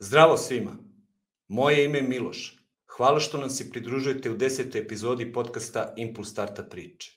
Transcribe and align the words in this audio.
Zdravo 0.00 0.36
svima. 0.36 0.76
Moje 1.48 1.84
ime 1.84 1.98
je 1.98 2.02
Miloš. 2.02 2.56
Hvala 2.96 3.20
što 3.20 3.38
nam 3.38 3.50
se 3.50 3.70
pridružujete 3.70 4.30
u 4.30 4.36
desetoj 4.36 4.80
epizodi 4.80 5.32
podcasta 5.32 5.94
Impuls 5.96 6.30
Startup 6.30 6.70
priče. 6.70 7.12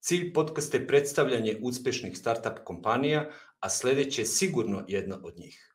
Cilj 0.00 0.32
podcasta 0.32 0.76
je 0.76 0.86
predstavljanje 0.86 1.56
uspešnih 1.62 2.18
startup 2.18 2.64
kompanija, 2.64 3.30
a 3.60 3.70
sledeće 3.70 4.22
je 4.22 4.26
sigurno 4.26 4.84
jedna 4.88 5.20
od 5.22 5.38
njih. 5.38 5.74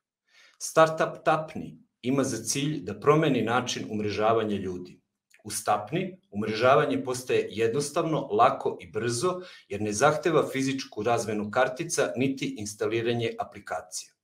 Startup 0.60 1.24
Tapni 1.26 1.80
ima 2.02 2.24
za 2.24 2.44
cilj 2.44 2.84
da 2.84 3.00
promeni 3.00 3.42
način 3.42 3.88
umrežavanja 3.90 4.58
ljudi. 4.58 5.02
U 5.44 5.52
Stapni 5.52 6.20
umrežavanje 6.32 7.04
postaje 7.04 7.48
jednostavno, 7.52 8.28
lako 8.32 8.78
i 8.82 8.92
brzo, 8.92 9.42
jer 9.68 9.82
ne 9.82 9.94
zahteva 9.94 10.50
fizičku 10.50 11.04
razmenu 11.04 11.52
kartica 11.52 12.12
niti 12.16 12.56
instaliranje 12.60 13.36
aplikacija. 13.40 14.17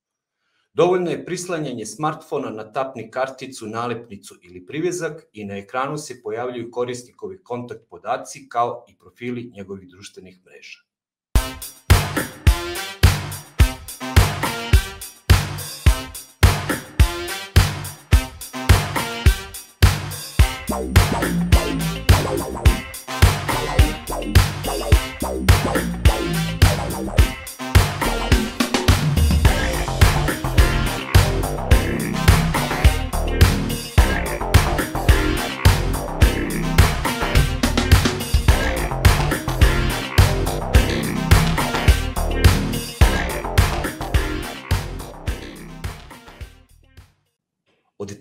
Dovoljno 0.75 1.11
je 1.11 1.25
prislanjanje 1.25 1.85
smartfona 1.85 2.49
na 2.49 2.63
tapni 2.71 3.11
karticu, 3.11 3.67
nalepnicu 3.67 4.35
ili 4.41 4.65
privezak 4.65 5.25
i 5.33 5.45
na 5.45 5.57
ekranu 5.57 5.97
se 5.97 6.21
pojavljuju 6.21 6.71
korisnikovi 6.71 7.37
kontakt 7.43 7.81
podaci 7.89 8.49
kao 8.49 8.85
i 8.89 8.95
profili 8.97 9.51
njegovih 9.55 9.89
društvenih 9.89 10.39
mreža. 10.45 10.79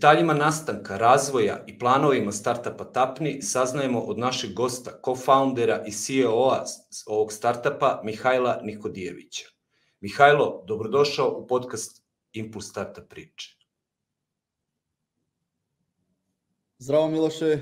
Detaljima 0.03 0.34
nastanka, 0.34 0.97
razvoja 0.97 1.64
i 1.67 1.78
planovima 1.78 2.33
startupa 2.33 2.84
Tapni 2.84 3.42
saznajemo 3.42 4.00
od 4.00 4.19
našeg 4.19 4.53
gosta, 4.53 4.91
co-foundera 5.05 5.84
i 5.86 5.92
CEO-a 5.92 6.64
ovog 7.06 7.33
startupa 7.33 8.00
Mihajla 8.05 8.61
Nikodijevića. 8.62 9.45
Mihajlo, 10.00 10.64
dobrodošao 10.67 11.28
u 11.39 11.47
podcast 11.47 12.03
Impuls 12.33 12.67
Startup 12.67 13.08
priče. 13.08 13.56
Zdravo 16.78 17.08
Miloše, 17.08 17.58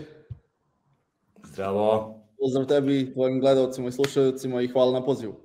Zdravo. 1.45 2.21
pozdrav 2.39 2.67
tebi, 2.67 3.13
tvojim 3.13 3.41
gledalcima 3.41 3.89
i 3.89 3.93
slušalcima 3.93 4.63
i 4.63 4.69
hvala 4.69 4.93
na 4.93 5.05
pozivu. 5.05 5.41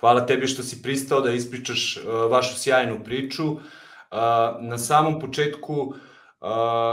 Hvala 0.00 0.26
tebi 0.26 0.46
što 0.46 0.62
si 0.62 0.82
pristao 0.82 1.20
da 1.20 1.32
ispričaš 1.32 1.96
uh, 1.96 2.30
vašu 2.30 2.58
sjajnu 2.58 3.04
priču. 3.04 3.52
Uh, 3.52 3.60
na 4.60 4.78
samom 4.78 5.20
početku 5.20 5.94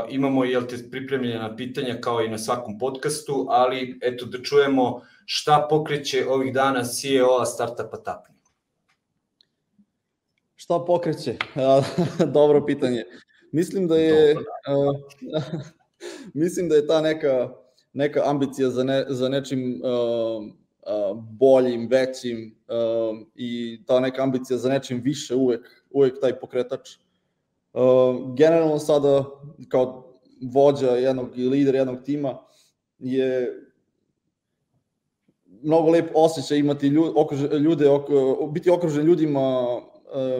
imamo 0.09 0.45
jel 0.45 0.67
te 0.67 0.77
pripremljena 0.91 1.55
pitanja 1.55 1.97
kao 2.01 2.21
i 2.21 2.29
na 2.29 2.37
svakom 2.37 2.79
podcastu, 2.79 3.45
ali 3.49 3.99
eto 4.01 4.25
da 4.25 4.41
čujemo 4.41 5.01
šta 5.25 5.67
pokreće 5.69 6.25
ovih 6.29 6.53
dana 6.53 6.83
CEO-a 6.83 7.45
startupa 7.45 7.97
Tapni. 7.97 8.35
Šta 10.55 10.79
pokreće? 10.87 11.35
Dobro 12.37 12.65
pitanje. 12.65 13.03
Mislim 13.51 13.87
da 13.87 13.97
je 13.97 14.33
Dobro, 14.33 14.51
da. 15.21 15.41
mislim 16.43 16.69
da 16.69 16.75
je 16.75 16.87
ta 16.87 17.01
neka 17.01 17.49
neka 17.93 18.21
ambicija 18.25 18.69
za 18.69 18.83
ne, 18.83 19.05
za 19.09 19.29
nečim 19.29 19.81
uh, 19.83 20.43
uh, 20.43 21.17
boljim, 21.17 21.87
većim 21.91 22.57
uh, 22.67 23.17
i 23.35 23.81
ta 23.85 23.99
neka 23.99 24.23
ambicija 24.23 24.57
za 24.57 24.69
nečim 24.69 25.01
više 25.01 25.35
uvek 25.35 25.85
uvek 25.89 26.21
taj 26.21 26.39
pokretač 26.39 26.97
Uh, 26.97 27.04
generalno 28.37 28.79
sada 28.79 29.25
kao 29.69 30.13
vođa 30.41 30.89
jednog 30.89 31.37
i 31.39 31.47
lider 31.47 31.75
jednog 31.75 32.03
tima 32.03 32.37
je 32.99 33.61
mnogo 35.61 35.89
lep 35.89 36.11
osjećaj 36.13 36.57
imati 36.57 36.87
ljude, 36.87 37.11
ljude 37.59 37.85
biti 38.51 38.69
okružen 38.69 39.05
ljudima 39.05 39.75
uh, 39.75 39.81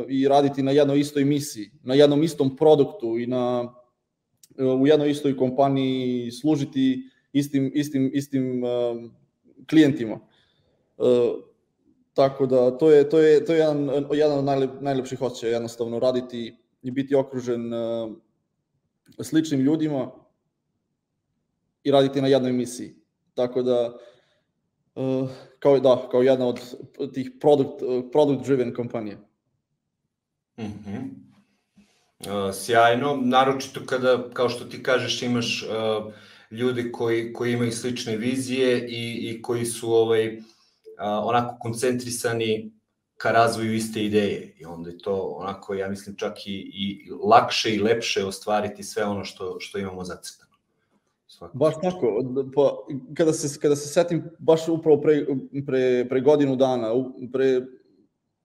i 0.07 0.28
raditi 0.28 0.63
na 0.63 0.72
jednoj 0.72 1.00
istoj 1.00 1.25
misiji, 1.25 1.72
na 1.84 1.94
jednom 1.94 2.23
istom 2.23 2.56
produktu 2.56 3.19
i 3.19 3.28
na 3.28 3.73
uh, 4.57 4.81
u 4.81 4.88
jednoj 4.88 5.12
istoj 5.12 5.38
kompaniji 5.38 6.31
služiti 6.31 7.09
istim 7.34 7.72
istim 7.75 8.12
istim 8.13 8.63
klijentima. 9.69 10.19
Uh, 10.97 11.07
tako 12.13 12.46
da 12.46 12.78
to 12.78 12.91
je 12.91 13.09
to 13.09 13.19
je 13.19 13.46
to 13.46 13.53
je 13.53 13.59
jedan 13.59 14.06
jedan 14.12 14.38
od 14.38 14.46
najlep, 14.46 14.72
najlepših 14.81 15.22
osjećaja 15.22 15.53
jednostavno 15.53 16.00
raditi 16.00 16.64
i 16.85 16.91
biti 16.91 17.16
okružen 17.16 17.73
uh, 17.73 18.12
sličnim 19.22 19.59
ljudima 19.59 20.12
i 21.84 21.91
raditi 21.91 22.22
na 22.22 22.28
jednoj 22.28 22.51
misiji. 22.51 22.96
Tako 23.34 23.62
da, 23.63 23.97
uh, 24.96 25.29
kao, 25.59 25.79
da, 25.79 26.07
kao 26.12 26.22
jedna 26.22 26.47
od 26.47 26.59
tih 27.13 27.31
product, 27.40 27.84
product 28.12 28.46
driven 28.46 28.73
kompanija. 28.73 29.18
Mm 30.57 30.63
-hmm. 30.63 31.25
Sjajno, 32.53 33.19
naročito 33.23 33.81
kada, 33.85 34.29
kao 34.34 34.50
što 34.50 34.66
ti 34.66 34.84
kažeš, 34.84 35.22
imaš 35.22 35.63
uh, 35.63 36.13
ljude 36.52 36.91
koji, 36.91 37.34
koji 37.34 37.53
imaju 37.53 37.72
slične 37.72 38.17
vizije 38.17 38.88
i, 38.90 39.29
i 39.29 39.41
koji 39.41 39.66
su 39.66 39.94
ovaj, 39.94 40.38
uh, 40.38 40.44
onako 41.00 41.57
koncentrisani 41.59 42.74
ka 43.25 43.31
razvoju 43.31 43.73
iste 43.73 44.03
ideje 44.03 44.55
i 44.59 44.65
onda 44.65 44.89
je 44.89 44.97
to 44.97 45.35
onako, 45.39 45.73
ja 45.73 45.89
mislim, 45.89 46.15
čak 46.15 46.47
i, 46.47 46.71
i 46.73 47.11
lakše 47.23 47.75
i 47.75 47.79
lepše 47.79 48.25
ostvariti 48.25 48.83
sve 48.83 49.05
ono 49.05 49.23
što, 49.23 49.59
što 49.59 49.77
imamo 49.77 50.03
zacrtano. 50.03 50.51
Svako. 51.27 51.57
Baš 51.57 51.73
tako, 51.81 52.23
pa, 52.55 52.77
kada, 53.17 53.33
se, 53.33 53.59
kada 53.59 53.75
se 53.75 53.87
setim, 53.87 54.23
baš 54.39 54.67
upravo 54.67 55.01
pre, 55.01 55.25
pre, 55.65 56.05
pre 56.09 56.21
godinu 56.21 56.55
dana, 56.55 56.91
pre, 57.33 57.61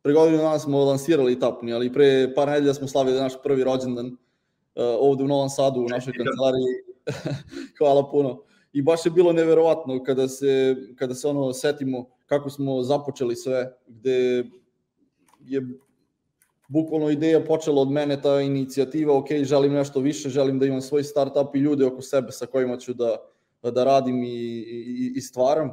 pre 0.02 0.12
godinu 0.12 0.38
dana 0.38 0.58
smo 0.58 0.84
lansirali 0.84 1.38
Tapni, 1.38 1.72
ali 1.72 1.92
pre 1.92 2.34
par 2.34 2.48
nedelja 2.48 2.74
smo 2.74 2.88
slavili 2.88 3.20
naš 3.20 3.32
prvi 3.42 3.64
rođendan 3.64 4.06
uh, 4.06 4.12
ovde 5.00 5.24
u 5.24 5.28
Novom 5.28 5.48
Sadu, 5.48 5.80
u 5.80 5.88
našoj 5.88 6.12
kancelariji. 6.18 6.74
Hvala 7.78 8.10
puno. 8.10 8.42
I 8.72 8.82
baš 8.82 9.06
je 9.06 9.10
bilo 9.10 9.32
neverovatno 9.32 10.02
kada 10.02 10.28
se, 10.28 10.76
kada 10.96 11.14
se 11.14 11.28
ono 11.28 11.52
setimo 11.52 12.06
kako 12.26 12.50
smo 12.50 12.82
započeli 12.82 13.36
sve, 13.36 13.76
gde 13.86 14.44
je 15.46 15.62
bukvalno 16.68 17.10
ideja 17.10 17.44
počela 17.44 17.82
od 17.82 17.90
mene, 17.90 18.22
ta 18.22 18.40
inicijativa, 18.40 19.16
ok, 19.18 19.26
želim 19.42 19.72
nešto 19.72 20.00
više, 20.00 20.28
želim 20.28 20.58
da 20.58 20.66
imam 20.66 20.80
svoj 20.80 21.04
startup 21.04 21.54
i 21.54 21.58
ljude 21.58 21.86
oko 21.86 22.02
sebe 22.02 22.32
sa 22.32 22.46
kojima 22.46 22.76
ću 22.76 22.94
da, 22.94 23.16
da 23.62 23.84
radim 23.84 24.24
i, 24.24 24.28
i, 24.28 25.12
i 25.16 25.20
stvaram. 25.20 25.72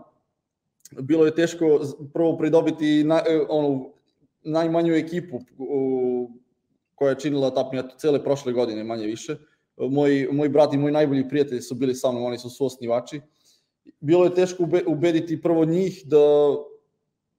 Bilo 0.92 1.26
je 1.26 1.36
teško 1.36 1.82
prvo 2.14 2.38
pridobiti 2.38 3.04
na, 3.04 3.22
onu, 3.50 3.94
najmanju 4.44 4.94
ekipu 4.94 5.40
koja 6.96 7.10
je 7.10 7.20
činila 7.20 7.54
Tapnija 7.54 7.88
cele 7.98 8.24
prošle 8.24 8.54
godine, 8.54 8.84
manje 8.84 9.06
više. 9.06 9.36
Moj, 9.78 10.28
moj 10.32 10.50
brat 10.50 10.74
i 10.74 10.78
moj 10.78 10.92
najbolji 10.92 11.30
prijatelj 11.30 11.62
su 11.62 11.76
bili 11.76 11.96
sa 11.96 12.12
mnom, 12.12 12.24
oni 12.24 12.38
su 12.38 12.50
suosnivači. 12.50 13.22
Bilo 14.00 14.24
je 14.26 14.36
teško 14.36 14.68
ubediti 14.88 15.42
prvo 15.42 15.66
njih 15.66 16.04
da 16.06 16.18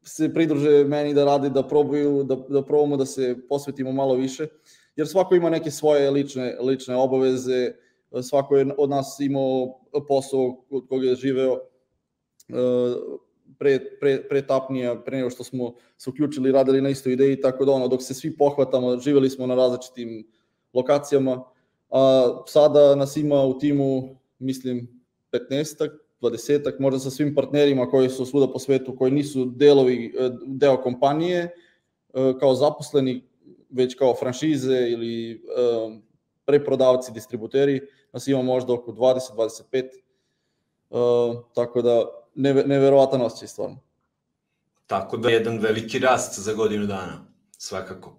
se 0.08 0.34
pridruže 0.34 0.84
meni 0.84 1.14
da 1.14 1.24
rade, 1.24 1.50
da 1.50 1.62
probaju, 1.69 2.24
da, 2.24 2.36
da 2.48 2.62
probamo 2.64 2.96
da 2.96 3.06
se 3.06 3.36
posvetimo 3.48 3.92
malo 3.92 4.14
više, 4.14 4.46
jer 4.96 5.08
svako 5.08 5.34
ima 5.34 5.50
neke 5.50 5.70
svoje 5.70 6.10
lične, 6.10 6.56
lične 6.60 6.97
obaveze, 6.97 7.72
svako 8.22 8.56
je 8.56 8.66
od 8.78 8.91
nas 8.91 9.21
imao 9.21 9.80
posao 10.09 10.65
od 10.71 10.88
koga 10.88 11.06
je 11.06 11.15
živeo 11.15 11.54
e, 11.54 11.60
pre, 13.59 13.78
pre, 14.00 14.22
pre 14.28 14.47
tapnija, 14.47 14.97
pre 15.04 15.16
nego 15.16 15.30
što 15.30 15.44
smo 15.44 15.74
se 15.98 16.10
uključili, 16.10 16.53
radili 16.53 16.80
na 16.80 16.88
istoj 16.88 17.12
ideji, 17.12 17.41
tako 17.41 17.65
da 17.65 17.72
ono, 17.72 17.88
dok 17.88 18.03
se 18.03 18.15
svi 18.15 18.36
pohvatamo, 18.36 18.98
živeli 18.98 19.30
smo 19.30 19.47
na 19.47 19.54
različitim 19.54 20.27
lokacijama, 20.74 21.44
a 21.91 22.30
sada 22.47 22.94
nas 22.94 23.16
ima 23.16 23.42
u 23.42 23.59
timu, 23.59 24.16
mislim, 24.38 25.03
15 25.33 25.88
20 26.20 26.80
možda 26.80 26.98
sa 26.98 27.10
svim 27.10 27.34
partnerima 27.34 27.91
koji 27.91 28.09
su 28.09 28.26
svuda 28.26 28.53
po 28.53 28.59
svetu, 28.59 28.97
koji 28.97 29.12
nisu 29.12 29.44
delovi, 29.44 30.15
e, 30.18 30.30
deo 30.47 30.76
kompanije, 30.82 31.38
e, 31.38 31.50
kao 32.41 32.54
zaposleni, 32.54 33.24
već 33.70 33.94
kao 33.94 34.15
franšize 34.15 34.88
ili 34.91 35.32
e, 35.32 35.38
preprodavci, 36.44 37.12
distributeri, 37.12 37.80
nas 38.12 38.28
ima 38.28 38.42
možda 38.42 38.72
oko 38.72 38.92
20-25, 38.92 39.88
tako 41.54 41.82
da 41.82 42.04
neverovatan 42.34 43.22
osjećaj 43.22 43.48
stvarno. 43.48 43.80
Tako 44.86 45.16
da 45.16 45.28
je 45.28 45.34
jedan 45.34 45.59
veliki 45.59 45.98
rast 45.98 46.41
za 46.41 46.53
godinu 46.53 46.86
dana, 46.86 47.24
svakako. 47.59 48.18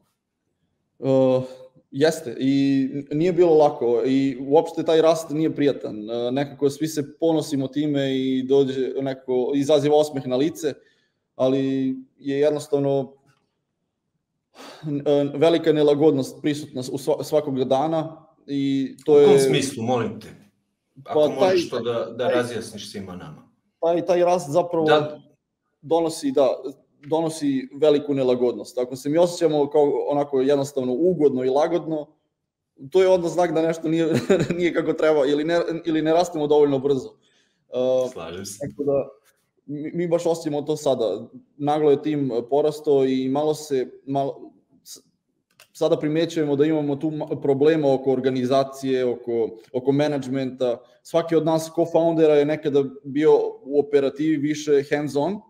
Jeste, 1.91 2.35
i 2.39 2.87
nije 3.11 3.33
bilo 3.33 3.55
lako 3.55 4.03
i 4.05 4.37
uopšte 4.47 4.83
taj 4.83 5.01
rast 5.01 5.29
nije 5.29 5.55
prijatan. 5.55 5.95
Nekako 6.31 6.69
svi 6.69 6.87
se 6.87 7.17
ponosimo 7.19 7.67
time 7.67 8.17
i 8.17 8.43
dođe 8.43 8.93
neko 9.01 9.51
izaziva 9.55 9.97
osmeh 9.97 10.27
na 10.27 10.35
lice, 10.35 10.73
ali 11.35 11.95
je 12.17 12.39
jednostavno 12.39 13.13
velika 15.33 15.73
nelagodnost 15.73 16.41
prisutna 16.41 16.81
u 16.91 17.23
svakog 17.23 17.63
dana 17.63 18.25
i 18.47 18.95
to 19.05 19.19
je... 19.19 19.25
U 19.25 19.29
kom 19.29 19.39
smislu, 19.39 19.83
molim 19.83 20.19
te? 20.19 20.27
Ako 21.05 21.19
pa, 21.19 21.39
taj, 21.39 21.49
možeš 21.49 21.69
to 21.69 21.79
da, 21.79 21.93
da 21.93 22.27
taj, 22.27 22.35
razjasniš 22.35 22.91
svima 22.91 23.15
nama. 23.15 23.49
Taj, 23.79 24.05
taj 24.05 24.23
rast 24.23 24.49
zapravo 24.49 24.85
da. 24.85 25.21
donosi, 25.81 26.31
da, 26.31 26.47
donosi 27.07 27.69
veliku 27.73 28.13
nelagodnost. 28.13 28.77
Ako 28.77 28.95
se 28.95 29.09
mi 29.09 29.17
osjećamo 29.17 29.69
kao 29.69 30.05
onako 30.09 30.41
jednostavno 30.41 30.93
ugodno 30.93 31.45
i 31.45 31.49
lagodno, 31.49 32.07
to 32.91 33.01
je 33.01 33.07
onda 33.07 33.27
znak 33.27 33.53
da 33.53 33.61
nešto 33.61 33.87
nije, 33.87 34.13
nije 34.57 34.73
kako 34.73 34.93
treba 34.93 35.25
ili 35.25 35.43
ne, 35.43 35.59
ili 35.85 36.01
ne 36.01 36.13
rastemo 36.13 36.47
dovoljno 36.47 36.79
brzo. 36.79 37.09
Uh, 37.69 38.11
Slažem 38.11 38.45
se. 38.45 38.57
Tako 38.59 38.83
da, 38.83 39.09
mi, 39.65 39.91
mi 39.93 40.07
baš 40.07 40.25
osjećamo 40.25 40.61
to 40.61 40.77
sada. 40.77 41.27
Naglo 41.57 41.91
je 41.91 42.01
tim 42.01 42.31
porasto 42.49 43.05
i 43.05 43.29
malo 43.29 43.53
se, 43.53 44.01
malo, 44.05 44.51
sada 45.73 45.97
primećujemo 45.97 46.55
da 46.55 46.65
imamo 46.65 46.95
tu 46.95 47.11
problema 47.41 47.93
oko 47.93 48.11
organizacije, 48.11 49.05
oko, 49.05 49.57
oko 49.73 49.91
menadžmenta. 49.91 50.77
Svaki 51.03 51.35
od 51.35 51.45
nas 51.45 51.71
co-foundera 51.75 52.33
je 52.33 52.45
nekada 52.45 52.83
bio 53.03 53.31
u 53.63 53.79
operativi 53.79 54.37
više 54.37 54.71
hands-on, 54.71 55.41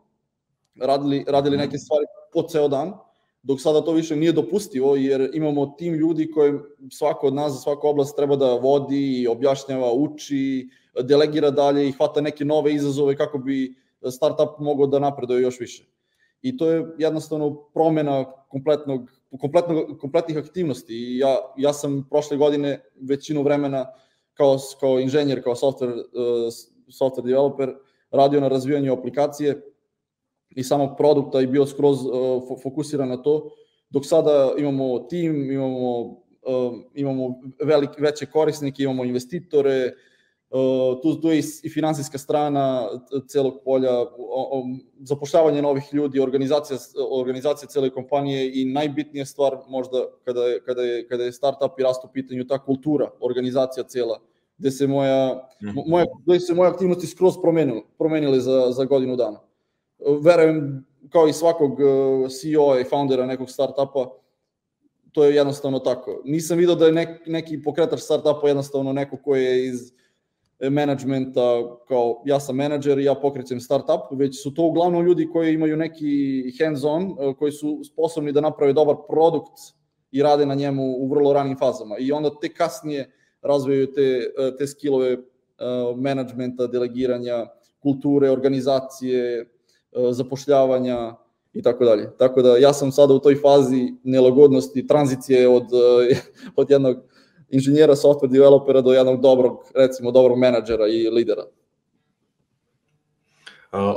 radili, 0.81 1.25
radili 1.27 1.57
neke 1.57 1.77
stvari 1.77 2.05
po 2.33 2.43
ceo 2.43 2.67
dan, 2.67 2.93
dok 3.43 3.61
sada 3.61 3.81
to 3.81 3.91
više 3.91 4.15
nije 4.15 4.31
dopustivo, 4.31 4.95
jer 4.95 5.29
imamo 5.33 5.75
tim 5.77 5.93
ljudi 5.93 6.31
koje 6.31 6.59
svako 6.91 7.27
od 7.27 7.33
nas 7.33 7.53
za 7.53 7.59
svaku 7.59 7.87
oblast 7.87 8.15
treba 8.15 8.35
da 8.35 8.53
vodi, 8.53 9.27
objašnjava, 9.29 9.93
uči, 9.93 10.69
delegira 11.01 11.51
dalje 11.51 11.87
i 11.87 11.91
hvata 11.91 12.21
neke 12.21 12.45
nove 12.45 12.73
izazove 12.73 13.15
kako 13.17 13.37
bi 13.37 13.75
startup 14.11 14.59
mogao 14.59 14.87
da 14.87 14.99
napreduje 14.99 15.41
još 15.41 15.59
više. 15.59 15.85
I 16.41 16.57
to 16.57 16.71
je 16.71 16.85
jednostavno 16.97 17.55
promena 17.73 18.25
kompletnog, 18.49 19.11
kompletnog, 19.39 19.99
kompletnih 19.99 20.37
aktivnosti. 20.37 20.93
I 20.93 21.17
ja, 21.17 21.37
ja 21.57 21.73
sam 21.73 22.07
prošle 22.09 22.37
godine 22.37 22.83
većinu 23.01 23.43
vremena 23.43 23.85
kao, 24.33 24.57
kao 24.79 24.99
inženjer, 24.99 25.43
kao 25.43 25.55
software, 25.55 25.93
uh, 25.93 26.53
software 26.87 27.25
developer 27.25 27.75
radio 28.11 28.39
na 28.41 28.47
razvijanju 28.47 28.93
aplikacije 28.93 29.61
i 30.55 30.63
samog 30.63 30.97
produkta 30.97 31.41
i 31.41 31.47
bio 31.47 31.65
skroz 31.65 32.05
uh, 32.05 32.61
fokusiran 32.63 33.09
na 33.09 33.17
to, 33.21 33.49
dok 33.89 34.05
sada 34.05 34.53
imamo 34.57 34.99
tim, 34.99 35.51
imamo, 35.51 35.99
uh, 35.99 36.73
imamo 36.93 37.35
velik, 37.63 37.89
veće 37.97 38.25
korisnike, 38.25 38.83
imamo 38.83 39.05
investitore, 39.05 39.91
uh, 40.49 41.01
tu, 41.01 41.21
tu 41.21 41.31
je 41.31 41.39
i 41.63 41.69
finansijska 41.69 42.17
strana 42.17 42.89
celog 43.27 43.59
polja, 43.65 44.01
o, 44.17 44.63
zapošljavanje 44.99 45.61
novih 45.61 45.83
ljudi, 45.93 46.19
organizacija, 46.19 46.77
organizacija 47.11 47.69
cele 47.69 47.89
kompanije 47.89 48.61
i 48.61 48.65
najbitnija 48.65 49.25
stvar 49.25 49.57
možda 49.67 50.05
kada 50.25 50.43
je, 50.43 50.63
kada 50.63 50.81
je, 50.81 51.07
kada 51.07 51.23
je 51.23 51.31
startup 51.31 51.79
i 51.79 51.83
rast 51.83 52.05
u 52.05 52.09
pitanju, 52.13 52.47
ta 52.47 52.57
kultura, 52.65 53.09
organizacija 53.19 53.83
cela, 53.83 54.19
gde 54.57 54.71
se 54.71 54.87
moja, 54.87 55.49
mhm. 55.63 55.79
moja, 55.87 56.05
gde 56.25 56.39
se 56.39 56.53
moje 56.53 56.69
aktivnosti 56.69 57.07
skroz 57.07 57.33
promenile, 57.41 57.81
promenile 57.97 58.39
za, 58.39 58.71
za 58.71 58.85
godinu 58.85 59.15
dana 59.15 59.48
verujem 59.99 60.85
kao 61.09 61.27
i 61.27 61.33
svakog 61.33 61.71
uh, 61.71 62.29
CEO 62.29 62.79
i 62.79 62.83
foundera 62.83 63.25
nekog 63.25 63.49
startupa, 63.49 64.09
to 65.11 65.23
je 65.23 65.35
jednostavno 65.35 65.79
tako. 65.79 66.21
Nisam 66.25 66.57
video 66.57 66.75
da 66.75 66.85
je 66.85 66.91
nek, 66.91 67.09
neki 67.27 67.63
pokretač 67.63 67.99
startupa 67.99 68.47
jednostavno 68.47 68.93
neko 68.93 69.17
ko 69.17 69.35
je 69.35 69.67
iz 69.67 69.91
menadžmenta, 70.59 71.41
kao 71.87 72.21
ja 72.25 72.39
sam 72.39 72.55
menadžer 72.55 72.99
i 72.99 73.03
ja 73.03 73.15
pokrećem 73.15 73.59
startup, 73.59 74.11
već 74.11 74.43
su 74.43 74.53
to 74.53 74.63
uglavnom 74.63 75.05
ljudi 75.05 75.29
koji 75.33 75.53
imaju 75.53 75.77
neki 75.77 76.43
hands-on, 76.59 77.11
uh, 77.11 77.37
koji 77.37 77.51
su 77.51 77.81
sposobni 77.83 78.31
da 78.31 78.41
naprave 78.41 78.73
dobar 78.73 78.95
produkt 79.09 79.57
i 80.11 80.23
rade 80.23 80.45
na 80.45 80.55
njemu 80.55 80.83
u 80.83 81.07
vrlo 81.07 81.33
ranim 81.33 81.57
fazama. 81.57 81.95
I 81.99 82.11
onda 82.11 82.29
te 82.41 82.53
kasnije 82.53 83.11
razvijaju 83.41 83.91
te, 83.93 84.31
uh, 84.37 84.57
te 84.57 84.67
skillove 84.67 85.17
menadžmenta, 85.95 86.67
delegiranja, 86.67 87.45
kulture, 87.81 88.29
organizacije, 88.31 89.45
E, 89.45 89.58
zapošljavanja 90.11 91.15
i 91.53 91.61
tako 91.61 91.85
dalje. 91.85 92.17
Tako 92.17 92.41
da 92.41 92.57
ja 92.57 92.73
sam 92.73 92.91
sada 92.91 93.13
u 93.13 93.19
toj 93.19 93.35
fazi 93.35 93.93
nelagodnosti, 94.03 94.87
tranzicije 94.87 95.49
od, 95.49 95.63
e, 96.11 96.15
od 96.61 96.69
jednog 96.71 96.97
inženjera 97.49 97.95
software 97.95 98.31
developera 98.31 98.81
do 98.81 98.93
jednog 98.93 99.21
dobrog, 99.21 99.71
recimo, 99.75 100.11
dobrog 100.11 100.37
menadžera 100.37 100.87
i 100.87 101.09
lidera. 101.09 101.43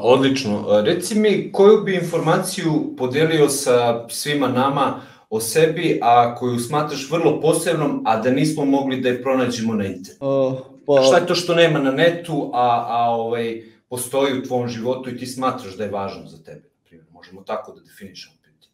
Odlično. 0.00 0.82
Reci 0.84 1.18
mi, 1.18 1.52
koju 1.52 1.82
bi 1.84 1.94
informaciju 1.94 2.94
podelio 2.98 3.48
sa 3.48 4.08
svima 4.08 4.48
nama 4.48 5.00
o 5.30 5.40
sebi, 5.40 5.98
a 6.02 6.34
koju 6.34 6.58
smatraš 6.58 7.10
vrlo 7.10 7.40
posebnom, 7.40 8.02
a 8.04 8.16
da 8.20 8.30
nismo 8.30 8.64
mogli 8.64 9.00
da 9.00 9.08
je 9.08 9.22
pronađemo 9.22 9.74
na 9.74 9.86
internetu? 9.86 10.26
Uh, 10.26 10.58
pa... 10.86 11.02
Šta 11.02 11.16
je 11.16 11.26
to 11.26 11.34
što 11.34 11.54
nema 11.54 11.78
na 11.78 11.90
netu, 11.90 12.50
a, 12.54 12.86
a 12.88 13.10
ovaj, 13.10 13.62
postoji 13.92 14.38
u 14.38 14.42
tvom 14.42 14.68
životu 14.68 15.10
i 15.10 15.16
ti 15.18 15.26
smatraš 15.26 15.76
da 15.76 15.84
je 15.84 15.90
važno 15.90 16.22
za 16.26 16.38
tebe, 16.42 16.64
na 16.64 16.80
primjer. 16.88 17.06
Možemo 17.12 17.42
tako 17.42 17.72
da 17.72 17.80
definišemo 17.80 18.36
pitanje. 18.40 18.72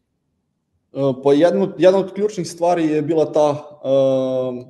Uh, 0.93 1.17
pa 1.25 1.33
jedno, 1.33 1.73
jedna 1.79 1.99
od 1.99 2.13
ključnih 2.15 2.47
stvari 2.47 2.85
je 2.87 3.03
bila 3.03 3.33
ta, 3.33 3.51
uh, 3.51 4.63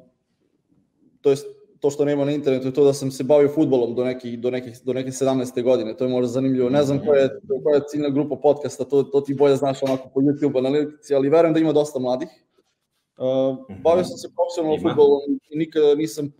to 1.21 1.31
je 1.31 1.37
to 1.81 1.91
što 1.91 2.05
nema 2.05 2.25
na 2.25 2.33
internetu, 2.33 2.73
to 2.73 2.85
da 2.85 2.93
sam 2.93 3.11
se 3.11 3.25
bavio 3.25 3.53
futbolom 3.55 3.95
do 3.95 4.05
nekih, 4.05 4.39
do 4.41 4.51
nekih, 4.51 4.81
do 4.85 4.93
nekih 4.93 5.13
17. 5.13 5.63
godine, 5.63 5.97
to 5.97 6.05
je 6.05 6.11
možda 6.11 6.33
zanimljivo. 6.33 6.71
Ne 6.71 6.83
znam 6.83 7.05
koja 7.05 7.23
je, 7.23 7.29
koja 7.65 7.75
je 7.75 7.83
ciljna 7.89 8.09
grupa 8.09 8.37
podcasta, 8.37 8.85
to, 8.85 9.03
to 9.03 9.21
ti 9.21 9.35
bolje 9.35 9.57
znaš 9.57 9.83
onako 9.83 10.09
po 10.15 10.21
YouTube 10.21 10.59
analitici, 10.59 11.15
ali 11.15 11.29
verujem 11.29 11.55
da 11.55 11.61
ima 11.61 11.73
dosta 11.73 11.99
mladih. 11.99 12.29
Uh, 13.19 13.59
bavio 13.83 14.05
sam 14.05 14.17
se 14.17 14.29
profesionalno 14.37 14.89
futbolom 14.89 15.21
i 15.51 15.59
nikada 15.59 15.95
nisam 15.95 16.33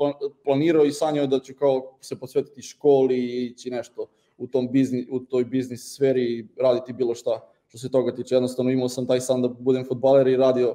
planirao 0.45 0.85
i 0.85 0.93
sanjao 0.93 1.27
da 1.27 1.39
ću 1.39 1.55
kao 1.59 1.99
se 2.01 2.19
posvetiti 2.19 2.63
školi 2.63 3.17
i 3.19 3.47
ići 3.47 3.71
nešto 3.71 4.07
u, 4.37 4.47
tom 4.47 4.69
biznis, 4.73 5.07
u 5.11 5.21
toj 5.21 5.45
biznis 5.45 5.95
sferi 5.95 6.23
i 6.23 6.47
raditi 6.57 6.93
bilo 6.93 7.15
šta 7.15 7.41
što 7.69 7.79
se 7.79 7.91
toga 7.91 8.15
tiče. 8.15 8.35
Jednostavno 8.35 8.71
imao 8.71 8.89
sam 8.89 9.07
taj 9.07 9.21
san 9.21 9.43
da 9.43 9.49
budem 9.49 9.85
futbaler 9.85 10.27
i 10.27 10.37
radio, 10.37 10.75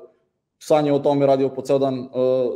sanjao 0.59 0.95
o 0.95 0.99
tome, 0.99 1.25
radio 1.25 1.49
po 1.49 1.61
ceo 1.61 1.79
dan 1.79 1.99
uh, 1.99 2.09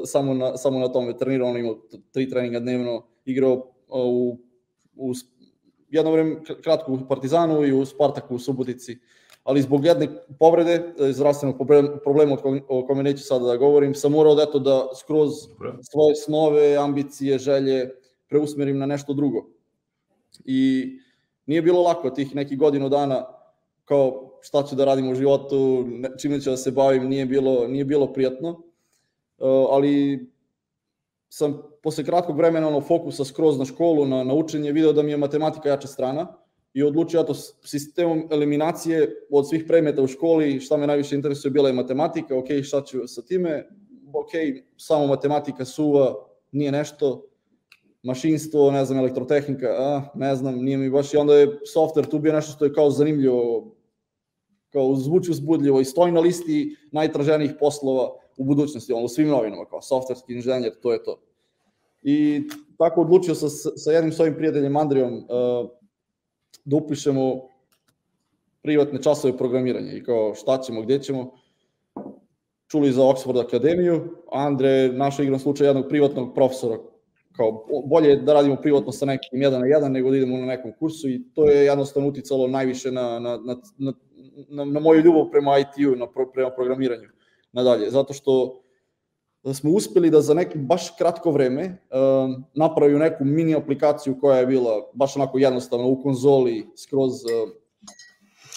samo, 0.06 0.34
na, 0.34 0.58
samo 0.58 0.80
na 0.80 0.88
tome, 0.88 1.18
trenirao, 1.18 1.58
imao 1.58 1.78
tri 2.12 2.30
treninga 2.30 2.60
dnevno, 2.60 3.06
igrao 3.26 3.54
uh, 3.54 3.62
u, 3.88 4.38
u 4.96 5.14
jedno 5.90 6.12
vreme 6.12 6.36
kratko 6.64 6.94
u 6.94 7.00
Partizanu 7.10 7.66
i 7.66 7.74
u 7.74 7.86
Spartaku 7.86 8.36
u 8.36 8.40
Subotici. 8.40 8.98
Ali 9.48 9.62
zbog 9.62 9.86
jedne 9.86 10.08
povrede, 10.40 10.94
e, 11.00 11.12
zdravstvenog 11.14 11.56
problema 12.04 12.38
o 12.68 12.86
kome 12.88 13.04
neću 13.04 13.24
sada 13.24 13.46
da 13.46 13.58
govorim, 13.58 13.94
sam 13.96 14.12
morao 14.12 14.36
da, 14.36 14.44
eto, 14.44 14.60
da 14.60 14.88
skroz 14.96 15.32
svoje 15.92 16.16
snove, 16.16 16.76
ambicije, 16.76 17.38
želje 17.40 17.90
preusmerim 18.30 18.78
na 18.78 18.86
nešto 18.86 19.14
drugo. 19.14 19.46
I 20.46 20.92
nije 21.46 21.62
bilo 21.62 21.82
lako 21.82 22.10
tih 22.10 22.36
nekih 22.36 22.58
godinu 22.58 22.90
dana 22.90 23.26
kao 23.86 24.38
šta 24.42 24.64
ću 24.64 24.76
da 24.76 24.86
radim 24.86 25.10
u 25.12 25.16
životu, 25.16 25.86
čime 26.20 26.42
ću 26.42 26.50
da 26.50 26.58
se 26.58 26.72
bavim, 26.72 27.08
nije 27.08 27.26
bilo, 27.26 27.68
nije 27.68 27.86
bilo 27.86 28.14
prijatno. 28.14 28.50
E, 28.50 29.46
ali 29.70 30.28
sam 31.30 31.62
posle 31.84 32.04
kratkog 32.04 32.38
vremena 32.38 32.68
ono, 32.68 32.82
fokusa 32.82 33.26
skroz 33.26 33.60
na 33.60 33.66
školu, 33.66 34.06
na, 34.06 34.24
na 34.24 34.34
učenje, 34.34 34.72
video 34.72 34.94
da 34.94 35.04
mi 35.04 35.12
je 35.12 35.18
matematika 35.18 35.70
jača 35.70 35.88
strana 35.88 36.28
i 36.78 36.84
odlučio 36.84 37.24
to 37.24 37.34
sistemom 37.64 38.28
eliminacije 38.32 39.26
od 39.32 39.50
svih 39.50 39.64
predmeta 39.68 40.02
u 40.02 40.08
školi, 40.08 40.60
šta 40.60 40.78
me 40.78 40.88
najviše 40.88 41.16
interesuje 41.16 41.52
bila 41.52 41.70
je 41.70 41.74
matematika, 41.74 42.38
ok, 42.38 42.46
šta 42.64 42.82
ću 42.82 43.08
sa 43.08 43.22
time, 43.22 43.70
ok, 44.14 44.30
samo 44.78 45.08
matematika 45.08 45.66
suva, 45.66 46.16
nije 46.52 46.72
nešto, 46.72 47.26
mašinstvo, 48.04 48.72
ne 48.72 48.86
znam, 48.86 49.00
elektrotehnika, 49.00 49.68
a, 49.68 50.02
ne 50.16 50.36
znam, 50.36 50.56
nije 50.56 50.78
mi 50.78 50.90
baš, 50.90 51.14
i 51.14 51.18
onda 51.18 51.36
je 51.36 51.48
software 51.76 52.10
tu 52.10 52.20
bio 52.20 52.34
nešto 52.34 52.52
što 52.52 52.66
je 52.66 52.74
kao 52.74 52.92
zanimljivo, 52.92 53.72
kao 54.70 54.96
zvuči 54.96 55.32
uzbudljivo 55.32 55.82
i 55.82 55.86
stoji 55.86 56.12
na 56.12 56.20
listi 56.20 56.76
najtraženijih 56.92 57.52
poslova 57.60 58.14
u 58.38 58.44
budućnosti, 58.44 58.94
ono, 58.94 59.06
u 59.06 59.10
svim 59.10 59.28
novinama, 59.28 59.66
kao 59.66 59.82
softverski 59.82 60.34
inženjer, 60.34 60.74
to 60.82 60.94
je 60.94 61.04
to. 61.04 61.20
I 62.04 62.44
tako 62.78 63.02
odlučio 63.02 63.36
sa, 63.36 63.50
sa 63.76 63.92
jednim 63.92 64.14
svojim 64.14 64.36
prijateljem 64.36 64.78
Andrijom, 64.78 65.14
uh, 65.14 65.70
da 66.68 66.76
upišemo 66.76 67.42
privatne 68.62 69.02
časove 69.02 69.38
programiranja 69.38 69.92
i 69.92 70.04
kao 70.04 70.34
šta 70.36 70.58
ćemo, 70.62 70.82
gde 70.82 71.00
ćemo. 71.00 71.32
Čuli 72.68 72.92
za 72.92 73.02
Oxford 73.02 73.40
akademiju, 73.46 74.18
Andre 74.32 74.88
našao 74.88 75.24
igrom 75.24 75.40
slučaj 75.40 75.68
jednog 75.68 75.86
privatnog 75.90 76.34
profesora, 76.36 76.78
kao 77.36 77.66
bolje 77.86 78.16
da 78.16 78.34
radimo 78.34 78.56
privatno 78.56 78.92
sa 78.92 79.06
nekim 79.06 79.42
jedan 79.42 79.62
na 79.62 79.68
jedan 79.68 79.92
nego 79.92 80.12
da 80.12 80.18
idemo 80.18 80.38
na 80.38 80.46
nekom 80.46 80.74
kursu 80.80 81.10
i 81.10 81.24
to 81.34 81.50
je 81.50 81.66
jednostavno 81.66 82.10
uticalo 82.10 82.48
najviše 82.48 82.92
na, 82.92 83.20
na, 83.20 83.38
na, 83.38 83.56
na, 83.78 84.66
na, 84.66 84.80
moju 84.80 85.02
ljubav 85.02 85.30
prema 85.32 85.58
IT-u, 85.60 85.96
na, 85.96 86.08
prema 86.34 86.50
programiranju 86.50 87.08
nadalje, 87.52 87.90
zato 87.90 88.14
što 88.14 88.62
smo 89.54 89.72
uspeli 89.72 90.10
da 90.10 90.22
za 90.22 90.34
neki 90.34 90.58
baš 90.58 90.90
kratko 90.98 91.32
vreme 91.32 91.66
uh, 91.66 92.44
napraviju 92.54 93.00
neku 93.00 93.26
mini 93.26 93.56
aplikaciju 93.56 94.20
koja 94.22 94.38
je 94.38 94.46
bila 94.46 94.90
baš 94.94 95.16
onako 95.16 95.38
jednostavna 95.38 95.86
u 95.86 96.04
konzoli 96.04 96.68
skroz 96.76 97.12
uh, 97.12 97.50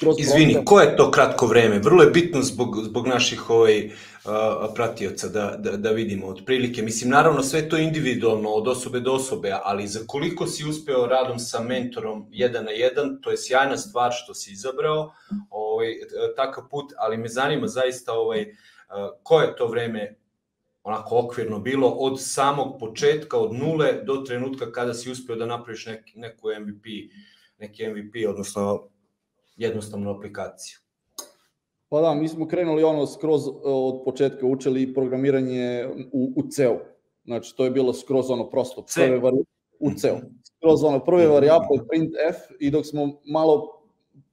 skroz 0.01 0.17
Izvini, 0.19 0.53
prosta. 0.53 0.65
ko 0.65 0.81
je 0.81 0.97
to 0.97 1.11
kratko 1.11 1.47
vreme? 1.47 1.79
Vrlo 1.79 2.03
je 2.03 2.11
bitno 2.11 2.43
zbog, 2.43 2.77
zbog 2.85 3.07
naših 3.07 3.51
ovaj, 3.51 3.87
uh, 3.87 3.93
pratioca 4.75 5.29
da, 5.29 5.57
da, 5.59 5.77
da 5.77 5.91
vidimo 5.91 6.27
otprilike. 6.27 6.83
Mislim, 6.83 7.11
naravno 7.11 7.43
sve 7.43 7.69
to 7.69 7.77
individualno 7.77 8.49
od 8.49 8.69
osobe 8.69 9.01
do 9.01 9.13
osobe, 9.13 9.53
ali 9.65 9.87
za 9.87 10.01
koliko 10.07 10.47
si 10.47 10.65
uspeo 10.65 11.07
radom 11.07 11.39
sa 11.39 11.61
mentorom 11.63 12.27
jedan 12.31 12.65
na 12.65 12.71
jedan, 12.71 13.19
to 13.23 13.31
je 13.31 13.37
sjajna 13.37 13.77
stvar 13.77 14.13
što 14.13 14.35
si 14.35 14.53
izabrao 14.53 15.13
ovaj, 15.51 15.95
takav 16.37 16.65
put, 16.71 16.93
ali 16.99 17.17
me 17.17 17.29
zanima 17.29 17.67
zaista 17.67 18.13
ovaj, 18.13 18.41
uh, 18.41 18.47
ko 19.23 19.41
je 19.41 19.57
to 19.57 19.67
vreme 19.67 20.17
onako 20.83 21.19
okvirno 21.19 21.59
bilo 21.59 21.89
od 21.89 22.21
samog 22.23 22.77
početka, 22.81 23.39
od 23.39 23.55
nule 23.55 24.03
do 24.05 24.17
trenutka 24.17 24.73
kada 24.73 24.95
si 24.95 25.11
uspeo 25.11 25.37
da 25.37 25.47
napraviš 25.47 25.87
neki, 25.87 26.19
neku 26.19 26.49
MVP, 26.61 26.85
neki 27.59 27.89
MVP, 27.89 28.29
odnosno 28.29 28.89
jednostavnu 29.57 30.11
aplikaciju. 30.11 30.79
Pa 31.89 32.01
da, 32.01 32.15
mi 32.15 32.29
smo 32.29 32.49
krenuli 32.49 32.83
ono 32.83 33.07
skroz 33.07 33.47
e, 33.47 33.51
od 33.65 34.05
početka, 34.05 34.47
učili 34.47 34.95
programiranje 34.95 35.89
u, 36.13 36.33
u 36.37 36.43
C-u. 36.51 36.79
Znači, 37.25 37.57
to 37.57 37.65
je 37.65 37.71
bilo 37.71 37.93
skroz 37.93 38.31
ono 38.31 38.51
prosto. 38.51 38.83
C. 38.83 39.01
Prve 39.01 39.19
vari... 39.19 39.37
U 39.81 39.91
C-u. 39.97 40.17
Skroz 40.57 40.85
ono 40.85 41.05
prve 41.05 41.25
mhm. 41.25 41.33
varijable, 41.33 41.79
print 41.89 42.15
F 42.29 42.37
i 42.61 42.71
dok 42.71 42.87
smo 42.87 43.21
malo 43.25 43.83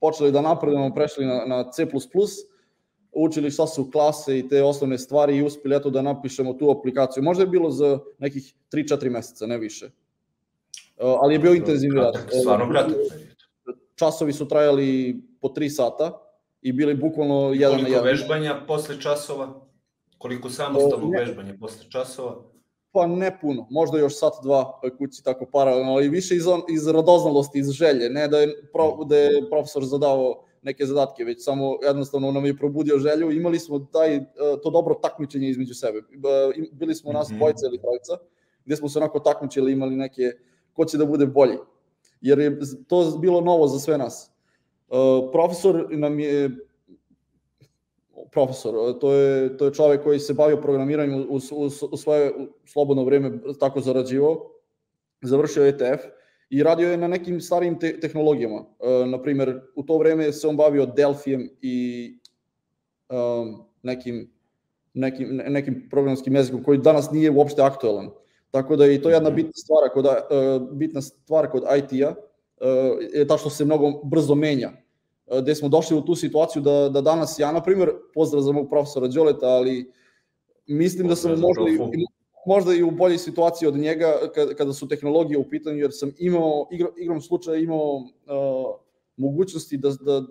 počeli 0.00 0.32
da 0.32 0.40
napredujemo, 0.40 0.94
prešli 0.94 1.26
na, 1.26 1.44
na 1.46 1.70
C++, 1.70 1.86
učili 3.12 3.50
šta 3.50 3.66
su 3.66 3.90
klase 3.90 4.38
i 4.38 4.48
te 4.48 4.62
osnovne 4.62 4.98
stvari 4.98 5.36
i 5.36 5.42
uspeli 5.42 5.76
eto 5.76 5.90
da 5.90 6.02
napišemo 6.02 6.52
tu 6.52 6.70
aplikaciju. 6.70 7.22
Možda 7.22 7.42
je 7.42 7.48
bilo 7.48 7.70
za 7.70 7.98
nekih 8.18 8.54
3-4 8.72 9.10
meseca, 9.10 9.46
ne 9.46 9.58
više. 9.58 9.86
E, 9.86 9.90
ali 10.98 11.34
je 11.34 11.38
bio 11.38 11.54
intenzivni 11.54 12.00
rad. 12.00 12.14
Stvarno 12.40 12.70
kratak. 12.70 12.96
Časovi 13.94 14.32
su 14.32 14.48
trajali 14.48 15.20
po 15.40 15.48
3 15.48 15.68
sata 15.68 16.22
i 16.62 16.72
bili 16.72 16.94
bukvalno 16.94 17.52
jedan 17.54 17.82
na 17.82 17.88
jedan. 17.88 18.02
Koliko 18.02 18.04
vežbanja 18.04 18.60
posle 18.66 19.00
časova? 19.00 19.60
Koliko 20.18 20.50
samostalnog 20.50 21.12
vežbanja 21.12 21.54
posle 21.60 21.90
časova? 21.90 22.36
Pa 22.92 23.06
ne 23.06 23.38
puno, 23.40 23.66
možda 23.70 23.98
još 23.98 24.18
sat, 24.18 24.32
dva 24.42 24.80
kući 24.98 25.24
tako 25.24 25.46
paralelno, 25.52 25.92
ali 25.92 26.08
više 26.08 26.36
iz, 26.36 26.46
on, 26.46 26.62
iz 26.68 26.86
radoznalosti, 26.86 27.58
iz 27.58 27.70
želje, 27.70 28.10
ne 28.10 28.28
da 28.28 28.38
je, 28.38 28.70
pro, 28.72 29.04
da 29.04 29.16
je 29.16 29.50
profesor 29.50 29.84
zadao 29.84 30.44
neke 30.68 30.86
zadatke, 30.86 31.24
već 31.24 31.44
samo 31.44 31.78
jednostavno 31.82 32.32
nam 32.32 32.44
je 32.46 32.56
probudio 32.56 32.98
želju. 32.98 33.30
Imali 33.32 33.58
smo 33.58 33.78
taj, 33.78 34.16
e, 34.16 34.22
to 34.62 34.70
dobro 34.70 34.94
takmičenje 34.94 35.48
između 35.48 35.74
sebe. 35.74 36.02
Bili 36.72 36.94
smo 36.94 37.12
nas 37.12 37.30
mhm. 37.30 37.38
dvojica 37.38 37.66
ili 37.66 37.80
trojica, 37.80 38.18
gde 38.64 38.76
smo 38.76 38.88
se 38.88 38.98
onako 38.98 39.20
takmičili, 39.20 39.72
imali 39.72 39.96
neke, 39.96 40.32
ko 40.72 40.84
će 40.84 40.98
da 40.98 41.06
bude 41.06 41.26
bolji. 41.26 41.56
Jer 42.20 42.38
je 42.38 42.58
to 42.88 43.18
bilo 43.20 43.40
novo 43.40 43.66
za 43.66 43.78
sve 43.78 43.98
nas. 43.98 44.28
E, 44.28 44.94
profesor 45.32 45.86
nam 45.90 46.20
je 46.20 46.50
profesor, 48.32 48.98
to 49.00 49.12
je, 49.12 49.56
to 49.56 49.64
je 49.64 49.74
čovek 49.74 50.02
koji 50.02 50.18
se 50.18 50.34
bavio 50.34 50.60
programiranjem 50.60 51.26
u, 51.30 51.38
u, 51.50 51.70
u 51.90 51.96
svoje 51.96 52.32
slobodno 52.66 53.04
vreme, 53.04 53.32
tako 53.60 53.80
zarađivao, 53.80 54.50
završio 55.22 55.66
ETF 55.66 56.17
i 56.50 56.62
radio 56.62 56.90
je 56.90 56.96
na 56.96 57.08
nekim 57.08 57.40
starijim 57.40 57.78
te 57.78 58.00
tehnologijama. 58.00 58.64
E, 58.80 59.06
na 59.06 59.22
primer, 59.22 59.60
u 59.74 59.82
to 59.82 59.98
vreme 59.98 60.32
se 60.32 60.48
on 60.48 60.56
bavio 60.56 60.86
Delphijem 60.86 61.48
i 61.62 62.18
um, 63.08 63.62
nekim, 63.82 64.30
nekim, 64.94 65.42
nekim 65.48 65.88
programskim 65.90 66.36
jezikom 66.36 66.62
koji 66.62 66.78
danas 66.78 67.10
nije 67.10 67.30
uopšte 67.30 67.62
aktualan. 67.62 68.10
Tako 68.50 68.76
da 68.76 68.84
je 68.84 68.94
i 68.94 69.02
to 69.02 69.10
jedna 69.10 69.30
bitna 69.30 69.52
stvar 69.54 69.90
kod, 69.92 70.04
uh, 70.04 70.72
bitna 70.72 71.02
stvar 71.02 71.50
kod 71.50 71.62
IT-a, 71.78 72.08
uh, 72.08 72.16
je 73.14 73.26
ta 73.26 73.38
što 73.38 73.50
se 73.50 73.64
mnogo 73.64 73.92
brzo 74.04 74.34
menja. 74.34 74.70
Uh, 75.26 75.38
gde 75.42 75.54
smo 75.54 75.68
došli 75.68 75.96
u 75.96 76.00
tu 76.04 76.14
situaciju 76.14 76.62
da, 76.62 76.88
da 76.88 77.00
danas 77.00 77.38
ja, 77.38 77.52
na 77.52 77.62
primer, 77.62 77.90
pozdrav 78.14 78.42
za 78.42 78.52
mog 78.52 78.68
profesora 78.68 79.08
Đoleta, 79.08 79.46
ali 79.46 79.92
mislim 80.66 81.08
da 81.08 81.16
sam 81.16 81.30
možda, 81.30 81.64
možda 82.48 82.74
i 82.74 82.82
u 82.82 82.90
boljoj 82.90 83.18
situaciji 83.18 83.68
od 83.68 83.76
njega 83.76 84.12
kada 84.58 84.72
su 84.72 84.88
tehnologije 84.88 85.38
u 85.38 85.48
pitanju, 85.50 85.76
jer 85.76 85.90
sam 85.92 86.12
imao, 86.18 86.68
igrom, 86.70 86.92
igrom 86.96 87.20
slučaja 87.20 87.58
imao 87.58 87.94
uh, 87.96 88.04
mogućnosti 89.16 89.76
da, 89.76 89.90
da, 90.00 90.22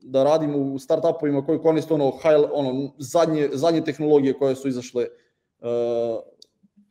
da 0.00 0.24
radim 0.24 0.54
u 0.54 0.78
startupovima 0.78 1.44
koji 1.46 1.58
koriste 1.58 1.94
ono, 1.94 2.10
high, 2.10 2.50
ono 2.52 2.92
zadnje, 2.98 3.48
zadnje 3.52 3.84
tehnologije 3.84 4.34
koje 4.34 4.56
su 4.56 4.68
izašle 4.68 5.06
uh, 5.60 5.68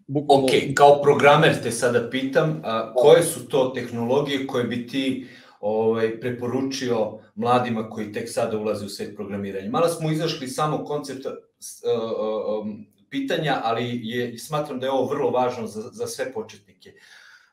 bukvalno... 0.08 0.46
Ok, 0.46 0.52
kao 0.76 1.02
programer 1.02 1.62
te 1.64 1.72
sada 1.72 2.10
pitam, 2.10 2.62
a, 2.64 2.94
koje 2.94 3.24
su 3.24 3.48
to 3.48 3.72
tehnologije 3.76 4.48
koje 4.48 4.64
bi 4.64 4.88
ti 4.88 5.28
ovaj, 5.60 6.20
preporučio 6.20 7.20
mladima 7.36 7.90
koji 7.90 8.12
tek 8.12 8.30
sada 8.30 8.58
ulaze 8.58 8.86
u 8.86 8.90
svet 8.90 9.16
programiranja? 9.16 9.70
Malo 9.70 9.88
smo 9.88 10.12
izašli 10.12 10.48
samo 10.48 10.86
koncepta 10.86 11.30
uh, 11.30 11.36
um, 12.66 12.86
pitanja, 13.14 13.60
ali 13.64 14.00
je, 14.04 14.38
smatram 14.38 14.80
da 14.80 14.86
je 14.86 14.92
ovo 14.92 15.06
vrlo 15.06 15.30
važno 15.30 15.68
za, 15.68 15.82
za 15.92 16.08
sve 16.08 16.32
početnike. 16.34 16.94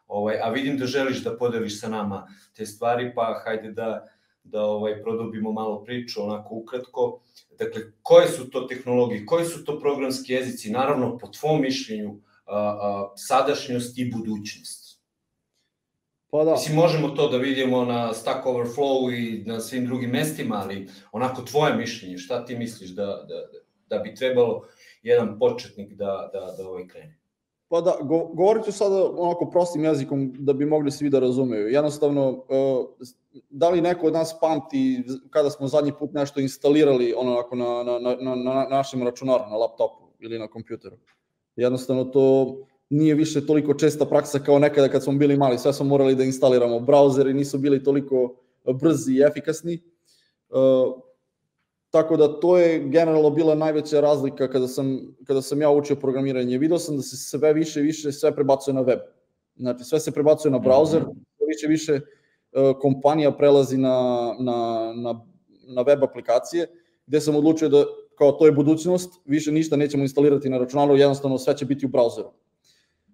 Ovaj, 0.06 0.40
a 0.42 0.48
vidim 0.50 0.78
da 0.78 0.86
želiš 0.86 1.20
da 1.22 1.36
podeliš 1.36 1.80
sa 1.80 1.88
nama 1.88 2.24
te 2.56 2.66
stvari, 2.66 3.12
pa 3.14 3.42
hajde 3.44 3.72
da, 3.72 4.06
da 4.42 4.62
ovaj 4.62 5.02
produbimo 5.02 5.52
malo 5.52 5.84
priču, 5.84 6.22
onako 6.22 6.54
ukratko. 6.54 7.20
Dakle, 7.58 7.82
koje 8.02 8.28
su 8.28 8.50
to 8.50 8.64
tehnologije, 8.66 9.26
koji 9.26 9.44
su 9.46 9.64
to 9.64 9.78
programski 9.80 10.32
jezici, 10.32 10.70
naravno 10.70 11.18
po 11.18 11.26
tvom 11.26 11.60
mišljenju, 11.60 12.16
a, 12.46 12.56
a, 12.56 13.12
sadašnjost 13.16 13.98
i 13.98 14.10
budućnost? 14.10 14.80
Pa 16.30 16.44
da. 16.44 16.52
Mislim, 16.52 16.76
možemo 16.76 17.08
to 17.08 17.28
da 17.28 17.36
vidimo 17.36 17.84
na 17.84 18.14
Stack 18.14 18.46
Overflow 18.46 19.10
i 19.14 19.44
na 19.44 19.60
svim 19.60 19.86
drugim 19.86 20.10
mestima, 20.10 20.60
ali 20.64 20.88
onako 21.12 21.42
tvoje 21.42 21.76
mišljenje, 21.76 22.18
šta 22.18 22.44
ti 22.44 22.56
misliš 22.56 22.90
da, 22.90 23.06
da, 23.06 23.46
da 23.90 23.98
bi 23.98 24.14
trebalo 24.14 24.66
jedan 25.02 25.38
početnik 25.38 25.94
da, 25.94 26.30
da, 26.32 26.54
da 26.58 26.68
ovaj 26.68 26.86
krene? 26.88 27.20
Pa 27.68 27.80
da, 27.80 27.96
go, 28.02 28.24
govorit 28.24 28.64
ću 28.64 28.72
sada 28.72 29.10
onako 29.16 29.50
prostim 29.50 29.84
jezikom 29.84 30.32
da 30.38 30.52
bi 30.52 30.66
mogli 30.66 30.90
svi 30.90 31.10
da 31.10 31.18
razumeju. 31.18 31.68
Jednostavno, 31.68 32.30
uh, 32.30 32.86
da 33.50 33.70
li 33.70 33.80
neko 33.80 34.06
od 34.06 34.12
nas 34.12 34.40
pamti 34.40 35.04
kada 35.30 35.50
smo 35.50 35.68
zadnji 35.68 35.92
put 35.98 36.12
nešto 36.12 36.40
instalirali 36.40 37.14
onako 37.16 37.56
na, 37.56 37.82
na, 37.82 37.98
na, 37.98 38.16
na, 38.20 38.34
na 38.34 38.66
našem 38.70 39.02
računaru, 39.02 39.44
na 39.50 39.56
laptopu 39.56 40.04
ili 40.18 40.38
na 40.38 40.48
kompjuteru? 40.48 40.96
Jednostavno 41.56 42.04
to 42.04 42.56
nije 42.90 43.14
više 43.14 43.46
toliko 43.46 43.74
česta 43.74 44.04
praksa 44.04 44.38
kao 44.38 44.58
nekada 44.58 44.88
kad 44.88 45.04
smo 45.04 45.12
bili 45.12 45.36
mali, 45.36 45.58
sve 45.58 45.72
smo 45.72 45.86
morali 45.86 46.14
da 46.14 46.24
instaliramo. 46.24 46.80
Brauzeri 46.80 47.34
nisu 47.34 47.58
bili 47.58 47.84
toliko 47.84 48.34
brzi 48.80 49.12
i 49.12 49.22
efikasni. 49.22 49.78
Tako 51.90 52.16
da 52.16 52.40
to 52.40 52.58
je 52.58 52.78
generalno 52.78 53.30
bila 53.30 53.54
najveća 53.54 54.00
razlika 54.00 54.50
kada 54.50 54.68
sam, 54.68 55.14
kada 55.24 55.42
sam 55.42 55.60
ja 55.60 55.70
učio 55.70 55.96
programiranje. 55.96 56.58
Video 56.58 56.78
sam 56.78 56.96
da 56.96 57.02
se 57.02 57.16
sve 57.16 57.52
više 57.52 57.80
i 57.80 57.82
više 57.82 58.12
sve 58.12 58.34
prebacuje 58.34 58.74
na 58.74 58.80
web. 58.80 58.98
Znači 59.56 59.84
sve 59.84 60.00
se 60.00 60.12
prebacuje 60.12 60.52
na 60.52 60.58
browser, 60.58 61.02
sve 61.36 61.46
više 61.46 61.66
i 61.66 61.68
više 61.68 61.94
uh, 61.94 62.80
kompanija 62.80 63.32
prelazi 63.32 63.78
na, 63.78 63.96
na, 64.40 64.92
na, 64.96 65.26
na 65.66 65.82
web 65.82 66.04
aplikacije, 66.04 66.66
gde 67.06 67.20
sam 67.20 67.36
odlučio 67.36 67.68
da 67.68 67.84
kao 68.18 68.32
to 68.32 68.46
je 68.46 68.52
budućnost, 68.52 69.20
više 69.24 69.52
ništa 69.52 69.76
nećemo 69.76 70.02
instalirati 70.02 70.48
na 70.48 70.58
računaru, 70.58 70.96
jednostavno 70.96 71.38
sve 71.38 71.56
će 71.56 71.64
biti 71.64 71.86
u 71.86 71.88
browseru. 71.88 72.30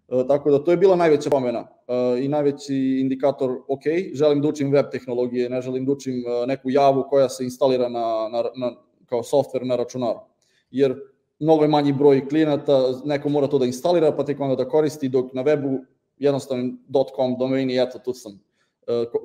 Uh, 0.09 0.27
tako 0.29 0.51
da 0.51 0.65
to 0.65 0.71
je 0.71 0.77
bila 0.77 0.97
najveća 0.97 1.31
pomena 1.31 1.61
uh, 1.61 2.25
i 2.25 2.29
najveći 2.29 2.99
indikator, 3.01 3.51
ok, 3.69 3.83
želim 4.13 4.41
da 4.41 4.49
učim 4.49 4.73
web 4.73 4.87
tehnologije, 4.93 5.51
ne 5.51 5.61
želim 5.61 5.87
da 5.87 5.93
učim 5.93 6.15
uh, 6.15 6.49
neku 6.49 6.71
javu 6.71 7.05
koja 7.11 7.29
se 7.29 7.45
instalira 7.45 7.89
na, 7.89 8.29
na, 8.33 8.43
na, 8.57 8.73
kao 9.07 9.23
software 9.23 9.65
na 9.65 9.77
računaru. 9.77 10.19
Jer 10.71 10.95
mnogo 11.39 11.65
je 11.65 11.69
manji 11.69 11.93
broj 11.93 12.29
klijenata, 12.29 12.83
neko 13.05 13.29
mora 13.29 13.47
to 13.47 13.59
da 13.59 13.67
instalira, 13.67 14.13
pa 14.13 14.25
tek 14.25 14.41
onda 14.41 14.57
da 14.57 14.69
koristi, 14.69 15.09
dok 15.09 15.33
na 15.33 15.45
webu 15.45 15.79
jednostavno 16.19 16.73
.com 17.17 17.37
domeni, 17.39 17.83
eto, 17.83 17.99
tu 17.99 18.13
sam, 18.13 18.41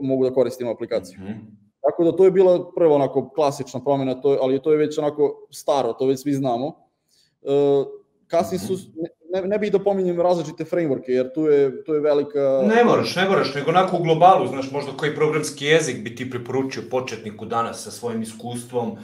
mogu 0.01 0.23
da 0.23 0.33
koristim 0.33 0.67
aplikaciju. 0.67 1.19
Mm 1.19 1.23
-hmm. 1.23 1.39
Tako 1.81 2.03
da 2.03 2.11
to 2.11 2.25
je 2.25 2.31
bila 2.31 2.71
prva 2.75 2.95
onako 2.95 3.29
klasična 3.29 3.83
promena, 3.83 4.21
to, 4.21 4.37
ali 4.41 4.61
to 4.61 4.71
je 4.71 4.77
već 4.77 4.97
onako 4.97 5.47
staro, 5.51 5.93
to 5.93 6.05
već 6.05 6.21
svi 6.21 6.33
znamo. 6.33 6.67
Uh, 6.67 7.87
kasnije 8.27 8.59
su, 8.59 8.73
mhm 8.73 9.20
ne, 9.33 9.41
ne 9.41 9.57
bih 9.59 9.71
da 9.71 9.79
pominjem 9.79 10.21
različite 10.21 10.65
frameworke, 10.65 11.11
jer 11.11 11.33
tu 11.33 11.45
je, 11.45 11.83
tu 11.83 11.93
je 11.93 12.01
velika... 12.01 12.61
Ne 12.63 12.83
moraš, 12.83 13.15
ne 13.15 13.29
moraš, 13.29 13.53
nego 13.55 13.69
onako 13.69 13.97
u 13.97 14.03
globalu, 14.03 14.47
znaš, 14.47 14.71
možda 14.71 14.91
koji 14.97 15.15
programski 15.15 15.65
jezik 15.65 16.03
bi 16.03 16.15
ti 16.15 16.29
preporučio 16.29 16.83
početniku 16.91 17.45
danas 17.45 17.83
sa 17.83 17.91
svojim 17.91 18.21
iskustvom, 18.21 18.97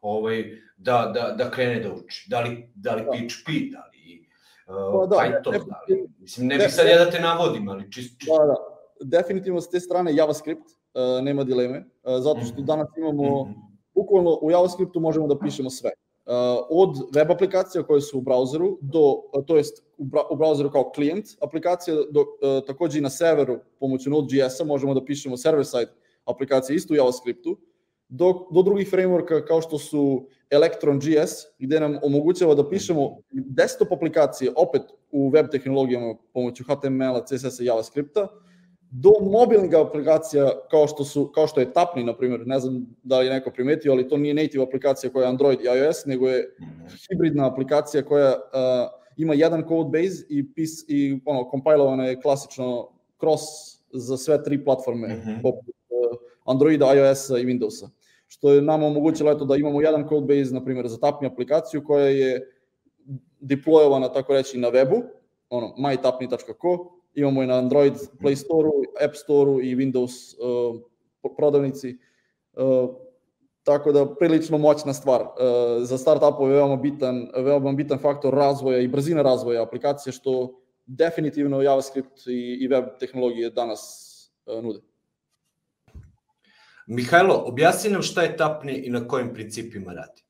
ovaj, 0.00 0.44
da, 0.76 1.12
da, 1.14 1.34
da 1.38 1.50
krene 1.50 1.80
da 1.80 1.92
uči. 1.92 2.26
Da 2.30 2.40
li, 2.40 2.70
da 2.74 2.94
li 2.94 3.02
PHP, 3.02 3.48
da 3.72 3.90
li 3.92 4.28
uh, 4.66 5.00
pa, 5.00 5.06
da, 5.06 5.16
Python, 5.16 5.52
ne, 5.52 5.58
da 5.58 5.80
li... 5.88 6.08
Mislim, 6.18 6.46
ne 6.46 6.58
bih 6.58 6.66
sad 6.70 6.86
ja 6.86 7.04
da 7.04 7.10
te 7.10 7.20
navodim, 7.20 7.68
ali 7.68 7.92
čisto... 7.92 8.16
Čist. 8.18 8.30
Da, 8.30 8.46
da. 8.46 8.54
Definitivno 9.18 9.60
s 9.60 9.70
te 9.70 9.80
strane 9.80 10.14
JavaScript, 10.14 10.62
uh, 10.62 11.24
nema 11.24 11.44
dileme, 11.44 11.78
uh, 11.78 12.22
zato 12.22 12.40
što 12.40 12.54
mhm. 12.54 12.64
danas 12.64 12.88
imamo, 12.96 13.44
mm 13.44 13.48
-hmm. 13.48 13.54
bukvalno 13.94 14.38
u 14.42 14.50
JavaScriptu 14.50 15.00
možemo 15.00 15.26
da 15.26 15.38
pišemo 15.38 15.70
sve 15.70 15.90
od 16.70 16.96
web 17.14 17.30
aplikacija 17.30 17.82
koje 17.82 18.00
su 18.00 18.18
u 18.18 18.20
brauzeru, 18.20 18.78
do, 18.80 19.22
to 19.46 19.56
jest 19.56 19.82
u 20.30 20.36
brauzeru 20.36 20.70
kao 20.70 20.90
klijent 20.94 21.26
aplikacija, 21.40 21.96
do, 22.10 22.26
takođe 22.66 22.98
i 22.98 23.02
na 23.02 23.10
serveru 23.10 23.58
pomoću 23.80 24.10
Node.js-a 24.10 24.64
možemo 24.64 24.94
da 24.94 25.04
pišemo 25.04 25.36
server-side 25.36 25.90
aplikacije 26.24 26.76
isto 26.76 26.94
u 26.94 26.96
JavaScriptu, 26.96 27.58
do, 28.08 28.46
do 28.50 28.62
drugih 28.62 28.92
frameworka 28.92 29.46
kao 29.46 29.60
što 29.60 29.78
su 29.78 30.26
Electron.js, 30.50 31.32
gde 31.58 31.80
nam 31.80 31.98
omogućava 32.02 32.54
da 32.54 32.68
pišemo 32.68 33.18
desktop 33.32 33.92
aplikacije 33.92 34.52
opet 34.56 34.82
u 35.10 35.28
web 35.28 35.46
tehnologijama 35.50 36.14
pomoću 36.32 36.64
HTML-a, 36.64 37.24
CSS-a 37.24 37.62
i 37.62 37.66
JavaScripta, 37.66 38.28
do 38.94 39.10
mobilnih 39.20 39.70
aplikacija 39.74 40.50
kao 40.70 40.86
što 40.86 41.04
su 41.04 41.32
kao 41.34 41.46
što 41.46 41.60
je 41.60 41.72
Tapni 41.72 42.04
na 42.04 42.16
primjer, 42.16 42.46
ne 42.46 42.60
znam 42.60 42.86
da 43.02 43.18
li 43.18 43.26
je 43.26 43.32
neko 43.32 43.50
primetio, 43.50 43.92
ali 43.92 44.08
to 44.08 44.16
nije 44.16 44.34
native 44.34 44.64
aplikacija 44.64 45.10
koja 45.12 45.22
je 45.22 45.28
Android 45.28 45.60
i 45.60 45.64
iOS, 45.64 46.04
nego 46.06 46.28
je 46.28 46.54
mhm. 46.60 46.86
hibridna 47.08 47.46
aplikacija 47.46 48.04
koja 48.04 48.28
uh, 48.30 48.38
ima 49.16 49.34
jedan 49.34 49.64
code 49.68 49.98
base 49.98 50.24
i 50.28 50.52
pis 50.54 50.84
i 50.88 51.20
ono 51.24 51.48
kompilovana 51.48 52.04
je 52.04 52.20
klasično 52.20 52.88
cross 53.20 53.42
za 53.92 54.16
sve 54.16 54.42
tri 54.44 54.64
platforme 54.64 55.08
mm 55.08 55.22
-hmm. 55.26 55.42
poput 55.42 55.68
uh, 55.68 56.18
Androida, 56.44 56.94
iOS-a 56.94 57.38
i 57.38 57.44
Windowsa. 57.44 57.88
Što 58.26 58.52
je 58.52 58.62
nama 58.62 58.86
omogućilo 58.86 59.32
eto 59.32 59.44
da 59.44 59.56
imamo 59.56 59.80
jedan 59.80 60.08
code 60.08 60.26
base 60.26 60.54
na 60.54 60.64
primjer 60.64 60.88
za 60.88 60.98
Tapni 60.98 61.28
aplikaciju 61.28 61.84
koja 61.84 62.06
je 62.06 62.52
deployovana 63.40 64.12
tako 64.12 64.32
reći 64.32 64.58
na 64.58 64.68
webu, 64.70 65.02
ono 65.50 65.74
mytapni.co 65.78 67.01
imamo 67.14 67.42
i 67.42 67.46
na 67.46 67.54
Android 67.54 67.94
Play 68.20 68.36
Store-u, 68.36 68.82
App 69.04 69.14
Store-u 69.14 69.60
i 69.60 69.76
Windows 69.76 70.34
uh, 70.38 70.80
prodavnici. 71.36 71.98
Uh, 72.52 72.90
tako 73.62 73.92
da 73.92 74.14
prilično 74.14 74.58
moćna 74.58 74.92
stvar. 74.92 75.20
Uh, 75.20 75.28
za 75.82 75.98
startupove 75.98 76.52
je 76.52 76.56
veoma 76.56 76.76
bitan, 76.76 77.28
veoma 77.36 77.72
bitan 77.72 77.98
faktor 77.98 78.34
razvoja 78.34 78.78
i 78.78 78.88
brzina 78.88 79.22
razvoja 79.22 79.62
aplikacije, 79.62 80.12
što 80.12 80.60
definitivno 80.86 81.62
JavaScript 81.62 82.26
i, 82.26 82.58
i 82.60 82.68
web 82.68 82.84
tehnologije 83.00 83.50
danas 83.50 84.08
uh, 84.46 84.64
nude. 84.64 84.80
Mihajlo, 86.86 87.42
objasni 87.46 87.90
nam 87.90 88.02
šta 88.02 88.22
je 88.22 88.36
Tapni 88.36 88.72
i 88.72 88.90
na 88.90 89.08
kojim 89.08 89.34
principima 89.34 89.92
radi. 89.92 90.22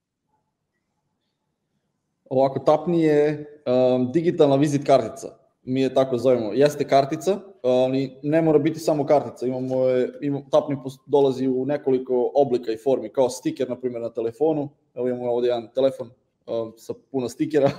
Ovako, 2.31 2.59
Tapni 2.59 3.03
je 3.03 3.47
um, 3.67 4.13
digitalna 4.13 4.57
vizit 4.57 4.87
kartica 4.87 5.42
mi 5.65 5.81
je 5.81 5.95
tako 5.95 6.19
zovemo, 6.19 6.53
jeste 6.53 6.89
kartica, 6.89 7.39
ali 7.63 8.19
ne 8.23 8.43
mora 8.43 8.59
biti 8.59 8.81
samo 8.81 9.07
kartica, 9.07 9.47
imamo, 9.47 9.77
imamo 10.21 10.47
tapni 10.51 10.77
dolazi 11.07 11.49
u 11.49 11.67
nekoliko 11.67 12.31
oblika 12.35 12.73
i 12.73 12.77
formi, 12.77 13.09
kao 13.09 13.31
stiker, 13.31 13.69
na 13.71 13.77
primjer, 13.77 14.03
na 14.03 14.11
telefonu, 14.11 14.69
evo 14.95 15.09
imamo 15.09 15.31
ovde 15.31 15.49
jedan 15.49 15.69
telefon 15.75 16.07
uh, 16.07 16.73
sa 16.77 16.95
puno 17.11 17.29
stikera, 17.29 17.71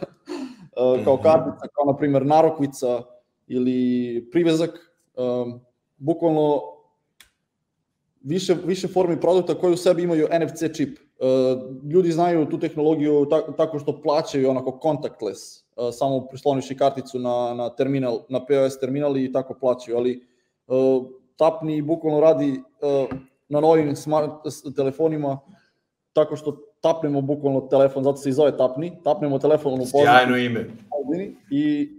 uh, 0.98 1.04
kao 1.04 1.14
mhm. 1.14 1.24
kartica, 1.24 1.68
kao 1.74 1.86
na 1.86 1.98
primjer 1.98 2.26
narokvica 2.26 3.02
ili 3.48 4.30
privezak, 4.32 4.98
um, 5.16 5.60
bukvalno 5.98 6.62
više, 8.22 8.56
više 8.66 8.88
formi 8.88 9.22
produkta 9.22 9.56
koji 9.56 9.74
u 9.74 9.78
sebi 9.78 10.04
imaju 10.04 10.28
NFC 10.42 10.76
čip. 10.76 11.00
Uh, 11.00 11.86
ljudi 11.92 12.12
znaju 12.12 12.46
tu 12.46 12.60
tehnologiju 12.60 13.28
tako 13.58 13.80
što 13.80 14.02
plaćaju 14.02 14.50
onako 14.50 14.80
contactless, 14.84 15.63
samo 15.92 16.28
prisloniš 16.28 16.70
karticu 16.78 17.20
na, 17.20 17.54
na 17.54 17.70
terminal, 17.70 18.20
na 18.30 18.46
POS 18.46 18.80
terminal 18.80 19.18
i 19.18 19.32
tako 19.32 19.54
plaćaju, 19.54 19.98
ali 19.98 20.26
uh, 20.68 21.06
Tapni 21.36 21.82
bukvalno 21.82 22.20
radi 22.20 22.62
uh, 22.82 23.18
na 23.50 23.60
novim 23.60 23.96
smart 23.96 24.32
telefonima 24.76 25.40
tako 26.14 26.36
što 26.36 26.58
tapnemo 26.82 27.22
bukvalno 27.22 27.62
telefon, 27.62 28.04
zato 28.04 28.18
se 28.18 28.30
i 28.30 28.34
zove 28.34 28.58
Tapni, 28.58 28.98
tapnemo 29.04 29.40
telefon 29.40 29.74
u. 29.74 29.86
Sjajno 29.86 30.38
ime. 30.38 30.70
I 31.52 31.90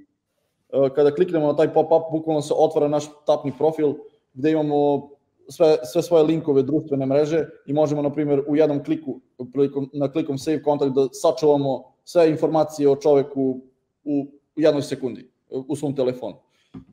uh, 0.72 0.88
kada 0.94 1.14
kliknemo 1.14 1.46
na 1.46 1.56
taj 1.56 1.72
pop-up, 1.72 2.10
bukvalno 2.12 2.42
se 2.42 2.54
otvara 2.56 2.88
naš 2.88 3.04
Tapni 3.26 3.52
profil 3.58 3.94
gde 4.34 4.50
imamo 4.50 5.08
sve, 5.48 5.76
sve 5.92 6.02
svoje 6.02 6.24
linkove 6.24 6.62
društvene 6.62 7.06
mreže 7.06 7.46
i 7.66 7.72
možemo, 7.72 8.02
na 8.02 8.12
primjer, 8.12 8.42
u 8.48 8.56
jednom 8.56 8.84
kliku, 8.84 9.20
prilikom, 9.52 9.90
na 9.92 10.12
klikom 10.12 10.38
save 10.38 10.62
kontakt 10.62 10.92
da 10.92 11.08
sačuvamo 11.12 11.93
sve 12.04 12.30
informacije 12.30 12.88
o 12.88 12.96
čoveku 12.96 13.60
u 14.04 14.26
jednoj 14.56 14.82
sekundi 14.82 15.30
u 15.50 15.76
svom 15.76 15.96
telefonu. 15.96 16.36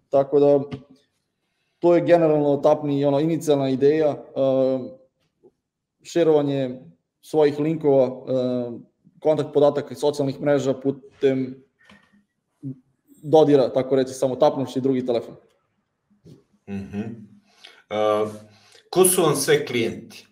Tako 0.10 0.40
da 0.40 0.60
to 1.80 1.96
je 1.96 2.06
generalno 2.06 2.58
tapni 2.58 3.06
ono 3.06 3.20
inicijalna 3.20 3.70
ideja 3.70 4.10
uh, 4.12 4.88
šerovanje 6.04 6.80
svojih 7.22 7.60
linkova, 7.60 8.08
uh, 8.08 8.80
kontakt 9.20 9.54
podataka 9.54 9.94
i 9.94 9.98
socijalnih 9.98 10.42
mreža 10.42 10.74
putem 10.74 11.64
dodira, 13.24 13.74
tako 13.74 13.96
reći, 13.96 14.14
samo 14.14 14.36
tapnuši 14.36 14.82
drugi 14.82 15.06
telefon. 15.06 15.36
Mm 16.68 16.74
-hmm. 16.74 17.06
uh, 18.24 18.32
ko 18.90 19.06
su 19.06 19.22
vam 19.22 19.36
sve 19.36 19.66
klijenti? 19.66 20.31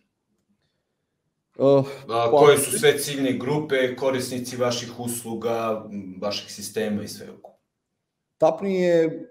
Uh, 1.59 1.85
A, 2.07 2.31
koje 2.31 2.57
su 2.57 2.79
sve 2.79 2.97
ciljne 2.97 3.37
grupe, 3.37 3.95
korisnici 3.95 4.57
vaših 4.57 4.99
usluga, 4.99 5.85
vaših 6.21 6.51
sistema 6.51 7.03
i 7.03 7.07
sve 7.07 7.27
oko? 7.31 7.59
Tapni 8.37 8.75
je 8.75 9.29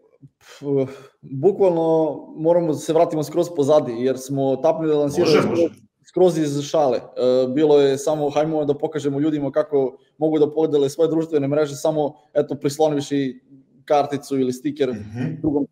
bukvalno 1.20 2.16
moramo 2.36 2.66
da 2.66 2.74
se 2.74 2.92
vratimo 2.92 3.22
skroz 3.24 3.48
pozadi, 3.56 3.92
jer 3.92 4.18
smo 4.18 4.56
Tapni 4.56 4.86
da 4.86 4.98
lansirali 4.98 5.34
može, 5.36 5.42
skroz, 5.42 5.70
skroz 6.08 6.38
iz 6.38 6.62
šale. 6.62 6.98
Uh, 6.98 7.54
bilo 7.54 7.80
je 7.80 7.98
samo, 7.98 8.30
hajmo 8.30 8.64
da 8.64 8.78
pokažemo 8.78 9.20
ljudima 9.20 9.52
kako 9.52 9.98
mogu 10.18 10.38
da 10.38 10.50
podele 10.50 10.90
svoje 10.90 11.10
društvene 11.10 11.48
mreže, 11.48 11.76
samo 11.76 12.14
eto 12.34 12.54
prislonivši 12.54 13.40
karticu 13.84 14.38
ili 14.38 14.52
stiker 14.52 14.90
mm 14.90 15.12
-hmm. 15.16 15.40
drugom 15.40 15.66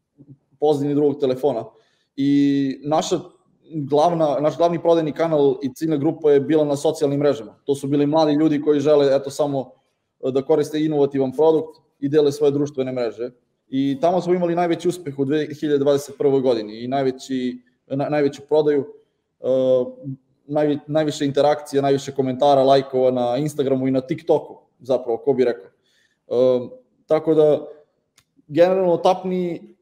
pozadini 0.60 0.94
drugog 0.94 1.20
telefona. 1.20 1.64
I 2.16 2.80
naša 2.84 3.20
glavna, 3.74 4.36
naš 4.40 4.56
glavni 4.56 4.82
prodajni 4.82 5.12
kanal 5.12 5.58
i 5.62 5.74
ciljna 5.74 5.96
grupa 5.96 6.30
je 6.30 6.40
bila 6.40 6.64
na 6.64 6.76
socijalnim 6.76 7.20
mrežama. 7.20 7.54
To 7.64 7.74
su 7.74 7.88
bili 7.88 8.06
mladi 8.06 8.32
ljudi 8.32 8.60
koji 8.60 8.80
žele 8.80 9.16
eto 9.16 9.30
samo 9.30 9.70
e, 10.24 10.30
da 10.30 10.42
koriste 10.42 10.84
inovativan 10.84 11.32
produkt 11.32 11.80
i 12.00 12.08
dele 12.08 12.32
svoje 12.32 12.50
društvene 12.52 12.92
mreže. 12.92 13.30
I 13.68 13.98
tamo 14.00 14.20
smo 14.20 14.34
imali 14.34 14.54
najveći 14.54 14.88
uspeh 14.88 15.18
u 15.18 15.24
2021. 15.24 16.42
godini 16.42 16.84
i 16.84 16.88
najveći, 16.88 17.58
na, 17.86 18.08
najveću 18.08 18.42
prodaju, 18.48 18.84
uh, 19.40 19.86
najvi, 20.46 20.78
najviše 20.86 21.26
interakcija, 21.26 21.82
najviše 21.82 22.12
komentara, 22.12 22.62
lajkova 22.62 23.10
na 23.10 23.36
Instagramu 23.36 23.88
i 23.88 23.90
na 23.90 24.00
TikToku, 24.00 24.58
zapravo, 24.80 25.18
ko 25.18 25.32
bi 25.32 25.44
rekao. 25.44 25.70
Uh, 26.26 26.70
tako 27.06 27.34
da, 27.34 27.66
generalno 28.48 28.96
Tapni 28.96 29.75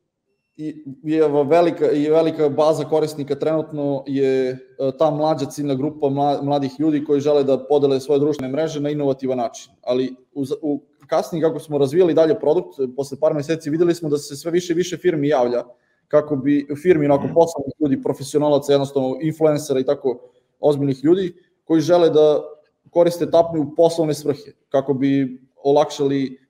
i 0.57 0.85
je 1.03 1.29
velika 1.29 1.91
i 1.91 2.11
velika 2.11 2.49
baza 2.49 2.85
korisnika 2.85 3.35
trenutno 3.35 4.05
je 4.07 4.51
e, 4.51 4.57
ta 4.99 5.11
mlađa 5.11 5.47
ciljna 5.47 5.75
grupa 5.75 6.09
mladih 6.43 6.73
ljudi 6.79 7.05
koji 7.05 7.21
žele 7.21 7.45
da 7.45 7.67
podele 7.69 8.01
svoje 8.01 8.21
društvene 8.21 8.53
mreže 8.53 8.81
na 8.81 8.91
inovativan 8.91 9.39
način. 9.39 9.73
Ali 9.83 10.15
u, 10.33 10.45
u 10.63 10.81
kasnije 11.07 11.43
kako 11.43 11.59
smo 11.59 11.79
razvijali 11.79 12.15
dalje 12.15 12.39
produkt, 12.41 12.79
posle 12.97 13.19
par 13.21 13.35
meseci 13.35 13.71
videli 13.71 13.95
smo 13.95 14.09
da 14.09 14.19
se 14.19 14.37
sve 14.37 14.51
više 14.51 14.73
i 14.73 14.77
više 14.77 14.97
firmi 14.97 15.29
javlja 15.29 15.65
kako 16.09 16.37
bi 16.37 16.67
firmi 16.83 17.07
onako 17.07 17.25
mhm. 17.25 17.35
poslovnih 17.35 17.75
ljudi, 17.81 18.03
profesionalaca, 18.03 18.73
jednostavno 18.73 19.19
influencera 19.23 19.81
i 19.81 19.85
tako 19.85 20.31
ozbiljnih 20.61 21.05
ljudi 21.05 21.35
koji 21.65 21.81
žele 21.81 22.11
da 22.11 22.43
koriste 22.91 23.31
tapni 23.31 23.61
u 23.61 23.75
poslovne 23.77 24.15
svrhe, 24.15 24.53
kako 24.69 24.95
bi 24.95 25.41
olakšali 25.57 26.44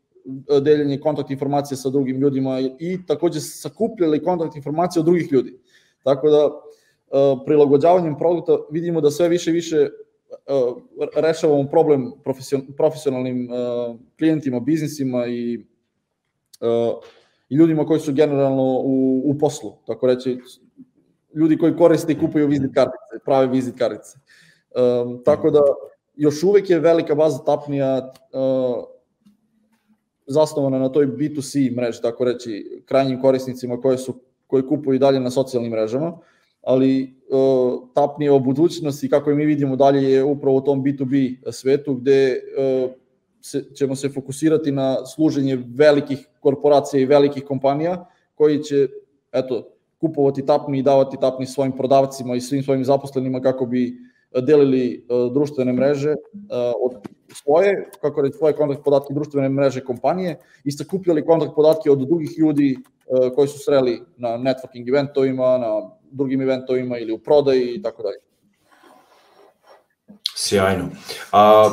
deljenje 0.62 1.00
kontakt 1.00 1.30
informacije 1.30 1.76
sa 1.76 1.90
drugim 1.90 2.20
ljudima 2.20 2.60
i 2.78 2.98
takođe 3.06 3.40
sakupljali 3.40 4.22
kontakt 4.22 4.56
informacije 4.56 5.00
od 5.00 5.06
drugih 5.06 5.32
ljudi. 5.32 5.58
Tako 6.02 6.30
da, 6.30 6.48
e, 6.48 7.36
prilagođavanjem 7.46 8.18
produkta 8.18 8.58
vidimo 8.70 9.00
da 9.00 9.10
sve 9.10 9.28
više 9.28 9.50
i 9.50 9.54
više 9.54 9.76
e, 9.76 9.90
rešavamo 11.16 11.68
problem 11.70 12.12
profesionalnim 12.76 13.48
klijentima, 14.18 14.60
biznisima 14.60 15.26
i, 15.26 15.64
i 17.48 17.54
ljudima 17.56 17.86
koji 17.86 18.00
su 18.00 18.12
generalno 18.12 18.62
u, 18.84 19.22
u 19.24 19.38
poslu, 19.38 19.72
tako 19.86 20.06
reći, 20.06 20.38
ljudi 21.34 21.58
koji 21.58 21.76
koriste 21.76 22.12
i 22.12 22.18
kupuju 22.18 22.46
vizit 22.46 22.74
kartice, 22.74 23.24
prave 23.24 23.46
vizit 23.46 23.78
kartice. 23.78 24.18
tako 25.24 25.50
da, 25.50 25.60
još 26.16 26.42
uvek 26.42 26.70
je 26.70 26.78
velika 26.78 27.14
baza 27.14 27.44
tapnija 27.44 28.12
zasnovana 30.26 30.78
na 30.78 30.88
toj 30.88 31.06
B2C 31.06 31.76
mreži, 31.76 32.02
tako 32.02 32.24
reći, 32.24 32.82
krajnjim 32.86 33.20
korisnicima 33.20 33.80
koje 33.80 33.98
su, 33.98 34.14
koji 34.46 34.66
kupuju 34.66 34.98
dalje 34.98 35.20
na 35.20 35.30
socijalnim 35.30 35.72
mrežama, 35.72 36.18
ali 36.62 37.14
uh, 37.30 37.88
tapnije 37.94 38.32
o 38.32 38.38
budućnosti, 38.38 39.08
kako 39.08 39.30
i 39.30 39.34
mi 39.34 39.44
vidimo 39.44 39.76
dalje, 39.76 40.10
je 40.10 40.24
upravo 40.24 40.56
u 40.56 40.60
tom 40.60 40.84
B2B 40.84 41.36
svetu, 41.52 41.94
gde 41.94 42.40
uh, 42.58 42.90
se, 43.40 43.64
ćemo 43.74 43.96
se 43.96 44.08
fokusirati 44.08 44.72
na 44.72 45.06
služenje 45.06 45.64
velikih 45.66 46.28
korporacija 46.40 47.00
i 47.00 47.06
velikih 47.06 47.44
kompanija, 47.44 48.06
koji 48.34 48.62
će, 48.62 48.88
eto, 49.32 49.70
kupovati 50.00 50.46
tapni 50.46 50.78
i 50.78 50.82
davati 50.82 51.16
tapni 51.20 51.46
svojim 51.46 51.72
prodavcima 51.72 52.34
i 52.34 52.40
svim 52.40 52.62
svojim 52.62 52.84
zaposlenima 52.84 53.40
kako 53.40 53.66
bi 53.66 53.96
delili 54.42 55.06
uh, 55.08 55.32
društvene 55.32 55.72
mreže 55.72 56.10
uh, 56.10 56.16
od 56.80 56.92
svoje, 57.34 57.90
kako 58.00 58.22
reći, 58.22 58.38
svoje 58.38 58.56
kontakt 58.56 58.84
podatke 58.84 59.14
društvene 59.14 59.48
mreže 59.48 59.84
kompanije 59.84 60.38
i 60.64 60.72
sakupljali 60.72 61.26
kontakt 61.26 61.54
podatke 61.54 61.90
od 61.90 61.98
drugih 61.98 62.38
ljudi 62.38 62.76
uh, 62.76 63.34
koji 63.34 63.48
su 63.48 63.58
sreli 63.58 64.02
na 64.16 64.28
networking 64.28 64.88
eventovima, 64.88 65.58
na 65.58 65.90
drugim 66.10 66.40
eventovima 66.40 66.98
ili 66.98 67.12
u 67.12 67.18
prodaji 67.18 67.74
i 67.74 67.82
tako 67.82 68.02
dalje. 68.02 68.18
Sjajno. 70.36 70.88
A, 71.32 71.70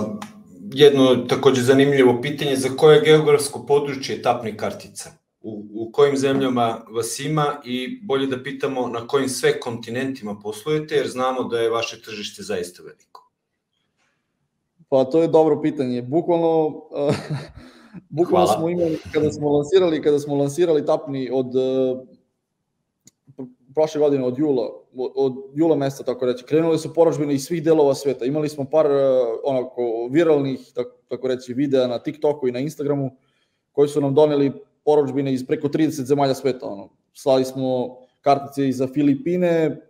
jedno 0.74 1.15
takođe 1.15 1.62
zanimljivo 1.62 2.21
pitanje, 2.21 2.56
za 2.56 2.69
koje 2.69 3.02
geografsko 3.02 3.65
područje 3.65 4.15
je 4.15 4.21
tapni 4.21 4.58
kartica? 4.58 5.10
U, 5.41 5.65
u 5.74 5.91
kojim 5.91 6.17
zemljama 6.17 6.86
vas 6.89 7.19
ima 7.19 7.62
i 7.65 8.00
bolje 8.04 8.28
da 8.28 8.43
pitamo 8.43 8.88
na 8.88 9.08
kojim 9.08 9.30
sve 9.30 9.60
kontinentima 9.60 10.39
poslujete, 10.43 10.95
jer 10.95 11.08
znamo 11.08 11.43
da 11.43 11.60
je 11.60 11.69
vaše 11.69 12.02
tržište 12.02 12.43
zaista 12.43 12.84
veliko. 12.84 13.20
Pa 14.91 15.06
to 15.06 15.21
je 15.21 15.27
dobro 15.27 15.62
pitanje. 15.62 16.01
Bukvalno, 16.01 16.67
uh, 16.67 17.15
bukvalno 18.19 18.47
Hvala. 18.47 18.60
smo 18.60 18.69
imali, 18.69 18.97
kada 19.13 19.32
smo 19.32 19.49
lansirali, 19.49 20.01
kada 20.01 20.19
smo 20.19 20.36
lansirali 20.36 20.86
tapni 20.86 21.30
od 21.34 21.56
uh, 21.56 21.99
prošle 23.75 23.99
godine 23.99 24.25
od 24.25 24.39
jula, 24.39 24.69
od 25.15 25.34
jula 25.54 25.75
meseca, 25.75 26.04
tako 26.04 26.25
reći, 26.25 26.43
krenule 26.43 26.77
su 26.77 26.93
poražbine 26.93 27.34
iz 27.34 27.43
svih 27.43 27.63
delova 27.63 27.95
sveta. 27.95 28.25
Imali 28.25 28.49
smo 28.49 28.65
par 28.65 28.86
uh, 28.86 28.91
onako 29.43 30.10
viralnih, 30.12 30.60
tako, 30.75 30.91
tako 31.08 31.27
reći, 31.27 31.54
videa 31.54 31.88
na 31.88 31.99
TikToku 31.99 32.47
i 32.47 32.51
na 32.51 32.60
Instagramu 32.60 33.12
koji 33.71 33.88
su 33.88 34.01
nam 34.01 34.13
doneli 34.13 34.51
poražbine 34.86 35.34
iz 35.34 35.47
preko 35.47 35.67
30 35.67 36.04
zemalja 36.04 36.34
sveta. 36.34 36.67
Ono. 36.67 36.89
Slali 37.13 37.45
smo 37.45 37.97
kartice 38.21 38.69
i 38.69 38.73
za 38.73 38.88
Filipine, 38.88 39.82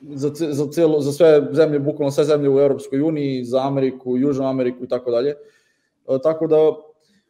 za, 0.00 0.30
za, 0.34 0.66
celo, 0.70 1.00
za 1.00 1.12
sve 1.12 1.48
zemlje, 1.52 1.78
bukvalno 1.78 2.10
sve 2.10 2.24
zemlje 2.24 2.50
u 2.50 2.58
Europskoj 2.58 3.00
uniji, 3.00 3.44
za 3.44 3.66
Ameriku, 3.66 4.16
Južnu 4.16 4.46
Ameriku 4.46 4.84
i 4.84 4.88
tako 4.88 5.10
dalje. 5.10 5.30
E, 5.30 6.18
tako 6.22 6.46
da 6.46 6.56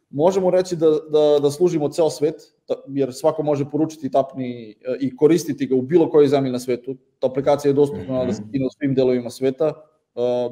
možemo 0.09 0.51
reći 0.51 0.75
da, 0.75 0.89
da, 0.89 1.39
da 1.41 1.51
služimo 1.51 1.89
ceo 1.89 2.09
svet, 2.09 2.53
jer 2.87 3.13
svako 3.13 3.43
može 3.43 3.65
poručiti 3.71 4.11
tapni 4.11 4.69
e, 4.71 4.75
i 4.99 5.15
koristiti 5.15 5.67
ga 5.67 5.75
u 5.75 5.81
bilo 5.81 6.09
kojoj 6.09 6.27
zemlji 6.27 6.51
na 6.51 6.59
svetu. 6.59 6.95
Ta 7.19 7.27
aplikacija 7.27 7.69
je 7.69 7.73
dostupna 7.73 8.23
mm 8.23 8.27
-hmm. 8.27 8.63
na 8.63 8.69
svim 8.69 8.95
delovima 8.95 9.29
sveta, 9.29 9.65
e, 9.65 9.73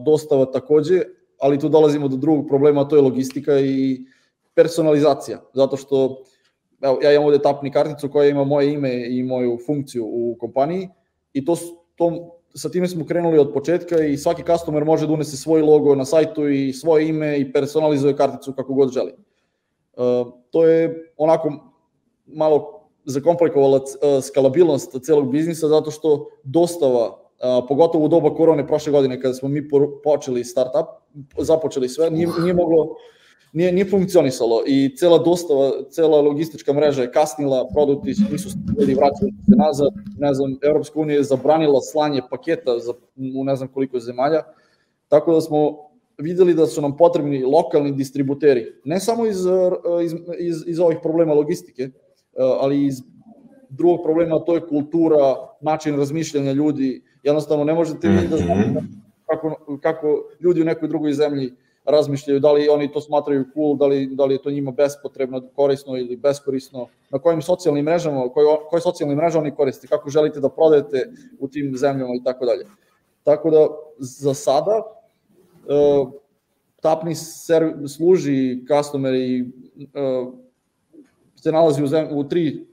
dostava 0.06 0.46
takođe, 0.46 1.02
ali 1.40 1.60
tu 1.60 1.70
dolazimo 1.70 2.08
do 2.08 2.18
drugog 2.18 2.48
problema, 2.48 2.82
a 2.82 2.88
to 2.88 2.96
je 2.96 3.02
logistika 3.02 3.60
i 3.60 4.06
personalizacija, 4.54 5.42
zato 5.54 5.78
što 5.78 6.24
evo, 6.82 7.00
ja 7.04 7.14
imam 7.14 7.26
ovde 7.26 7.40
tapni 7.40 7.72
karticu 7.72 8.10
koja 8.10 8.30
ima 8.30 8.44
moje 8.44 8.74
ime 8.74 9.08
i 9.10 9.24
moju 9.24 9.58
funkciju 9.66 10.06
u 10.06 10.36
kompaniji 10.40 10.90
i 11.34 11.46
to, 11.46 11.56
to 11.96 12.32
sa 12.56 12.70
time 12.70 12.88
smo 12.88 13.06
krenuli 13.06 13.40
od 13.40 13.54
početka 13.54 14.00
i 14.00 14.18
svaki 14.18 14.44
customer 14.44 14.86
može 14.86 15.08
da 15.08 15.14
unese 15.14 15.38
svoj 15.38 15.62
logo 15.62 15.96
na 15.96 16.06
sajtu 16.06 16.50
i 16.50 16.74
svoje 16.74 17.10
ime 17.10 17.40
i 17.40 17.52
personalizuje 17.54 18.16
karticu 18.16 18.54
kako 18.54 18.74
god 18.74 18.92
želi. 18.94 19.12
Uh, 19.14 20.34
to 20.52 20.66
je 20.66 21.12
onako 21.18 21.52
malo 22.26 22.88
zakomplikovala 23.06 23.78
uh, 23.78 24.24
skalabilnost 24.24 24.96
celog 25.04 25.32
biznisa 25.32 25.68
zato 25.68 25.92
što 25.92 26.30
dostava, 26.44 27.26
pogotovo 27.68 28.06
u 28.06 28.08
doba 28.08 28.36
korone 28.36 28.68
prošle 28.68 28.92
godine 28.92 29.22
kada 29.22 29.34
smo 29.34 29.50
mi 29.50 29.70
počeli 30.04 30.44
startup, 30.44 30.88
započeli 31.38 31.90
sve, 31.90 32.10
nije, 32.12 32.28
nije 32.42 32.54
moglo 32.54 32.96
nije, 33.56 33.72
nije 33.72 33.90
funkcionisalo 33.90 34.64
i 34.68 34.96
cela 34.96 35.18
dostava, 35.18 35.72
cela 35.90 36.22
logistička 36.22 36.74
mreža 36.74 37.02
je 37.02 37.12
kasnila, 37.12 37.68
produkti 37.74 38.14
nisu 38.32 38.50
stigli, 38.50 38.96
vraćali 38.96 39.32
se 39.32 39.56
nazad, 39.56 39.94
ne 40.18 40.34
znam, 40.34 40.58
Evropska 40.62 41.00
unija 41.00 41.18
je 41.18 41.24
zabranila 41.24 41.82
slanje 41.82 42.22
paketa 42.30 42.80
za, 42.80 42.94
u 43.40 43.44
ne 43.44 43.56
znam 43.56 43.68
koliko 43.68 44.00
zemalja, 44.00 44.44
tako 45.08 45.34
da 45.34 45.42
smo 45.42 45.78
videli 46.18 46.54
da 46.54 46.66
su 46.66 46.82
nam 46.82 46.98
potrebni 46.98 47.44
lokalni 47.44 47.92
distributeri, 47.92 48.66
ne 48.86 49.00
samo 49.00 49.26
iz, 49.26 49.38
iz, 50.04 50.14
iz, 50.40 50.64
iz 50.68 50.80
ovih 50.80 50.98
problema 51.04 51.34
logistike, 51.34 51.90
ali 52.38 52.86
iz 52.86 53.02
drugog 53.70 54.04
problema, 54.04 54.40
to 54.40 54.56
je 54.56 54.68
kultura, 54.68 55.36
način 55.62 55.98
razmišljanja 55.98 56.52
ljudi, 56.52 57.04
jednostavno 57.24 57.64
ne 57.64 57.74
možete 57.74 58.08
vi 58.08 58.28
da 58.28 58.38
znate 58.38 58.70
mhm. 58.70 58.78
kako, 59.26 59.78
kako 59.82 60.08
ljudi 60.40 60.62
u 60.62 60.66
nekoj 60.66 60.88
drugoj 60.88 61.14
zemlji 61.14 61.52
razmišljaju 61.86 62.40
da 62.40 62.52
li 62.52 62.70
oni 62.70 62.92
to 62.92 63.02
smatraju 63.02 63.46
cool, 63.54 63.76
da 63.78 63.88
li, 63.88 64.08
da 64.08 64.26
li 64.26 64.34
je 64.34 64.42
to 64.42 64.52
njima 64.52 64.72
bespotrebno, 64.72 65.42
korisno 65.56 65.98
ili 65.98 66.16
beskorisno, 66.16 66.88
na 67.10 67.20
kojim 67.20 67.42
socijalnim 67.42 67.86
mrežama, 67.86 68.30
koje, 68.30 68.58
koje 68.70 68.82
socijalne 68.82 69.16
mreže 69.16 69.38
oni 69.38 69.56
koriste, 69.56 69.88
kako 69.88 70.10
želite 70.10 70.40
da 70.40 70.50
prodajete 70.50 71.10
u 71.40 71.48
tim 71.48 71.78
zemljama 71.78 72.16
i 72.16 72.24
tako 72.24 72.46
dalje. 72.46 72.66
Tako 73.24 73.50
da 73.50 73.68
za 74.00 74.34
sada 74.34 74.82
uh, 74.82 76.12
tapni 76.82 77.16
serv, 77.16 77.88
služi 77.88 78.66
customer 78.68 79.14
i 79.14 79.42
uh, 79.42 80.34
se 81.36 81.52
nalazi 81.52 81.84
u, 81.84 81.88
zem, 81.88 82.08
u 82.12 82.24
tri 82.24 82.68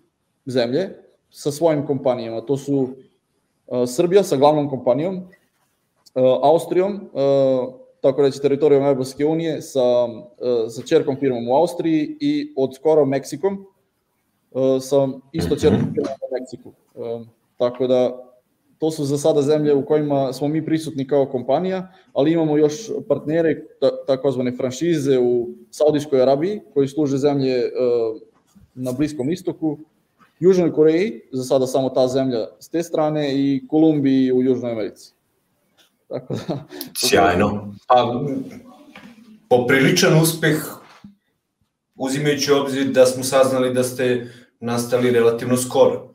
zemlje 0.46 0.88
sa 1.30 1.50
svojim 1.50 1.86
kompanijama. 1.86 2.40
To 2.40 2.56
su 2.56 2.76
uh, 2.76 3.88
Srbija 3.88 4.22
sa 4.22 4.36
glavnom 4.36 4.70
kompanijom, 4.70 5.16
uh, 5.16 5.22
Austrijom, 6.42 7.10
uh, 7.12 7.81
tako 8.02 8.22
reći, 8.22 8.42
teritorijom 8.42 8.84
Evropske 8.84 9.26
unije 9.26 9.62
sa, 9.62 9.80
e, 10.40 10.70
sa 10.70 10.82
čerkom 10.82 11.16
firmom 11.20 11.48
u 11.48 11.54
Austriji 11.54 12.16
i 12.20 12.52
od 12.56 12.74
skoro 12.74 13.04
Meksikom 13.04 13.54
e, 13.54 14.80
sa 14.80 15.08
isto 15.32 15.56
čerkom 15.56 15.94
firmom 15.94 16.18
u 16.30 16.34
Meksiku. 16.40 16.72
E, 16.94 17.24
tako 17.56 17.86
da 17.86 18.28
to 18.78 18.90
su 18.90 19.04
za 19.04 19.18
sada 19.18 19.42
zemlje 19.42 19.74
u 19.74 19.86
kojima 19.86 20.32
smo 20.32 20.48
mi 20.48 20.64
prisutni 20.64 21.06
kao 21.06 21.26
kompanija, 21.26 21.92
ali 22.12 22.32
imamo 22.32 22.56
još 22.56 22.90
partnere, 23.08 23.64
takozvane 24.06 24.52
franšize 24.52 25.18
u 25.18 25.48
Saudijskoj 25.70 26.22
Arabiji, 26.22 26.60
koji 26.74 26.88
služe 26.88 27.18
zemlje 27.18 27.62
na 28.74 28.92
Bliskom 28.92 29.30
istoku, 29.30 29.78
Južnoj 30.40 30.72
Koreji, 30.72 31.20
za 31.32 31.44
sada 31.44 31.66
samo 31.66 31.90
ta 31.90 32.08
zemlja 32.08 32.46
s 32.58 32.68
te 32.68 32.82
strane, 32.82 33.34
i 33.34 33.62
Kolumbiji 33.68 34.32
u 34.32 34.42
Južnoj 34.42 34.72
Americi. 34.72 35.14
Tako 36.12 36.34
da... 36.34 36.64
Sjajno. 36.96 37.74
Pa, 37.86 38.24
popriličan 39.48 40.20
uspeh, 40.22 40.56
uzimajući 41.94 42.52
obzir 42.52 42.86
da 42.86 43.06
smo 43.06 43.24
saznali 43.24 43.74
da 43.74 43.84
ste 43.84 44.32
nastali 44.60 45.10
relativno 45.10 45.56
skoro. 45.56 46.12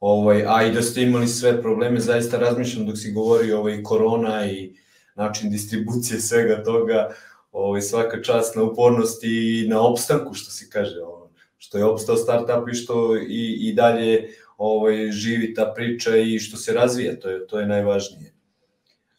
Ovaj, 0.00 0.44
a 0.48 0.66
i 0.66 0.72
da 0.72 0.82
ste 0.82 1.02
imali 1.02 1.28
sve 1.28 1.62
probleme, 1.62 2.00
zaista 2.00 2.38
razmišljam 2.38 2.86
dok 2.86 2.98
si 2.98 3.12
govori 3.12 3.52
ovaj, 3.52 3.82
korona 3.82 4.46
i 4.46 4.74
način 5.14 5.50
distribucije 5.50 6.20
svega 6.20 6.64
toga, 6.64 7.10
ovaj, 7.52 7.80
svaka 7.80 8.22
čast 8.22 8.56
na 8.56 8.62
upornosti 8.62 9.28
i 9.28 9.68
na 9.68 9.82
opstanku, 9.82 10.34
što 10.34 10.50
se 10.50 10.70
kaže, 10.70 11.02
ovaj, 11.02 11.28
što 11.58 11.78
je 11.78 11.84
opstao 11.84 12.16
startup 12.16 12.68
i 12.72 12.74
što 12.74 13.16
i, 13.16 13.68
i 13.68 13.72
dalje 13.72 14.28
ovaj, 14.56 15.10
živi 15.10 15.54
ta 15.54 15.72
priča 15.76 16.16
i 16.16 16.38
što 16.38 16.56
se 16.56 16.72
razvija, 16.72 17.20
to 17.20 17.30
je, 17.30 17.46
to 17.46 17.60
je 17.60 17.66
najvažnije. 17.66 18.39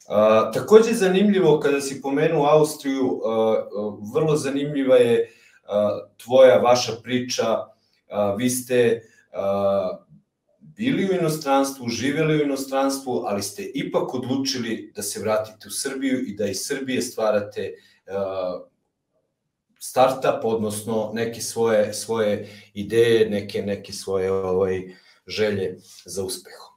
A, 0.07 0.51
takođe 0.51 0.93
zanimljivo 0.93 1.59
kada 1.59 1.81
si 1.81 2.01
pomenuo 2.01 2.45
Austriju, 2.45 3.21
a, 3.25 3.63
vrlo 4.13 4.35
zanimljiva 4.35 4.95
je 4.95 5.29
a, 5.67 5.99
tvoja, 6.17 6.57
vaša 6.57 6.93
priča, 7.03 7.57
a, 8.09 8.35
vi 8.35 8.49
ste 8.49 9.01
a, 9.33 9.97
bili 10.59 11.09
u 11.09 11.13
inostranstvu, 11.13 11.89
živeli 11.89 12.37
u 12.37 12.45
inostranstvu, 12.45 13.23
ali 13.25 13.43
ste 13.43 13.63
ipak 13.63 14.13
odlučili 14.13 14.91
da 14.95 15.01
se 15.01 15.19
vratite 15.19 15.67
u 15.67 15.71
Srbiju 15.71 16.19
i 16.27 16.35
da 16.35 16.45
iz 16.45 16.59
Srbije 16.65 17.01
stvarate 17.01 17.73
a, 18.07 18.59
startup, 19.79 20.43
odnosno 20.43 21.11
neke 21.13 21.41
svoje, 21.41 21.93
svoje 21.93 22.49
ideje, 22.73 23.29
neke, 23.29 23.61
neke 23.61 23.93
svoje 23.93 24.31
ovaj, 24.31 24.95
želje 25.27 25.77
za 26.05 26.23
uspehom. 26.23 26.71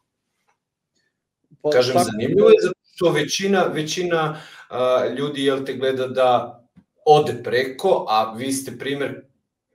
Pa, 1.63 1.71
Kažem, 1.71 1.97
zanimljivo 2.05 2.49
je 2.49 2.57
zato 2.63 2.74
što 2.95 3.11
većina, 3.11 3.63
većina 3.63 4.41
uh, 4.71 5.17
ljudi 5.19 5.45
jel 5.45 5.65
te 5.65 5.75
gleda 5.75 6.07
da 6.07 6.61
ode 7.07 7.43
preko, 7.45 8.07
a 8.09 8.35
vi 8.35 8.53
ste 8.53 8.79
primer 8.79 9.21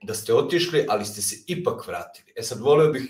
da 0.02 0.14
ste 0.14 0.34
otišli, 0.34 0.86
ali 0.88 1.04
ste 1.04 1.22
se 1.22 1.36
ipak 1.46 1.86
vratili. 1.86 2.32
E 2.36 2.42
sad 2.42 2.60
voleo 2.60 2.92
bih 2.92 3.02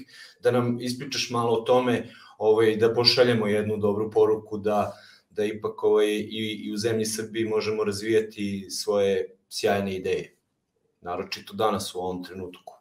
da 0.42 0.50
nam 0.50 0.78
ispričaš 0.80 1.30
malo 1.30 1.52
o 1.52 1.60
tome, 1.60 2.08
ovaj, 2.38 2.76
da 2.76 2.94
pošaljemo 2.94 3.46
jednu 3.46 3.76
dobru 3.76 4.10
poruku 4.10 4.58
da, 4.58 4.92
da 5.30 5.44
ipak 5.44 5.84
ovaj, 5.84 6.08
i, 6.08 6.62
i 6.64 6.72
u 6.72 6.76
zemlji 6.76 7.06
Srbiji 7.06 7.44
možemo 7.44 7.84
razvijati 7.84 8.66
svoje 8.70 9.36
sjajne 9.48 9.96
ideje. 9.96 10.36
Naročito 11.00 11.54
danas 11.54 11.94
u 11.94 11.98
ovom 11.98 12.24
trenutku. 12.24 12.74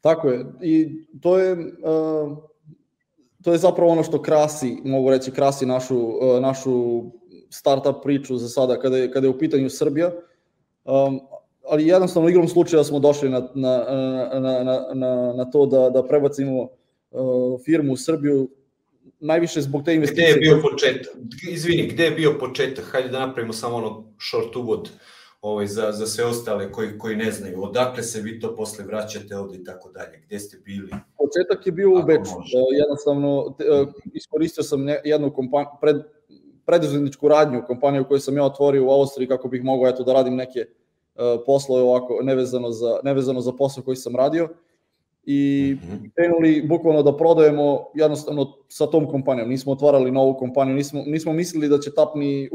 Tako 0.00 0.28
je. 0.28 0.44
I 0.62 0.88
to 1.22 1.38
je 1.38 1.52
uh, 1.52 2.38
to 3.42 3.52
je 3.52 3.58
zapravo 3.58 3.90
ono 3.90 4.02
što 4.02 4.22
krasi, 4.22 4.76
mogu 4.84 5.10
reći, 5.10 5.30
krasi 5.30 5.66
našu, 5.66 6.10
e, 6.22 6.40
našu 6.40 7.04
startup 7.50 8.02
priču 8.02 8.36
za 8.36 8.48
sada 8.48 8.80
kada 8.80 8.96
je, 8.96 9.10
kada 9.10 9.26
je 9.26 9.30
u 9.30 9.38
pitanju 9.38 9.70
Srbija. 9.70 10.10
Um, 10.84 11.20
ali 11.68 11.86
jednostavno 11.86 12.28
igrom 12.28 12.48
slučaja 12.48 12.84
smo 12.84 12.98
došli 12.98 13.28
na, 13.28 13.48
na, 13.54 13.84
na, 14.32 14.62
na, 14.64 14.86
na, 14.94 15.32
na 15.32 15.50
to 15.50 15.66
da, 15.66 15.90
da 15.90 16.06
prebacimo 16.06 16.62
uh, 16.62 17.60
firmu 17.64 17.92
u 17.92 17.96
Srbiju 17.96 18.48
najviše 19.20 19.60
zbog 19.60 19.84
te 19.84 19.94
investicije. 19.94 20.32
Gde 20.32 20.46
je 20.46 20.54
bio 20.54 20.62
početak? 20.70 21.12
Izvini, 21.50 21.88
gde 21.88 22.04
je 22.04 22.10
bio 22.10 22.36
početak? 22.40 22.84
Hajde 22.84 23.08
da 23.08 23.26
napravimo 23.26 23.52
samo 23.52 23.76
ono 23.76 24.04
short 24.30 24.56
uvod 24.56 24.90
ovaj, 25.42 25.66
za, 25.66 25.92
za 25.92 26.06
sve 26.06 26.24
ostale 26.24 26.72
koji, 26.72 26.98
koji 26.98 27.16
ne 27.16 27.30
znaju. 27.32 27.62
Odakle 27.62 28.02
se 28.02 28.20
vi 28.20 28.40
to 28.40 28.56
posle 28.56 28.84
vraćate 28.84 29.36
ovde 29.36 29.56
i 29.56 29.64
tako 29.64 29.90
dalje? 29.90 30.22
Gde 30.26 30.38
ste 30.38 30.58
bili? 30.64 30.90
Početak 31.18 31.66
je 31.66 31.72
bio 31.72 31.90
u 31.90 32.02
Beču. 32.02 32.36
Jednostavno, 32.78 33.56
iskoristio 34.14 34.62
sam 34.62 34.88
jednu 35.04 35.32
kompaniju, 35.34 35.70
pred, 35.80 35.96
preduzetničku 36.66 37.28
radnju, 37.28 37.62
kompaniju 37.66 38.04
koju 38.04 38.20
sam 38.20 38.36
ja 38.36 38.44
otvorio 38.44 38.86
u 38.86 38.90
Austriji 38.90 39.28
kako 39.28 39.48
bih 39.48 39.64
mogao 39.64 39.88
eto, 39.88 40.04
da 40.04 40.12
radim 40.12 40.36
neke 40.36 40.60
uh, 40.60 41.22
poslove 41.46 41.82
ovako 41.82 42.18
nevezano 42.22 42.70
za, 42.70 43.00
nevezano 43.04 43.40
za 43.40 43.52
posao 43.52 43.84
koji 43.84 43.96
sam 43.96 44.16
radio 44.16 44.48
i 45.24 45.76
mhm. 45.82 46.04
krenuli 46.14 46.62
bukvalno 46.68 47.02
da 47.02 47.16
prodajemo 47.16 47.84
jednostavno 47.94 48.52
sa 48.68 48.86
tom 48.86 49.08
kompanijom. 49.08 49.48
Nismo 49.48 49.72
otvarali 49.72 50.10
novu 50.10 50.34
kompaniju, 50.34 50.76
nismo, 50.76 51.02
nismo 51.06 51.32
mislili 51.32 51.68
da 51.68 51.78
će 51.78 51.94
Tapni 51.94 52.50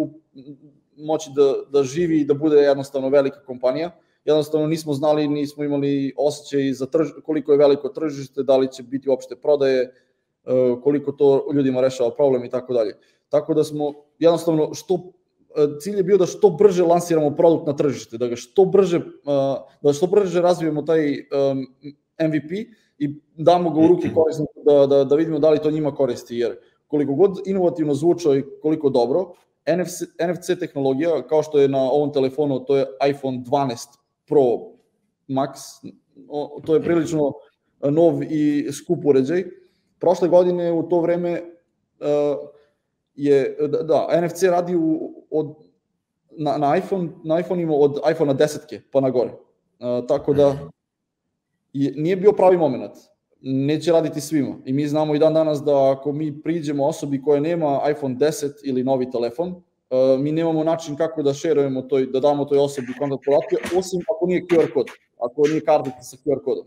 moći 0.98 1.30
da, 1.36 1.54
da 1.72 1.84
živi 1.84 2.22
i 2.22 2.26
da 2.26 2.34
bude 2.34 2.58
jednostavno 2.58 3.10
velika 3.10 3.40
kompanija. 3.46 3.92
Jednostavno 4.26 4.68
nismo 4.68 4.94
znali, 4.94 5.28
nismo 5.28 5.64
imali 5.64 6.14
osjećaj 6.18 6.74
za 6.74 6.86
trž, 6.86 7.10
koliko 7.26 7.52
je 7.52 7.58
veliko 7.58 7.90
tržište, 7.90 8.44
da 8.44 8.58
li 8.58 8.72
će 8.72 8.84
biti 8.84 9.10
uopšte 9.10 9.36
prodaje, 9.36 9.82
e, 9.82 9.92
koliko 10.84 11.12
to 11.12 11.48
ljudima 11.54 11.82
rešava 11.82 12.16
problem 12.16 12.44
i 12.46 12.50
tako 12.50 12.74
dalje. 12.74 12.94
Tako 13.30 13.54
da 13.54 13.64
smo 13.64 13.94
jednostavno 14.20 14.74
što 14.74 14.94
e, 14.96 15.68
cilj 15.80 15.98
je 15.98 16.04
bio 16.04 16.18
da 16.18 16.26
što 16.26 16.50
brže 16.50 16.84
lansiramo 16.84 17.36
produkt 17.36 17.68
na 17.68 17.76
tržište, 17.76 18.18
da 18.18 18.28
ga 18.28 18.36
što 18.36 18.66
brže 18.66 18.98
e, 18.98 19.02
da 19.82 19.94
što 19.94 20.08
brže 20.08 20.42
razvijemo 20.42 20.82
taj 20.82 21.02
MVP 22.22 22.52
i 22.98 23.22
damo 23.36 23.70
ga 23.70 23.80
u 23.80 23.88
ruke 23.88 24.10
korisniku 24.14 24.64
da, 24.66 24.86
da, 24.88 25.04
da 25.04 25.16
vidimo 25.16 25.40
da 25.40 25.50
li 25.50 25.60
to 25.60 25.72
njima 25.72 25.96
koristi, 25.96 26.38
jer 26.38 26.58
koliko 26.88 27.14
god 27.14 27.42
inovativno 27.46 27.94
zvučao 27.94 28.36
i 28.36 28.44
koliko 28.62 28.90
dobro, 28.90 29.34
NFC, 29.68 30.02
NFC 30.02 30.60
tehnologija, 30.60 31.28
kao 31.28 31.44
što 31.44 31.60
je 31.60 31.68
na 31.68 31.82
ovom 31.82 32.14
telefonu, 32.14 32.60
to 32.66 32.78
je 32.78 32.86
iPhone 33.10 33.38
12 33.38 33.98
Pro 34.28 34.42
Max, 35.28 35.52
to 36.66 36.76
je 36.76 36.82
prilično 36.82 37.34
nov 37.82 38.24
i 38.24 38.72
skup 38.72 39.06
uređaj. 39.06 39.44
Prošle 40.00 40.28
godine 40.28 40.72
u 40.72 40.84
to 40.90 41.00
vreme 41.02 41.42
uh, 41.42 42.50
je, 43.16 43.58
da, 43.60 43.84
da 43.84 44.22
NFC 44.22 44.44
radi 44.44 44.76
u, 44.76 45.14
od, 45.32 45.56
na, 46.32 46.58
na, 46.58 46.78
iPhone, 46.78 47.10
na 47.24 47.40
iPhone 47.40 47.62
ima 47.62 47.74
od 47.74 48.00
iPhone-a 48.12 48.34
10 48.34 48.80
pa 48.92 49.02
na 49.02 49.10
gore. 49.10 49.32
Uh, 49.32 50.08
tako 50.08 50.34
da 50.34 50.58
je, 51.74 51.94
nije 51.96 52.16
bio 52.16 52.32
pravi 52.32 52.58
moment. 52.58 52.94
Neće 53.48 53.92
raditi 53.92 54.22
svima. 54.22 54.56
I 54.66 54.74
mi 54.74 54.88
znamo 54.88 55.16
i 55.16 55.20
dan 55.20 55.34
danas 55.34 55.64
da 55.64 55.92
ako 55.92 56.12
mi 56.12 56.42
priđemo 56.42 56.86
osobi 56.86 57.22
koja 57.22 57.40
nema 57.40 57.82
iPhone 57.92 58.16
10 58.16 58.52
ili 58.64 58.84
novi 58.84 59.12
telefon, 59.12 59.50
uh, 59.50 60.20
mi 60.20 60.32
nemamo 60.32 60.64
način 60.64 60.96
kako 60.96 61.24
da 61.24 61.34
šerujemo 61.34 61.82
toj, 61.82 62.06
da 62.06 62.20
damo 62.20 62.46
toj 62.46 62.58
osobi 62.58 62.88
kontakt 63.00 63.24
podatke, 63.26 63.78
osim 63.78 64.02
ako 64.16 64.26
nije 64.28 64.46
QR 64.46 64.74
kod, 64.74 64.88
ako 65.20 65.48
nije 65.48 65.62
kartica 65.62 66.02
sa 66.02 66.18
QR 66.18 66.44
kodom. 66.44 66.66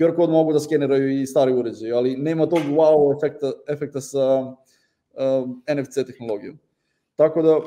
QR 0.00 0.16
kod 0.16 0.30
mogu 0.30 0.52
da 0.52 0.60
skeneraju 0.60 1.20
i 1.20 1.26
stari 1.26 1.52
uređaji, 1.52 1.92
ali 1.92 2.16
nema 2.16 2.46
tog 2.46 2.58
wow 2.58 3.16
efekta, 3.16 3.52
efekta 3.68 4.00
sa 4.00 4.40
uh, 4.40 5.48
NFC 5.78 6.06
tehnologiju. 6.06 6.54
Tako 7.16 7.42
da, 7.42 7.60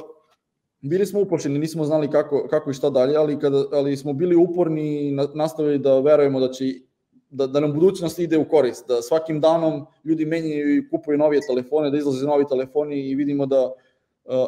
bili 0.82 1.06
smo 1.06 1.22
uplašeni, 1.22 1.60
nismo 1.60 1.84
znali 1.84 2.12
kako, 2.12 2.48
kako 2.50 2.70
i 2.72 2.74
šta 2.74 2.90
dalje, 2.90 3.16
ali, 3.16 3.40
kada, 3.40 3.66
ali 3.72 3.98
smo 3.98 4.14
bili 4.14 4.36
uporni 4.36 5.08
i 5.08 5.12
nastavili 5.34 5.80
da 5.80 6.00
verujemo 6.00 6.40
da 6.40 6.52
će 6.52 6.87
da, 7.30 7.48
da 7.48 7.60
nam 7.60 7.74
budućnost 7.74 8.20
ide 8.20 8.38
u 8.38 8.50
korist, 8.50 8.88
da 8.88 9.02
svakim 9.02 9.42
danom 9.42 9.86
ljudi 10.04 10.26
menjaju 10.26 10.76
i 10.76 10.90
kupuju 10.90 11.18
novije 11.18 11.42
telefone, 11.48 11.90
da 11.90 11.98
izlaze 11.98 12.26
novi 12.26 12.46
telefoni 12.50 13.10
i 13.10 13.16
vidimo 13.16 13.46
da 13.46 13.66
uh, 13.66 14.48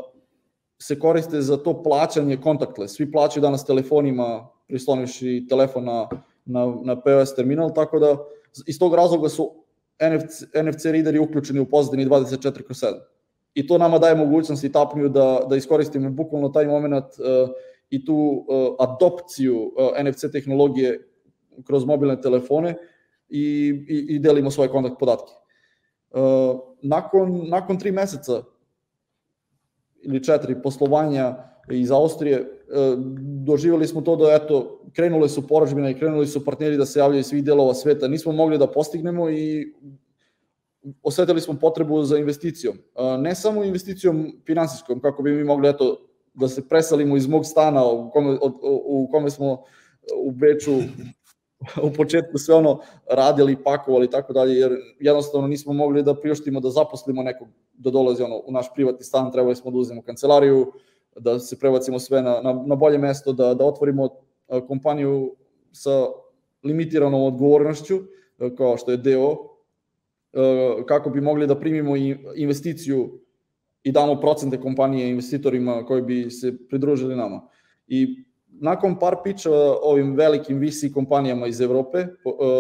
se 0.81 0.99
koriste 0.99 1.41
za 1.41 1.57
to 1.57 1.83
plaćanje 1.83 2.37
contactless. 2.43 2.95
Svi 2.95 3.11
plaćaju 3.11 3.41
danas 3.41 3.65
telefonima, 3.65 4.47
prislonivši 4.67 5.45
telefon 5.49 5.85
na, 5.85 6.09
na, 6.45 6.75
na 6.83 7.01
POS 7.01 7.35
terminal, 7.35 7.73
tako 7.73 7.99
da 7.99 8.17
iz 8.67 8.79
tog 8.79 8.95
razloga 8.95 9.29
su 9.29 9.51
NFC, 10.01 10.41
NFC 10.63 10.85
readeri 10.85 11.19
uključeni 11.19 11.59
u 11.59 11.69
pozadini 11.69 12.05
24 12.05 12.63
kroz 12.63 12.77
7. 12.77 12.93
I 13.53 13.67
to 13.67 13.77
nama 13.77 13.99
daje 13.99 14.15
mogućnost 14.15 14.63
i 14.63 14.71
tapnju 14.71 15.09
da, 15.09 15.39
da 15.49 15.55
iskoristimo 15.55 16.09
bukvalno 16.09 16.49
taj 16.49 16.67
moment 16.67 17.05
uh, 17.05 17.49
i 17.89 18.05
tu 18.05 18.15
uh, 18.15 18.75
adopciju 18.79 19.57
uh, 19.57 20.03
NFC 20.03 20.31
tehnologije 20.31 21.08
kroz 21.67 21.85
mobilne 21.85 22.21
telefone 22.21 22.75
i, 23.29 23.73
i, 23.89 24.15
i 24.15 24.19
delimo 24.19 24.51
svoje 24.51 24.69
kontakt 24.69 24.99
podatke. 24.99 25.31
Uh, 26.11 26.59
nakon, 26.81 27.49
nakon 27.49 27.79
tri 27.79 27.91
meseca 27.91 28.43
ili 30.01 30.23
četiri 30.23 30.61
poslovanja 30.63 31.35
iz 31.71 31.91
Austrije, 31.91 32.59
doživjeli 33.45 33.87
smo 33.87 34.01
to 34.01 34.15
da 34.15 34.33
eto, 34.33 34.81
krenule 34.93 35.29
su 35.29 35.47
poražbine 35.47 35.91
i 35.91 35.93
krenuli 35.93 36.27
su 36.27 36.45
partneri 36.45 36.77
da 36.77 36.85
se 36.85 36.99
javljaju 36.99 37.23
svih 37.23 37.43
delova 37.43 37.73
sveta. 37.73 38.07
Nismo 38.07 38.31
mogli 38.31 38.57
da 38.57 38.67
postignemo 38.67 39.29
i 39.29 39.73
osetili 41.03 41.41
smo 41.41 41.59
potrebu 41.59 42.03
za 42.03 42.17
investicijom. 42.17 42.77
Ne 43.19 43.35
samo 43.35 43.63
investicijom 43.63 44.41
finansijskom, 44.45 45.01
kako 45.01 45.23
bi 45.23 45.31
mi 45.31 45.43
mogli 45.43 45.69
eto, 45.69 45.97
da 46.33 46.47
se 46.47 46.69
presalimo 46.69 47.17
iz 47.17 47.27
mog 47.27 47.45
stana 47.45 47.85
u 47.85 48.09
kome, 48.11 48.37
u 48.85 49.07
kome 49.11 49.29
smo 49.29 49.63
u 50.15 50.31
Beču 50.31 50.71
u 51.87 51.93
početku 51.93 52.37
sve 52.37 52.55
ono 52.55 52.79
radili, 53.11 53.63
pakovali 53.63 54.05
i 54.05 54.09
tako 54.09 54.33
dalje, 54.33 54.55
jer 54.55 54.77
jednostavno 54.99 55.47
nismo 55.47 55.73
mogli 55.73 56.03
da 56.03 56.15
priuštimo 56.15 56.59
da 56.59 56.69
zaposlimo 56.69 57.23
nekog 57.23 57.47
da 57.73 57.91
dolazi 57.91 58.23
ono, 58.23 58.41
u 58.45 58.51
naš 58.51 58.73
privatni 58.73 59.03
stan, 59.03 59.31
trebali 59.31 59.55
smo 59.55 59.71
da 59.71 59.77
uzmemo 59.77 60.01
kancelariju, 60.01 60.71
da 61.15 61.39
se 61.39 61.59
prebacimo 61.59 61.99
sve 61.99 62.21
na, 62.21 62.41
na, 62.41 62.63
na 62.65 62.75
bolje 62.75 62.97
mesto, 62.97 63.33
da, 63.33 63.53
da 63.53 63.65
otvorimo 63.65 64.09
kompaniju 64.67 65.35
sa 65.71 66.05
limitiranom 66.63 67.23
odgovornošću, 67.23 67.99
kao 68.57 68.77
što 68.77 68.91
je 68.91 68.97
DO, 68.97 69.37
kako 70.87 71.09
bi 71.09 71.21
mogli 71.21 71.47
da 71.47 71.59
primimo 71.59 71.95
investiciju 72.35 73.19
i 73.83 73.91
damo 73.91 74.19
procente 74.19 74.61
kompanije 74.61 75.09
investitorima 75.09 75.85
koji 75.85 76.01
bi 76.01 76.31
se 76.31 76.67
pridružili 76.67 77.15
nama. 77.15 77.47
I 77.87 78.23
nakon 78.61 78.99
par 78.99 79.15
piča 79.23 79.51
ovim 79.81 80.15
velikim 80.15 80.59
VC 80.59 80.93
kompanijama 80.93 81.47
iz 81.47 81.61
Evrope 81.61 82.05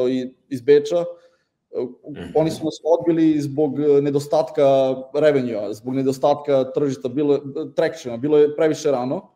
i 0.09 0.33
iz 0.49 0.61
Beča, 0.61 1.05
Mhm. 2.09 2.31
Oni 2.35 2.51
su 2.51 2.65
nas 2.65 2.79
odbili 2.83 3.41
zbog 3.41 3.79
e, 3.79 4.01
nedostatka 4.01 4.95
revenue, 5.13 5.73
zbog 5.73 5.95
nedostatka 5.95 6.71
tržišta, 6.71 7.09
bilo, 7.09 7.39
tractiona, 7.75 8.17
bilo 8.17 8.37
je 8.37 8.55
previše 8.55 8.91
rano, 8.91 9.29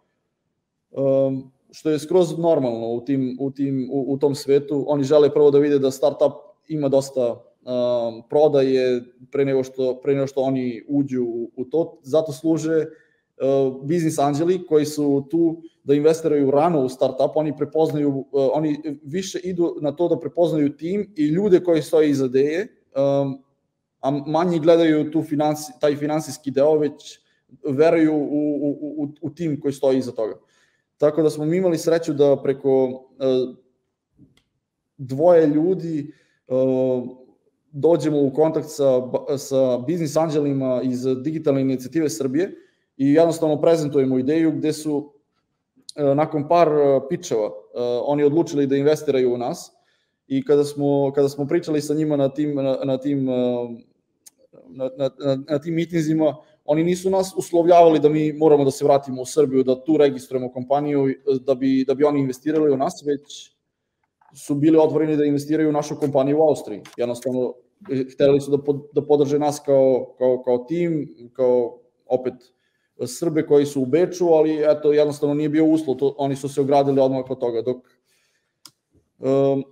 što 1.72 1.90
je 1.90 2.00
skroz 2.00 2.38
normalno 2.38 2.88
u, 2.88 3.02
tim, 3.02 3.38
u, 3.40 3.52
tim, 3.52 3.90
u, 3.92 4.14
u 4.14 4.18
tom 4.18 4.36
svetu. 4.36 4.86
Oni 4.88 5.04
žele 5.04 5.34
prvo 5.34 5.52
da 5.52 5.60
vide 5.60 5.80
da 5.80 5.92
startup 5.92 6.34
ima 6.68 6.90
dosta 6.90 7.30
um, 7.34 8.24
prodaje 8.30 9.04
pre 9.32 9.46
nego, 9.46 9.64
što, 9.64 10.00
pre 10.04 10.14
nego 10.14 10.28
što 10.28 10.42
oni 10.42 10.84
uđu 10.88 11.24
u, 11.24 11.52
u 11.56 11.66
to. 11.66 11.98
Zato 12.04 12.32
služe 12.32 12.78
uh, 12.78 13.03
business 13.84 14.20
angeli 14.20 14.66
koji 14.66 14.86
su 14.86 15.28
tu 15.32 15.62
da 15.84 15.94
investiraju 15.94 16.52
rano 16.52 16.82
u 16.82 16.90
startup, 16.90 17.32
oni 17.36 17.58
prepoznaju, 17.58 18.10
uh, 18.10 18.26
oni 18.54 19.00
više 19.04 19.40
idu 19.40 19.78
na 19.82 19.92
to 19.92 20.08
da 20.08 20.20
prepoznaju 20.20 20.78
tim 20.78 21.14
i 21.16 21.26
ljude 21.26 21.60
koji 21.60 21.82
stoje 21.82 22.10
iza 22.10 22.26
ideje, 22.26 22.68
um, 22.96 23.44
a 24.00 24.12
manji 24.12 24.60
gledaju 24.60 25.12
tu 25.12 25.24
finansi, 25.24 25.72
taj 25.82 25.96
finansijski 25.96 26.52
deo, 26.52 26.78
već 26.78 27.20
veruju 27.70 28.14
u, 28.14 28.58
u, 28.62 29.04
u, 29.04 29.10
u 29.22 29.30
tim 29.30 29.62
koji 29.62 29.74
stoji 29.74 29.98
iza 29.98 30.12
toga. 30.12 30.36
Tako 30.98 31.24
da 31.24 31.30
smo 31.30 31.46
mi 31.46 31.58
imali 31.58 31.78
sreću 31.78 32.14
da 32.14 32.42
preko 32.44 33.04
dvoje 34.98 35.48
ljudi 35.48 36.12
dođemo 37.72 38.22
u 38.22 38.34
kontakt 38.34 38.68
sa, 38.70 39.02
sa 39.38 39.78
biznis 39.88 40.16
anđelima 40.18 40.82
iz 40.84 41.06
digitalne 41.24 41.62
inicijative 41.62 42.10
Srbije 42.10 42.63
i 42.98 43.14
jednostavno 43.14 43.62
prezentujemo 43.62 44.20
ideju 44.20 44.52
gde 44.52 44.74
su 44.74 45.14
E, 45.96 46.16
nakon 46.16 46.48
par 46.48 46.68
e, 46.68 47.02
pičeva 47.10 47.46
e, 47.46 47.52
oni 48.06 48.24
odlučili 48.24 48.68
da 48.68 48.76
investiraju 48.76 49.34
u 49.34 49.38
nas 49.38 49.72
i 50.28 50.46
kada 50.46 50.64
smo, 50.64 51.12
kada 51.16 51.30
smo 51.30 51.48
pričali 51.48 51.82
sa 51.82 51.94
njima 51.94 52.18
na 52.18 52.30
tim, 52.30 52.56
na, 52.56 52.78
na 52.84 52.98
tim, 52.98 53.26
na, 54.68 54.90
na, 54.98 55.10
na 55.50 55.60
tim 55.60 55.76
mitinzima, 55.76 56.36
oni 56.66 56.84
nisu 56.84 57.10
nas 57.10 57.34
uslovljavali 57.38 58.00
da 58.00 58.10
mi 58.10 58.34
moramo 58.34 58.64
da 58.66 58.72
se 58.72 58.86
vratimo 58.86 59.22
u 59.22 59.26
Srbiju, 59.26 59.64
da 59.64 59.84
tu 59.84 59.98
registrujemo 59.98 60.52
kompaniju, 60.52 61.14
da 61.46 61.56
bi, 61.56 61.86
da 61.88 61.94
bi 61.94 62.04
oni 62.04 62.20
investirali 62.20 62.72
u 62.72 62.78
nas, 62.78 63.04
već 63.06 63.52
su 64.36 64.56
bili 64.56 64.78
otvoreni 64.78 65.18
da 65.18 65.26
investiraju 65.26 65.70
u 65.70 65.72
našu 65.72 65.96
kompaniju 65.96 66.40
u 66.40 66.44
Austriji. 66.44 66.82
Jednostavno, 66.98 67.54
hteli 68.14 68.42
su 68.42 68.52
da, 68.52 68.58
pod, 68.58 68.82
da 68.94 69.06
podrže 69.06 69.40
nas 69.40 69.60
kao, 69.66 70.16
kao, 70.18 70.44
kao 70.44 70.58
tim, 70.58 71.10
kao 71.34 71.80
opet 72.06 72.34
Srbe 73.08 73.46
koji 73.48 73.66
su 73.66 73.82
u 73.82 73.86
Beču, 73.86 74.28
ali 74.28 74.64
eto, 74.72 74.94
jednostavno 74.94 75.36
nije 75.36 75.50
bio 75.50 75.66
uslov, 75.66 75.98
to, 75.98 76.16
oni 76.18 76.36
su 76.36 76.50
se 76.50 76.62
ogradili 76.62 77.02
odmah 77.02 77.30
od 77.30 77.40
toga, 77.40 77.62
dok 77.62 77.78
um, 79.20 79.64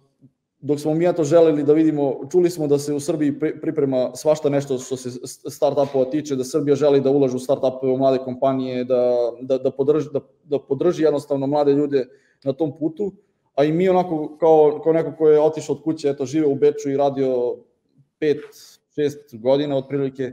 dok 0.62 0.80
smo 0.80 0.94
mi 0.94 1.14
to 1.16 1.24
želeli 1.24 1.64
da 1.64 1.74
vidimo, 1.74 2.22
čuli 2.32 2.50
smo 2.50 2.68
da 2.68 2.80
se 2.80 2.94
u 2.94 3.00
Srbiji 3.00 3.40
priprema 3.62 4.12
svašta 4.16 4.50
nešto 4.50 4.78
što 4.78 4.98
se 4.98 5.10
startupova 5.50 6.06
tiče, 6.06 6.36
da 6.36 6.44
Srbija 6.44 6.76
želi 6.76 7.02
da 7.02 7.10
ulaže 7.10 7.36
u 7.36 7.40
startupove 7.40 7.94
u 7.94 7.98
mlade 7.98 8.18
kompanije, 8.18 8.84
da, 8.84 9.32
da, 9.42 9.58
da, 9.58 9.72
podrži, 9.72 10.10
da, 10.14 10.20
da 10.44 10.60
podrži 10.60 11.04
jednostavno 11.04 11.48
mlade 11.48 11.74
ljude 11.74 12.06
na 12.44 12.54
tom 12.54 12.78
putu, 12.78 13.12
a 13.56 13.64
i 13.64 13.72
mi 13.72 13.90
onako 13.90 14.38
kao, 14.40 14.80
kao 14.84 14.94
neko 14.94 15.14
ko 15.18 15.30
je 15.30 15.42
otišao 15.42 15.76
od 15.76 15.84
kuće, 15.84 16.10
eto, 16.10 16.26
žive 16.26 16.48
u 16.48 16.56
Beču 16.56 16.90
i 16.90 16.98
radio 16.98 17.56
5-6 18.22 19.42
godina 19.42 19.78
otprilike, 19.78 20.32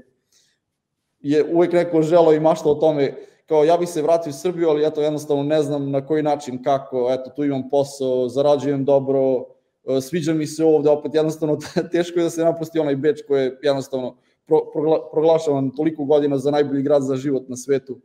je 1.20 1.44
uvek 1.54 1.72
neko 1.72 2.02
želo 2.02 2.32
i 2.32 2.40
mašta 2.40 2.68
o 2.70 2.74
tome 2.74 3.14
kao 3.48 3.64
ja 3.64 3.76
bih 3.76 3.88
se 3.88 4.02
vratio 4.02 4.30
u 4.30 4.32
Srbiju, 4.32 4.68
ali 4.68 4.86
eto 4.86 5.02
jednostavno 5.02 5.42
ne 5.42 5.62
znam 5.62 5.90
na 5.90 6.06
koji 6.06 6.22
način, 6.22 6.62
kako, 6.62 7.08
eto 7.10 7.30
tu 7.36 7.44
imam 7.44 7.68
posao, 7.70 8.28
zarađujem 8.28 8.84
dobro, 8.84 9.44
e, 9.84 10.00
sviđa 10.00 10.34
mi 10.34 10.46
se 10.46 10.64
ovde, 10.64 10.90
opet 10.90 11.14
jednostavno 11.14 11.58
teško 11.92 12.18
je 12.18 12.22
da 12.22 12.30
se 12.30 12.44
napusti 12.44 12.78
onaj 12.78 12.96
Beč 12.96 13.22
koji 13.28 13.42
je 13.42 13.58
jednostavno 13.62 14.16
pro, 14.46 14.70
progla, 14.72 15.10
proglašavan 15.12 15.70
toliko 15.70 16.04
godina 16.04 16.38
za 16.38 16.50
najbolji 16.50 16.82
grad 16.82 17.02
za 17.02 17.16
život 17.16 17.48
na 17.48 17.56
svetu. 17.56 18.00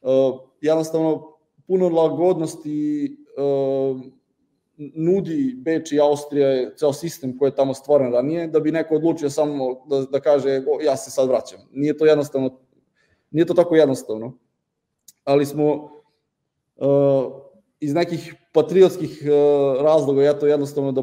Uh, 0.00 0.10
jednostavno 0.60 1.32
puno 1.66 1.88
lagodnosti 1.88 3.16
uh, 3.36 4.00
nudi 4.78 5.56
Beč 5.58 5.92
i 5.92 6.00
Austrija 6.00 6.74
ceo 6.76 6.92
sistem 6.92 7.38
koji 7.38 7.48
je 7.48 7.54
tamo 7.54 7.74
stvoren 7.74 8.12
ranije, 8.12 8.46
da 8.46 8.60
bi 8.60 8.72
neko 8.72 8.94
odlučio 8.94 9.30
samo 9.30 9.84
da, 9.86 10.02
da 10.02 10.20
kaže 10.20 10.62
o, 10.68 10.82
ja 10.82 10.96
se 10.96 11.10
sad 11.10 11.28
vraćam. 11.28 11.60
Nije 11.72 11.96
to 11.96 12.06
jednostavno, 12.06 12.58
nije 13.30 13.46
to 13.46 13.54
tako 13.54 13.76
jednostavno 13.76 14.38
ali 15.28 15.46
smo 15.46 15.90
uh, 16.76 17.32
iz 17.80 17.94
nekih 17.94 18.34
patriotskih 18.52 19.22
uh, 19.22 19.82
razloga, 19.82 20.22
ja 20.22 20.38
to 20.38 20.46
jednostavno 20.46 20.92
da, 20.92 21.02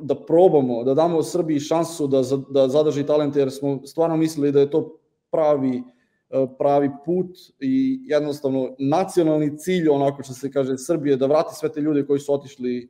da 0.00 0.14
probamo, 0.14 0.84
da 0.84 0.94
damo 0.94 1.22
Srbiji 1.22 1.60
šansu 1.60 2.06
da, 2.06 2.22
da 2.50 2.68
zadrži 2.68 3.06
talente, 3.06 3.38
jer 3.38 3.50
smo 3.50 3.80
stvarno 3.86 4.16
mislili 4.16 4.52
da 4.52 4.60
je 4.60 4.70
to 4.70 5.00
pravi, 5.30 5.82
uh, 6.30 6.50
pravi 6.58 6.90
put 7.04 7.38
i 7.60 8.00
jednostavno 8.04 8.74
nacionalni 8.78 9.58
cilj, 9.58 9.88
onako 9.88 10.22
što 10.22 10.34
se 10.34 10.52
kaže, 10.52 10.78
Srbije, 10.78 11.16
da 11.16 11.26
vrati 11.26 11.54
sve 11.54 11.72
te 11.72 11.80
ljude 11.80 12.06
koji 12.06 12.20
su 12.20 12.34
otišli 12.34 12.88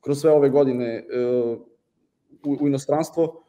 kroz 0.00 0.20
sve 0.20 0.32
ove 0.32 0.48
godine 0.48 1.04
uh, 1.04 1.58
u, 2.44 2.64
u 2.64 2.68
inostranstvo, 2.68 3.42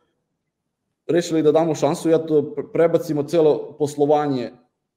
rešili 1.07 1.43
da 1.43 1.51
damo 1.51 1.75
šansu, 1.75 2.09
ja 2.09 2.17
to 2.17 2.55
prebacimo 2.73 3.23
celo 3.23 3.75
poslovanje 3.79 4.51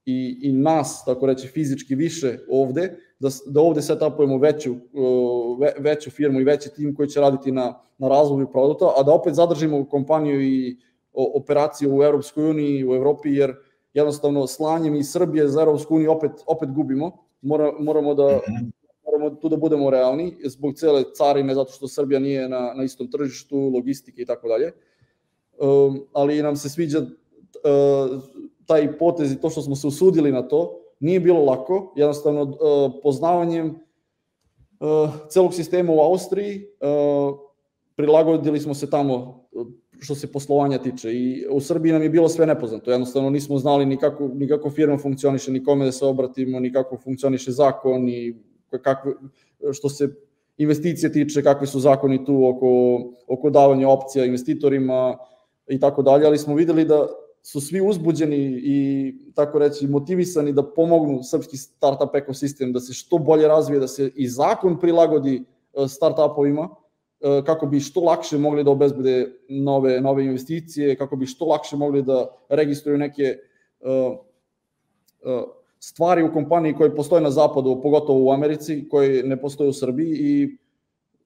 i, 0.06 0.38
i 0.42 0.52
nas, 0.52 1.04
tako 1.04 1.26
reći, 1.26 1.48
fizički 1.48 1.94
više 1.94 2.38
ovde, 2.50 2.96
da, 3.18 3.28
da 3.46 3.60
ovde 3.60 3.82
setupujemo 3.82 4.38
veću, 4.38 4.74
ve, 5.60 5.72
veću 5.78 6.10
firmu 6.10 6.40
i 6.40 6.44
veći 6.44 6.74
tim 6.74 6.94
koji 6.94 7.08
će 7.08 7.20
raditi 7.20 7.52
na, 7.52 7.80
na 7.98 8.08
razvoju 8.08 8.50
produkta, 8.50 8.92
a 8.96 9.02
da 9.02 9.12
opet 9.12 9.34
zadržimo 9.34 9.84
kompaniju 9.88 10.42
i 10.42 10.76
operaciju 11.12 11.96
u 11.96 12.02
Evropskoj 12.02 12.50
uniji, 12.50 12.84
u 12.88 12.94
Evropi, 12.94 13.30
jer 13.30 13.54
jednostavno 13.94 14.46
slanjem 14.46 14.94
i 14.94 15.04
Srbije 15.04 15.48
za 15.48 15.62
Evropsku 15.62 15.94
uniju 15.94 16.12
opet, 16.12 16.30
opet 16.46 16.70
gubimo. 16.70 17.12
Mora, 17.42 17.72
moramo 17.80 18.14
da 18.14 18.26
mhm. 18.26 18.68
Moramo 19.18 19.40
tu 19.40 19.48
da 19.48 19.56
budemo 19.56 19.90
realni 19.90 20.36
zbog 20.44 20.74
cele 20.74 21.04
carine, 21.16 21.54
zato 21.54 21.72
što 21.72 21.88
Srbija 21.88 22.20
nije 22.20 22.48
na, 22.48 22.72
na 22.76 22.84
istom 22.84 23.10
tržištu, 23.10 23.58
logistike 23.58 24.22
i 24.22 24.26
tako 24.26 24.48
dalje. 24.48 24.72
Um, 25.58 26.06
ali 26.12 26.42
nam 26.42 26.56
se 26.56 26.68
sviđa 26.68 26.98
uh, 26.98 28.22
taj 28.66 28.98
potez 28.98 29.32
i 29.32 29.40
to 29.40 29.50
što 29.50 29.62
smo 29.62 29.76
se 29.76 29.86
usudili 29.86 30.32
na 30.32 30.42
to, 30.48 30.80
nije 31.00 31.20
bilo 31.20 31.44
lako, 31.44 31.92
jednostavno 31.96 32.42
uh, 32.42 32.92
poznavanjem 33.02 33.66
uh, 33.66 35.10
celog 35.28 35.54
sistema 35.54 35.92
u 35.92 36.00
Austriji, 36.00 36.66
prilagodili 37.96 38.60
smo 38.60 38.74
se 38.74 38.90
tamo 38.90 39.44
što 40.00 40.14
se 40.14 40.32
poslovanja 40.32 40.78
tiče. 40.78 41.12
I 41.12 41.46
u 41.50 41.60
Srbiji 41.60 41.92
nam 41.92 42.02
je 42.02 42.10
bilo 42.10 42.28
sve 42.28 42.46
nepoznato, 42.46 42.90
jednostavno 42.90 43.30
nismo 43.30 43.58
znali 43.58 43.86
ni 43.86 43.96
kako, 43.96 44.28
ni 44.34 44.48
kako 44.48 44.70
firma 44.70 44.98
funkcioniše, 44.98 45.52
ni 45.52 45.64
kome 45.64 45.84
da 45.84 45.92
se 45.92 46.04
obratimo, 46.04 46.60
ni 46.60 46.72
kako 46.72 46.96
funkcioniše 46.96 47.50
zakon, 47.52 48.04
ni 48.04 48.34
kakve, 48.82 49.12
što 49.72 49.88
se 49.88 50.08
investicije 50.56 51.12
tiče, 51.12 51.42
kakvi 51.42 51.66
su 51.66 51.80
zakoni 51.80 52.24
tu 52.24 52.46
oko, 52.46 53.00
oko 53.26 53.50
davanja 53.50 53.88
opcija 53.88 54.24
investitorima 54.24 55.18
i 55.68 55.80
tako 55.80 56.02
dalje, 56.02 56.26
ali 56.26 56.38
smo 56.38 56.54
videli 56.54 56.84
da 56.84 57.06
su 57.42 57.60
svi 57.60 57.80
uzbuđeni 57.80 58.60
i 58.64 59.14
tako 59.34 59.58
reći 59.58 59.86
motivisani 59.86 60.52
da 60.52 60.62
pomognu 60.62 61.22
srpski 61.22 61.56
startup 61.56 62.14
ekosistem 62.14 62.72
da 62.72 62.80
se 62.80 62.92
što 62.92 63.18
bolje 63.18 63.48
razvije, 63.48 63.80
da 63.80 63.88
se 63.88 64.10
i 64.14 64.28
zakon 64.28 64.80
prilagodi 64.80 65.44
e, 65.74 65.88
startupovima 65.88 66.68
e, 67.20 67.42
kako 67.46 67.66
bi 67.66 67.80
što 67.80 68.00
lakše 68.00 68.38
mogli 68.38 68.64
da 68.64 68.70
obezbede 68.70 69.32
nove 69.48 70.00
nove 70.00 70.24
investicije, 70.24 70.96
kako 70.96 71.16
bi 71.16 71.26
što 71.26 71.44
lakše 71.44 71.76
mogli 71.76 72.02
da 72.02 72.26
registruju 72.48 72.98
neke 72.98 73.36
uh, 73.80 74.18
uh, 75.22 75.42
stvari 75.88 76.22
u 76.22 76.32
kompaniji 76.32 76.74
koje 76.74 76.96
postoje 76.96 77.22
na 77.22 77.30
zapadu, 77.30 77.80
pogotovo 77.82 78.24
u 78.24 78.32
Americi, 78.32 78.88
koje 78.88 79.22
ne 79.22 79.36
postoje 79.40 79.70
u 79.70 79.72
Srbiji 79.72 80.16
i 80.16 80.56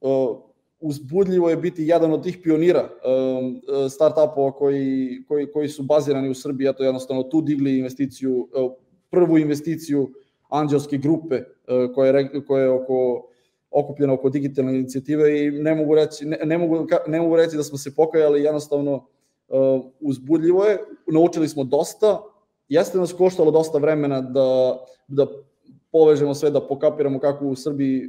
uh, 0.00 0.38
uzbudljivo 0.80 1.50
je 1.50 1.56
biti 1.56 1.86
jedan 1.86 2.12
od 2.12 2.22
tih 2.22 2.38
pionira 2.42 2.88
um, 2.88 3.60
startupova 3.90 4.52
koji, 4.52 5.22
koji, 5.28 5.46
koji 5.52 5.68
su 5.68 5.82
bazirani 5.82 6.28
u 6.28 6.34
Srbiji, 6.34 6.68
eto 6.68 6.84
jednostavno 6.84 7.22
tu 7.22 7.40
digli 7.40 7.78
investiciju, 7.78 8.48
uh, 8.54 8.72
prvu 9.10 9.38
investiciju 9.38 10.10
anđelske 10.48 10.98
grupe 10.98 11.36
uh, 11.36 11.94
koja 11.94 12.16
je, 12.16 12.44
koja 12.46 12.62
je 12.62 12.70
oko, 12.70 13.28
okupljena 13.70 14.12
oko 14.12 14.30
digitalne 14.30 14.74
inicijative 14.74 15.46
i 15.46 15.50
ne 15.50 15.74
mogu 15.74 15.94
reći, 15.94 16.26
ne, 16.26 16.38
ne, 16.44 16.58
mogu, 16.58 16.86
ne 17.06 17.20
mogu 17.20 17.36
reći 17.36 17.56
da 17.56 17.62
smo 17.62 17.78
se 17.78 17.94
pokajali, 17.94 18.42
jednostavno 18.42 19.06
uh, 19.48 19.84
uzbudljivo 20.00 20.64
je, 20.64 20.78
naučili 21.12 21.48
smo 21.48 21.64
dosta, 21.64 22.22
jeste 22.68 22.98
nas 22.98 23.12
koštalo 23.12 23.50
dosta 23.50 23.78
vremena 23.78 24.20
da, 24.20 24.78
da 25.08 25.26
povežemo 25.92 26.34
sve, 26.34 26.50
da 26.50 26.66
pokapiramo 26.66 27.18
kako 27.18 27.46
u 27.46 27.56
Srbiji 27.56 28.08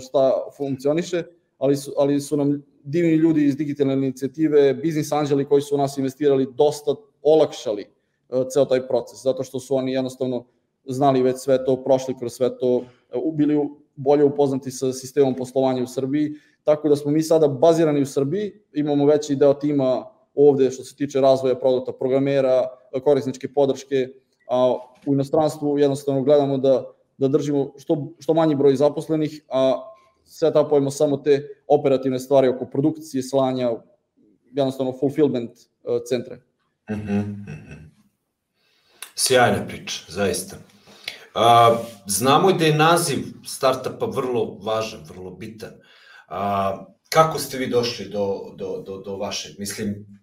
šta 0.00 0.32
funkcioniše, 0.56 1.22
ali 1.58 1.76
su, 1.76 1.92
ali 1.96 2.20
su 2.20 2.36
nam 2.36 2.62
divni 2.82 3.12
ljudi 3.12 3.44
iz 3.44 3.56
digitalne 3.56 3.94
inicijative, 3.94 4.74
biznis 4.74 5.12
anđeli 5.12 5.44
koji 5.44 5.62
su 5.62 5.76
nas 5.76 5.98
investirali 5.98 6.46
dosta 6.54 6.94
olakšali 7.22 7.84
uh, 8.28 8.46
ceo 8.50 8.64
taj 8.64 8.86
proces, 8.88 9.22
zato 9.22 9.44
što 9.44 9.60
su 9.60 9.74
oni 9.74 9.92
jednostavno 9.92 10.44
znali 10.84 11.22
već 11.22 11.38
sve 11.38 11.64
to, 11.64 11.84
prošli 11.84 12.14
kroz 12.18 12.32
sve 12.32 12.58
to, 12.58 12.76
uh, 12.76 13.34
bili 13.34 13.68
bolje 13.96 14.24
upoznati 14.24 14.70
sa 14.70 14.92
sistemom 14.92 15.34
poslovanja 15.34 15.82
u 15.82 15.86
Srbiji, 15.86 16.32
tako 16.64 16.88
da 16.88 16.96
smo 16.96 17.10
mi 17.10 17.22
sada 17.22 17.48
bazirani 17.48 18.02
u 18.02 18.06
Srbiji, 18.06 18.52
imamo 18.72 19.06
veći 19.06 19.36
deo 19.36 19.54
tima 19.54 20.04
ovde 20.34 20.70
što 20.70 20.84
se 20.84 20.96
tiče 20.96 21.20
razvoja 21.20 21.54
produkta, 21.54 21.92
programera, 21.92 22.68
korisničke 23.00 23.52
podrške, 23.52 24.08
a 24.50 24.78
u 25.06 25.14
inostranstvu 25.14 25.78
jednostavno 25.78 26.22
gledamo 26.22 26.58
da, 26.58 26.84
da 27.18 27.28
držimo 27.28 27.72
što, 27.78 28.12
što 28.18 28.34
manji 28.34 28.54
broj 28.54 28.76
zaposlenih, 28.76 29.40
a 29.48 29.92
setupujemo 30.24 30.90
samo 30.90 31.16
te 31.16 31.48
operativne 31.68 32.18
stvari 32.18 32.48
oko 32.48 32.66
produkcije, 32.66 33.22
slanja, 33.22 33.70
jednostavno 34.52 34.92
fulfillment 35.00 35.50
uh, 35.50 36.00
centre. 36.08 36.36
Mm 36.90 36.94
-hmm. 36.94 37.34
Sjajna 39.14 39.66
priča, 39.66 40.04
zaista. 40.08 40.56
A, 41.34 41.76
znamo 42.06 42.52
da 42.52 42.64
je 42.64 42.74
naziv 42.74 43.18
startupa 43.46 44.06
vrlo 44.06 44.58
važan, 44.62 45.00
vrlo 45.08 45.30
bitan. 45.30 45.72
A, 46.28 46.84
kako 47.08 47.38
ste 47.38 47.58
vi 47.58 47.66
došli 47.66 48.08
do, 48.08 48.54
do, 48.56 48.82
do, 48.86 48.98
do 48.98 49.16
vašeg? 49.16 49.58
Mislim, 49.58 50.15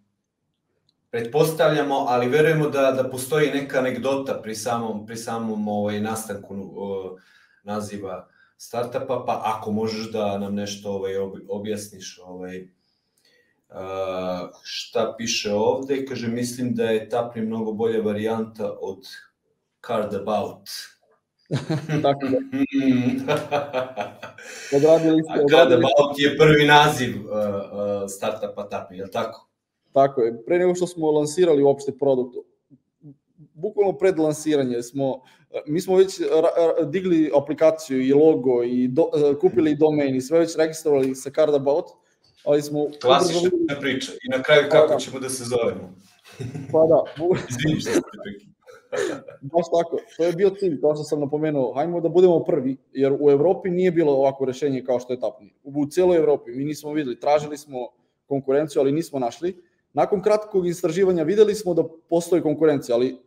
pretpostavljamo, 1.14 2.06
ali 2.10 2.30
verujemo 2.30 2.70
da, 2.70 2.92
da 2.92 3.10
postoji 3.10 3.52
neka 3.52 3.80
anegdota 3.80 4.40
pri 4.42 4.56
samom, 4.56 5.06
pri 5.06 5.16
samom 5.16 5.68
ovaj, 5.68 6.02
nastanku 6.02 6.56
o, 6.76 7.18
naziva 7.64 8.28
startupa, 8.58 9.24
pa 9.28 9.42
ako 9.46 9.72
možeš 9.72 10.12
da 10.12 10.38
nam 10.38 10.56
nešto 10.56 10.92
ovaj, 10.92 11.14
objasniš 11.50 12.20
ovaj, 12.24 12.62
uh, 12.62 12.68
šta 14.64 15.16
piše 15.18 15.54
ovde, 15.54 16.06
kaže, 16.06 16.28
mislim 16.28 16.76
da 16.76 16.84
je 16.84 17.10
Tapni 17.10 17.42
mnogo 17.42 17.72
bolja 17.72 18.02
varijanta 18.02 18.78
od 18.82 19.08
Card 19.88 20.14
About. 20.14 20.70
Tako 22.04 22.26
da. 22.26 22.38
odradili 24.78 25.24
ste, 25.24 25.56
Card 25.56 25.72
About 25.72 26.18
je 26.18 26.38
prvi 26.38 26.68
naziv 26.68 27.26
uh, 27.26 27.32
uh, 27.32 27.38
startupa 28.10 28.70
Tapni, 28.70 28.98
je 28.98 29.04
li 29.04 29.12
tako? 29.12 29.53
Tako 29.94 30.22
je. 30.22 30.44
Pre 30.46 30.60
nego 30.60 30.76
što 30.76 30.88
smo 30.88 31.12
lansirali 31.12 31.64
uopšte 31.64 31.92
produkt, 31.92 32.36
bukvalno 33.54 33.98
pred 33.98 34.20
lansiranje 34.20 34.82
smo, 34.82 35.22
mi 35.66 35.82
smo 35.82 35.96
već 35.96 36.22
digli 36.86 37.32
aplikaciju 37.38 38.02
i 38.02 38.14
logo 38.14 38.64
i 38.64 38.88
do, 38.88 39.10
kupili 39.42 39.76
domain 39.76 40.16
i 40.16 40.22
sve 40.22 40.40
već 40.40 40.56
registrovali 40.58 41.16
sa 41.16 41.30
Cardabout, 41.30 41.86
ali 42.46 42.62
smo... 42.62 42.88
Klasična 43.02 43.50
priča 43.82 44.12
i 44.12 44.38
na 44.38 44.44
kraju 44.44 44.64
kako 44.72 44.94
da. 44.94 45.00
ćemo 45.00 45.20
da 45.20 45.30
se 45.30 45.44
zovemo. 45.44 45.96
Pa 46.72 46.80
da. 46.88 47.26
Izvini 47.50 47.80
što 47.80 47.92
Baš 49.42 49.66
tako, 49.72 49.98
to 50.18 50.24
je 50.24 50.34
bio 50.34 50.50
cilj, 50.50 50.82
kao 50.82 50.96
što 50.96 51.04
sam 51.04 51.20
napomenuo, 51.20 51.74
hajmo 51.74 52.02
da 52.02 52.10
budemo 52.10 52.44
prvi, 52.44 52.78
jer 52.92 53.18
u 53.20 53.32
Evropi 53.32 53.70
nije 53.70 53.92
bilo 53.92 54.14
ovako 54.14 54.46
rešenje 54.46 54.84
kao 54.86 55.00
što 55.00 55.14
je 55.14 55.20
Tapni. 55.20 55.54
U 55.64 55.86
cijeloj 55.86 56.18
Evropi, 56.18 56.52
mi 56.52 56.64
nismo 56.64 56.94
videli, 56.94 57.20
tražili 57.20 57.58
smo 57.58 57.90
konkurenciju, 58.28 58.82
ali 58.82 58.92
nismo 58.92 59.20
našli. 59.20 59.64
Nakon 59.94 60.22
kratkog 60.22 60.68
istraživanja 60.68 61.24
videli 61.24 61.56
smo 61.56 61.74
da 61.74 61.84
postoji 62.10 62.42
konkurencija, 62.42 62.96
ali 62.96 63.18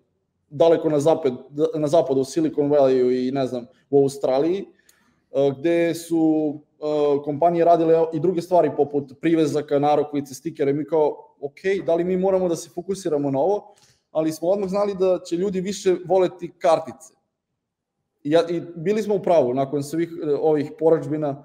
daleko 0.50 0.88
na 0.88 1.00
zapad, 1.00 1.32
na 1.74 1.86
zapadu, 1.86 2.20
u 2.20 2.24
Silicon 2.24 2.70
Valley 2.70 3.28
i 3.28 3.32
ne 3.32 3.46
znam, 3.46 3.66
u 3.90 4.02
Australiji, 4.02 4.60
e, 4.60 5.52
gde 5.58 5.94
su 5.94 6.54
e, 6.54 7.22
kompanije 7.24 7.64
radile 7.64 8.04
i 8.12 8.20
druge 8.20 8.42
stvari 8.42 8.70
poput 8.76 9.12
privezaka, 9.20 9.78
narokvice, 9.78 10.34
stikere, 10.34 10.72
mi 10.72 10.84
kao, 10.84 11.34
ok, 11.40 11.86
da 11.86 11.94
li 11.94 12.04
mi 12.04 12.16
moramo 12.16 12.48
da 12.48 12.56
se 12.56 12.70
fokusiramo 12.70 13.30
na 13.30 13.38
ovo, 13.38 13.74
ali 14.10 14.32
smo 14.32 14.48
odmah 14.48 14.68
znali 14.68 14.94
da 14.94 15.20
će 15.24 15.36
ljudi 15.36 15.60
više 15.60 15.96
voleti 16.06 16.52
kartice. 16.58 17.14
I, 18.24 18.30
ja, 18.30 18.42
i 18.48 18.62
bili 18.76 19.02
smo 19.02 19.14
u 19.14 19.22
pravu, 19.22 19.54
nakon 19.54 19.82
svih 19.82 20.10
e, 20.22 20.34
ovih 20.34 20.72
poračbina, 20.78 21.44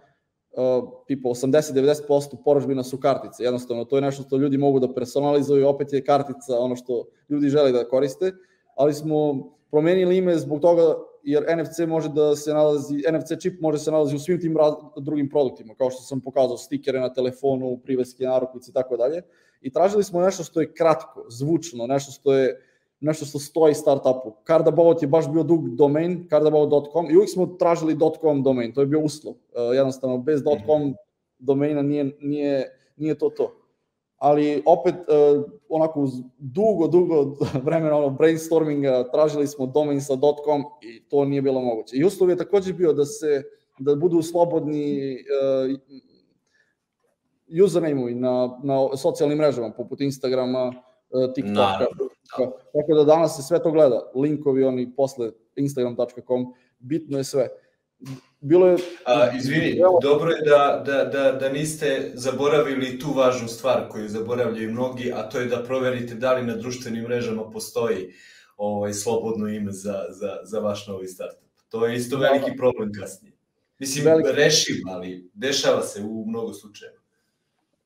uh, 0.52 0.90
tipa 1.08 1.30
80-90% 1.30 2.36
poračbina 2.46 2.84
su 2.84 2.98
kartice. 2.98 3.44
Jednostavno, 3.44 3.86
to 3.86 3.98
je 3.98 4.02
nešto 4.02 4.24
što 4.24 4.38
ljudi 4.38 4.58
mogu 4.58 4.80
da 4.80 4.94
personalizuju, 4.94 5.68
opet 5.68 5.94
je 5.94 6.04
kartica 6.04 6.60
ono 6.60 6.76
što 6.76 7.06
ljudi 7.30 7.50
žele 7.50 7.72
da 7.72 7.88
koriste, 7.88 8.32
ali 8.76 8.94
smo 8.94 9.50
promenili 9.72 10.18
ime 10.18 10.38
zbog 10.38 10.62
toga 10.62 10.96
jer 11.24 11.46
NFC 11.58 11.80
može 11.88 12.10
da 12.10 12.36
se 12.36 12.54
nalazi, 12.54 13.04
NFC 13.12 13.42
čip 13.42 13.62
može 13.62 13.78
da 13.78 13.84
se 13.84 13.92
nalazi 13.92 14.16
u 14.16 14.20
svim 14.20 14.42
tim 14.42 14.58
drugim 14.98 15.30
produktima, 15.30 15.76
kao 15.76 15.90
što 15.90 16.02
sam 16.02 16.22
pokazao, 16.22 16.58
stikere 16.58 17.00
na 17.00 17.14
telefonu, 17.14 17.80
priveske 17.84 18.24
narukvice 18.26 18.72
i 18.72 18.74
tako 18.74 18.98
dalje. 18.98 19.22
I 19.62 19.72
tražili 19.72 20.04
smo 20.04 20.22
nešto 20.22 20.44
što 20.44 20.62
je 20.62 20.74
kratko, 20.74 21.26
zvučno, 21.30 21.88
nešto 21.88 22.12
što 22.12 22.34
je 22.34 22.71
nešto 23.02 23.26
što 23.26 23.40
stoji 23.40 23.74
startupu. 23.74 24.34
Cardabout 24.48 25.02
je 25.02 25.08
baš 25.08 25.30
bio 25.32 25.44
dug 25.44 25.70
domain, 25.70 26.28
cardabout.com 26.30 27.12
i 27.12 27.16
uvijek 27.16 27.30
smo 27.30 27.46
tražili 27.46 27.98
.com 28.22 28.44
domain, 28.44 28.74
to 28.74 28.82
je 28.82 28.88
bio 28.88 29.00
uslov. 29.00 29.34
Uh, 29.34 29.76
jednostavno, 29.76 30.18
bez 30.18 30.42
.com 30.66 30.82
mhm. 30.82 30.92
domaina 31.40 31.82
nije, 31.82 32.18
nije, 32.20 32.78
nije 32.98 33.18
to 33.18 33.30
to 33.30 33.62
ali 34.22 34.64
opet 34.66 34.96
uh, 34.96 35.44
onako 35.70 36.02
uz 36.02 36.12
dugo, 36.38 36.88
dugo 36.88 37.36
vremena 37.66 37.98
ono, 37.98 38.10
brainstorminga 38.10 39.12
tražili 39.12 39.48
smo 39.48 39.66
domain 39.66 40.02
sa 40.02 40.14
.com 40.46 40.64
i 40.82 41.04
to 41.10 41.26
nije 41.26 41.42
bilo 41.42 41.62
moguće. 41.62 41.98
I 41.98 42.04
uslov 42.04 42.30
je 42.30 42.38
takođe 42.38 42.74
bio 42.74 42.94
da 42.94 43.06
se 43.06 43.44
da 43.80 43.96
budu 43.96 44.22
slobodni 44.22 45.16
uh, 45.16 45.80
username 47.66 48.12
na, 48.16 48.60
na 48.64 48.98
socijalnim 48.98 49.38
mrežama, 49.38 49.72
poput 49.72 50.02
Instagrama, 50.02 50.68
uh, 51.10 51.34
TikToka. 51.34 51.88
Da. 52.00 52.11
Tako 52.74 52.94
da 52.94 53.04
danas 53.04 53.36
se 53.36 53.44
sve 53.44 53.64
to 53.64 53.72
gleda. 53.72 54.12
Linkovi 54.16 54.64
oni 54.64 54.96
posle 54.96 55.32
instagram.com, 55.56 56.54
bitno 56.80 57.18
je 57.18 57.24
sve. 57.24 57.50
Bilo 58.40 58.68
je... 58.68 58.78
A, 59.06 59.38
izvini, 59.38 59.80
dobro 60.02 60.32
je 60.32 60.42
da, 60.42 60.84
da, 60.86 61.04
da, 61.04 61.32
da 61.32 61.50
niste 61.50 62.12
zaboravili 62.14 63.00
tu 63.00 63.14
važnu 63.16 63.48
stvar 63.48 63.90
koju 63.90 64.10
zaboravljaju 64.10 64.72
mnogi, 64.72 65.12
a 65.16 65.30
to 65.30 65.40
je 65.40 65.46
da 65.46 65.64
proverite 65.64 66.16
da 66.16 66.34
li 66.34 66.46
na 66.46 66.56
društvenim 66.56 67.04
mrežama 67.04 67.50
postoji 67.50 68.14
ovaj, 68.58 68.94
slobodno 68.94 69.48
ime 69.48 69.72
za, 69.72 70.06
za, 70.10 70.38
za 70.44 70.60
vaš 70.60 70.88
novi 70.88 71.08
startup. 71.08 71.50
To 71.70 71.86
je 71.86 71.96
isto 71.96 72.18
veliki 72.18 72.52
problem 72.58 72.92
kasnije. 73.00 73.34
Mislim, 73.80 74.06
veliki... 74.06 74.30
rešiv, 74.32 74.76
ali 74.88 75.30
dešava 75.34 75.82
se 75.82 76.02
u 76.02 76.26
mnogo 76.28 76.54
slučajeva 76.54 77.01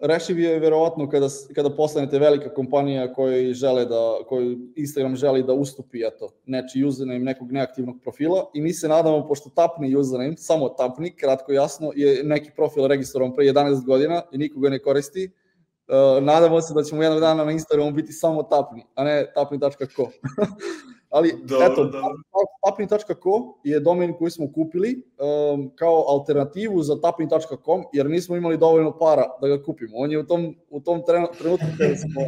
rešiv 0.08 0.40
je 0.40 0.60
verovatno 0.60 1.10
kada, 1.10 1.28
kada 1.56 1.70
postanete 1.70 2.20
velika 2.20 2.54
kompanija 2.54 3.14
koji 3.14 3.54
žele 3.54 3.86
da, 3.86 4.18
koji 4.28 4.58
Instagram 4.76 5.16
želi 5.16 5.44
da 5.44 5.54
ustupi 5.54 6.06
eto, 6.06 6.30
neči 6.46 6.84
username 6.84 7.20
nekog 7.20 7.52
neaktivnog 7.52 7.96
profila 8.02 8.46
i 8.54 8.62
mi 8.62 8.74
se 8.74 8.88
nadamo, 8.88 9.28
pošto 9.28 9.50
tapni 9.50 9.96
username, 9.96 10.38
samo 10.38 10.70
tapni, 10.70 11.16
kratko 11.16 11.52
jasno, 11.52 11.92
je 11.96 12.24
neki 12.24 12.52
profil 12.56 12.88
registrovan 12.88 13.36
pre 13.36 13.46
11 13.46 13.86
godina 13.86 14.22
i 14.32 14.38
nikoga 14.38 14.70
ne 14.70 14.80
koristi, 14.80 15.32
uh, 15.88 16.24
nadamo 16.24 16.62
se 16.62 16.74
da 16.74 16.84
ćemo 16.84 17.04
jednog 17.04 17.20
dana 17.20 17.46
na 17.46 17.52
Instagramu 17.52 17.92
biti 17.92 18.14
samo 18.14 18.44
tapni, 18.44 18.86
a 18.96 19.04
ne 19.04 19.32
tapni.co. 19.36 20.08
Ali 21.16 21.34
dobro, 21.44 21.66
eto, 21.66 21.92
tapni.co 22.66 23.54
je 23.64 23.80
domen 23.80 24.14
koji 24.14 24.32
smo 24.32 24.52
kupili 24.52 25.02
um, 25.54 25.72
kao 25.76 26.06
alternativu 26.08 26.84
za 26.84 27.02
tapni.com 27.02 27.84
jer 27.94 28.10
nismo 28.10 28.36
imali 28.36 28.58
dovoljno 28.58 28.98
para 28.98 29.24
da 29.42 29.48
ga 29.48 29.64
kupimo. 29.64 29.98
On 29.98 30.12
je 30.12 30.20
u 30.20 30.26
tom, 30.26 30.56
u 30.70 30.80
tom 30.80 31.04
trenutku 31.06 31.66
kada 31.78 31.96
smo, 31.96 32.22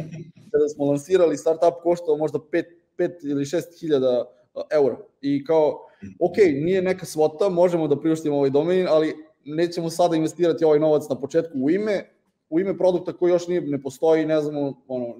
kada 0.52 0.68
smo 0.68 0.84
lansirali 0.84 1.36
startup 1.36 1.74
koštao 1.82 2.16
možda 2.16 2.38
5, 2.38 2.64
5 2.98 3.30
ili 3.30 3.44
6 3.44 3.80
hiljada 3.80 4.24
uh, 4.54 4.62
eura. 4.70 4.96
I 5.20 5.44
kao, 5.44 5.86
ok, 6.20 6.36
nije 6.36 6.82
neka 6.82 7.06
svota, 7.06 7.48
možemo 7.48 7.88
da 7.88 8.00
priuštimo 8.00 8.36
ovaj 8.36 8.50
domen, 8.50 8.86
ali 8.90 9.14
nećemo 9.44 9.90
sada 9.90 10.16
investirati 10.16 10.64
ovaj 10.64 10.78
novac 10.78 11.08
na 11.08 11.20
početku 11.20 11.58
u 11.58 11.70
ime, 11.70 12.10
u 12.50 12.60
ime 12.60 12.78
produkta 12.78 13.12
koji 13.12 13.30
još 13.30 13.48
nije, 13.48 13.60
ne 13.60 13.82
postoji, 13.82 14.26
ne 14.26 14.40
znamo 14.40 14.82
ono, 14.88 15.14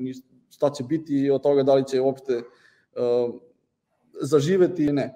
šta 0.50 0.70
će 0.70 0.84
biti 0.84 1.30
od 1.30 1.42
toga 1.42 1.62
da 1.62 1.74
li 1.74 1.84
će 1.86 2.00
uopšte 2.00 2.36
uh, 2.36 3.47
zaživeti 4.20 4.84
i 4.84 4.92
ne. 4.92 5.14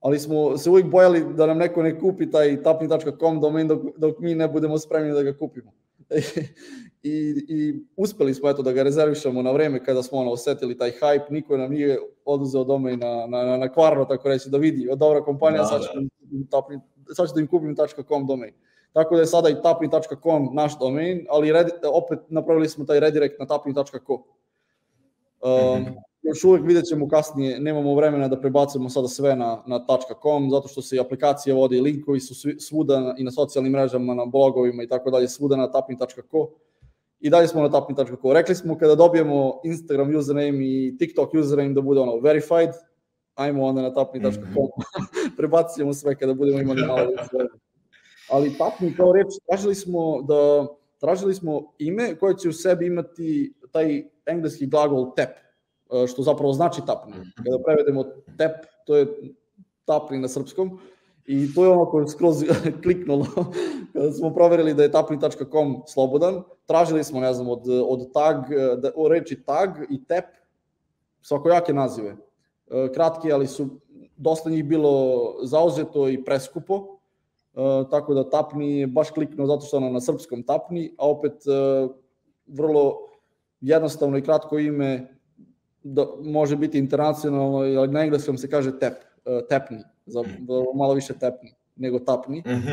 Ali 0.00 0.18
smo 0.18 0.58
se 0.58 0.70
uvijek 0.70 0.86
bojali 0.86 1.24
da 1.34 1.46
nam 1.46 1.58
neko 1.58 1.82
ne 1.82 1.98
kupi 2.00 2.30
taj 2.30 2.62
tapni.com 2.62 3.40
domen 3.40 3.68
dok, 3.68 3.82
dok 3.96 4.18
mi 4.18 4.34
ne 4.34 4.48
budemo 4.48 4.78
spremni 4.78 5.12
da 5.12 5.22
ga 5.22 5.38
kupimo. 5.38 5.72
I, 7.02 7.44
i 7.48 7.74
uspeli 7.96 8.34
smo 8.34 8.50
eto 8.50 8.62
da 8.62 8.72
ga 8.72 8.82
rezervišemo 8.82 9.42
na 9.42 9.52
vreme 9.52 9.84
kada 9.84 10.02
smo 10.02 10.18
ono 10.18 10.30
osetili 10.30 10.78
taj 10.78 10.90
hype, 10.90 11.30
niko 11.30 11.56
nam 11.56 11.70
nije 11.70 11.98
oduzeo 12.24 12.64
domen 12.64 12.98
na, 12.98 13.26
na, 13.26 13.44
na, 13.44 13.56
na 13.56 13.72
kvarno, 13.72 14.04
tako 14.04 14.28
reći, 14.28 14.50
da 14.50 14.58
vidi, 14.58 14.88
od 14.88 14.98
dobra 14.98 15.24
kompanija, 15.24 15.62
da, 15.62 15.68
sad, 15.68 15.82
ću 15.82 15.88
da. 16.20 16.46
tapni, 16.50 16.80
sad 17.16 17.28
ću 17.28 17.34
da 17.34 17.40
im 17.40 17.46
kupim 17.46 17.76
.com 18.08 18.26
domen. 18.26 18.52
Tako 18.92 19.14
da 19.14 19.20
je 19.20 19.26
sada 19.26 19.48
i 19.48 19.62
tapni.com 19.62 20.50
naš 20.52 20.78
domen, 20.78 21.26
ali 21.30 21.52
red, 21.52 21.68
opet 21.92 22.18
napravili 22.28 22.68
smo 22.68 22.84
taj 22.84 23.00
redirect 23.00 23.38
na 23.38 23.46
tapni.com. 23.46 24.22
Um, 25.42 25.80
mm 25.80 25.84
-hmm 25.84 26.13
još 26.24 26.44
uvek 26.44 26.62
vidjet 26.66 26.84
ćemo 26.84 27.08
kasnije, 27.08 27.60
nemamo 27.60 27.94
vremena 27.94 28.28
da 28.28 28.40
prebacimo 28.40 28.90
sada 28.90 29.08
sve 29.08 29.36
na, 29.36 29.62
na 29.66 29.80
.com, 30.22 30.50
zato 30.50 30.68
što 30.68 30.82
se 30.82 30.96
i 30.96 31.00
aplikacija 31.00 31.54
vodi, 31.54 31.80
linkovi 31.80 32.20
su 32.20 32.34
svuda 32.58 33.14
i 33.18 33.24
na 33.24 33.30
socijalnim 33.30 33.72
mrežama, 33.72 34.14
na 34.14 34.26
blogovima 34.26 34.82
i 34.82 34.88
tako 34.88 35.10
dalje, 35.10 35.28
svuda 35.28 35.56
na 35.56 35.70
tapni.co 35.70 36.48
i 37.20 37.30
dalje 37.30 37.48
smo 37.48 37.62
na 37.62 37.70
tapni.co. 37.70 38.32
Rekli 38.32 38.54
smo 38.54 38.78
kada 38.78 38.94
dobijemo 38.94 39.60
Instagram 39.64 40.16
username 40.16 40.58
i 40.60 40.96
TikTok 40.98 41.34
username 41.34 41.74
da 41.74 41.80
bude 41.80 42.00
ono 42.00 42.20
verified, 42.20 42.70
ajmo 43.34 43.64
onda 43.64 43.82
na 43.82 43.94
tapni.com, 43.94 44.32
-hmm. 44.32 45.36
prebacit 45.36 45.76
ćemo 45.76 45.94
sve 45.94 46.14
kada 46.14 46.34
budemo 46.34 46.60
imali 46.60 46.82
malo. 46.86 47.10
Ali 48.30 48.58
tapni 48.58 48.94
kao 48.96 49.12
reč, 49.12 49.26
tražili 49.46 49.74
smo 49.74 50.22
da 50.22 50.66
tražili 51.00 51.34
smo 51.34 51.72
ime 51.78 52.16
koje 52.16 52.36
će 52.36 52.48
u 52.48 52.52
sebi 52.52 52.86
imati 52.86 53.54
taj 53.72 54.04
engleski 54.26 54.66
glagol 54.66 55.14
tap, 55.16 55.43
što 56.08 56.22
zapravo 56.22 56.52
znači 56.52 56.82
tapni. 56.86 57.12
Mhm. 57.12 57.28
Kada 57.44 57.62
prevedemo 57.64 58.04
tep, 58.38 58.52
to 58.86 58.96
je 58.96 59.06
tapni 59.84 60.18
na 60.18 60.28
srpskom, 60.28 60.78
I 61.26 61.54
to 61.54 61.64
je 61.64 61.70
ono 61.70 61.86
koje 61.86 62.08
skroz 62.08 62.44
kliknulo 62.82 63.26
kada 63.92 64.12
smo 64.12 64.34
proverili 64.34 64.74
da 64.74 64.82
je 64.82 64.92
tapni.com 64.92 65.82
slobodan. 65.86 66.42
Tražili 66.66 67.04
smo, 67.04 67.20
ne 67.20 67.32
znam, 67.32 67.48
od, 67.48 67.62
od 67.88 68.12
tag, 68.12 68.36
da, 68.78 68.90
o 68.96 69.08
reči 69.08 69.42
tag 69.42 69.70
i 69.90 70.04
tep, 70.04 70.24
svakojake 71.22 71.72
nazive. 71.72 72.16
E, 72.70 72.92
kratki, 72.94 73.32
ali 73.32 73.46
su 73.46 73.68
dosta 74.16 74.50
njih 74.50 74.64
bilo 74.64 75.34
zauzeto 75.42 76.08
i 76.08 76.24
preskupo, 76.24 76.98
e, 77.54 77.58
tako 77.90 78.14
da 78.14 78.30
tapni 78.30 78.78
je 78.78 78.86
baš 78.86 79.10
kliknuo 79.10 79.46
zato 79.46 79.66
što 79.66 79.76
ono 79.76 79.90
na 79.90 80.00
srpskom 80.00 80.42
tapni, 80.42 80.94
a 80.98 81.08
opet 81.08 81.32
vrlo 82.46 82.98
jednostavno 83.60 84.18
i 84.18 84.22
kratko 84.22 84.58
ime 84.58 85.13
da 85.84 86.06
može 86.22 86.56
biti 86.56 86.78
internacionalno, 86.78 87.58
ali 87.58 87.88
na 87.88 88.00
engleskom 88.00 88.38
se 88.38 88.50
kaže 88.50 88.78
tap, 88.78 88.92
uh, 89.24 89.48
tapni, 89.48 89.82
za, 90.06 90.24
malo 90.74 90.94
više 90.94 91.14
tapni 91.18 91.54
nego 91.76 91.98
tapni. 91.98 92.42
Mhm, 92.46 92.70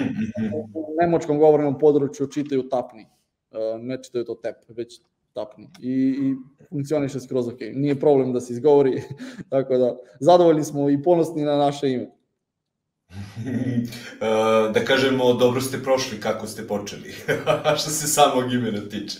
U 0.54 0.96
nemočkom 1.02 1.40
govornom 1.40 1.80
području 1.80 2.28
čitaju 2.28 2.70
tapni, 2.70 3.06
uh, 3.52 3.82
ne 3.82 4.04
čitaju 4.04 4.26
to 4.26 4.36
tap, 4.36 4.56
već 4.68 5.02
tapni. 5.34 5.70
I, 5.82 5.92
i 5.92 6.36
funkcioniše 6.70 7.20
skroz 7.20 7.48
ok. 7.48 7.60
Nije 7.74 8.00
problem 8.00 8.34
da 8.34 8.42
se 8.42 8.54
izgovori, 8.54 9.02
tako 9.50 9.78
da 9.78 9.98
zadovoljni 10.20 10.64
smo 10.64 10.90
i 10.90 11.04
ponosni 11.04 11.44
na 11.44 11.58
naše 11.58 11.92
ime. 11.92 12.08
da 14.74 14.86
kažemo, 14.86 15.34
dobro 15.34 15.62
ste 15.62 15.84
prošli 15.84 16.20
kako 16.20 16.48
ste 16.48 16.68
počeli, 16.68 17.12
što 17.80 17.90
se 17.90 18.08
samog 18.08 18.54
imena 18.54 18.90
tiče. 18.90 19.20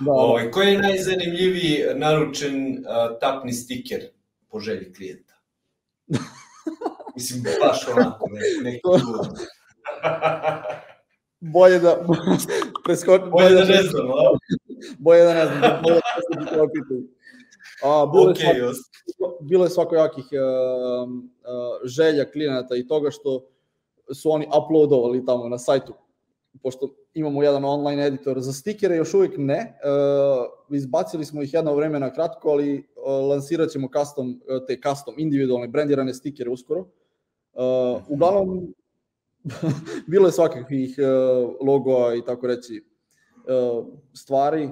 Da, 0.00 0.12
Ovaj, 0.12 0.50
koji 0.50 0.72
je 0.72 0.78
najzanimljiviji 0.78 1.84
naručen 1.94 2.78
uh, 2.78 3.18
tapni 3.20 3.52
stiker 3.52 4.00
po 4.48 4.60
želji 4.60 4.92
klijenta? 4.92 5.34
Mislim, 7.16 7.42
baš 7.60 7.88
onako, 7.88 8.26
ne, 8.30 8.70
neki 8.70 8.80
bolje 11.40 11.78
da 11.78 11.96
preskoči 12.84 13.24
bolje 13.30 13.54
da 13.54 13.64
ne 13.64 13.82
znam, 13.82 14.10
a? 14.10 14.38
bolje 14.98 15.24
da 15.24 15.34
ne 15.34 15.46
znam, 15.46 15.82
bolje 15.82 15.94
da 15.94 16.36
ne 16.36 16.44
znam 16.44 16.70
A, 17.82 18.06
bilo, 18.06 18.32
okay, 18.32 18.56
je 18.56 18.74
svako, 18.74 19.38
bilo 19.40 19.64
je 19.64 19.70
svakojakih 19.70 20.24
uh, 20.32 21.10
uh, 21.10 21.16
želja 21.84 22.30
klijenata 22.30 22.76
i 22.76 22.86
toga 22.86 23.10
što 23.10 23.46
su 24.14 24.30
oni 24.30 24.48
uploadovali 24.64 25.24
tamo 25.26 25.48
na 25.48 25.58
sajtu, 25.58 25.94
pošto 26.62 26.94
imamo 27.14 27.42
jedan 27.42 27.64
online 27.64 28.06
editor 28.06 28.40
za 28.40 28.52
stikere, 28.52 28.96
još 28.96 29.14
uvijek 29.14 29.34
ne. 29.38 29.74
Uh, 30.70 30.76
izbacili 30.76 31.24
smo 31.24 31.42
ih 31.42 31.54
jedno 31.54 31.74
vreme 31.74 32.00
na 32.00 32.12
kratko, 32.12 32.50
ali 32.50 32.78
uh, 32.78 33.28
lansirat 33.30 33.70
ćemo 33.70 33.88
custom, 33.98 34.40
te 34.66 34.80
custom, 34.88 35.14
individualne, 35.18 35.68
brandirane 35.68 36.14
stikere 36.14 36.50
uskoro. 36.50 36.80
Uh, 36.80 38.02
uglavnom, 38.08 38.74
bilo 40.10 40.28
je 40.28 40.32
svakakvih 40.32 40.96
uh, 40.98 41.66
logoa 41.66 42.14
i 42.14 42.24
tako 42.24 42.46
reći 42.46 42.84
uh, 43.44 43.86
stvari, 44.14 44.70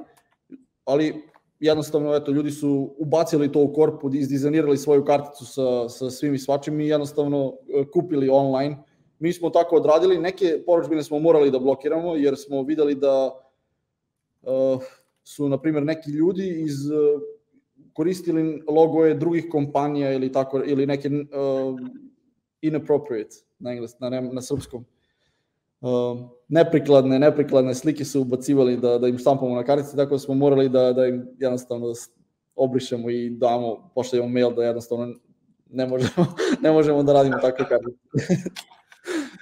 ali 0.85 1.23
jednostavno, 1.61 2.15
eto, 2.15 2.33
ljudi 2.33 2.51
su 2.51 2.95
ubacili 2.99 3.53
to 3.53 3.63
u 3.63 3.73
korpu, 3.73 4.15
izdizajnirali 4.15 4.77
svoju 4.77 5.05
karticu 5.05 5.47
sa, 5.47 5.89
sa 5.89 6.11
svim 6.11 6.35
i 6.35 6.39
svačim 6.39 6.81
i 6.81 6.89
jednostavno 6.89 7.53
kupili 7.93 8.29
online. 8.29 8.77
Mi 9.19 9.33
smo 9.33 9.51
tako 9.51 9.77
odradili, 9.77 10.19
neke 10.19 10.63
poručbine 10.67 11.03
smo 11.03 11.19
morali 11.19 11.51
da 11.51 11.59
blokiramo, 11.59 12.17
jer 12.17 12.37
smo 12.37 12.63
videli 12.63 12.95
da 12.95 13.41
uh, 14.43 14.83
su, 15.25 15.49
na 15.49 15.59
primjer, 15.59 15.85
neki 15.85 16.11
ljudi 16.11 16.63
iz 16.63 16.91
uh, 16.91 17.23
koristili 17.93 18.63
logoje 18.69 19.15
drugih 19.15 19.47
kompanija 19.51 20.13
ili 20.13 20.33
tako 20.33 20.63
ili 20.65 20.87
neke 20.87 21.09
uh, 21.09 21.81
inappropriate 22.61 23.37
na 23.59 23.73
engles 23.73 23.99
na, 24.01 24.21
na 24.21 24.43
srpskom 24.43 24.85
uh, 25.81 26.19
neprikladne, 26.49 27.19
neprikladne 27.19 27.75
slike 27.75 28.05
su 28.05 28.21
ubacivali 28.21 28.77
da, 28.77 28.99
da 28.99 29.09
im 29.09 29.19
štampamo 29.19 29.55
na 29.55 29.65
kartici, 29.65 29.97
tako 29.97 30.15
da 30.15 30.19
smo 30.19 30.35
morali 30.35 30.69
da, 30.69 30.93
da 30.93 31.07
im 31.07 31.27
jednostavno 31.39 31.93
obrišemo 32.57 33.11
i 33.11 33.31
damo, 33.31 33.91
pošaljemo 33.95 34.29
mail 34.29 34.55
da 34.55 34.65
jednostavno 34.65 35.15
ne 35.71 35.87
možemo, 35.87 36.27
ne 36.63 36.73
možemo 36.73 37.03
da 37.03 37.13
radimo 37.13 37.39
takve 37.39 37.69
kartice. 37.69 37.99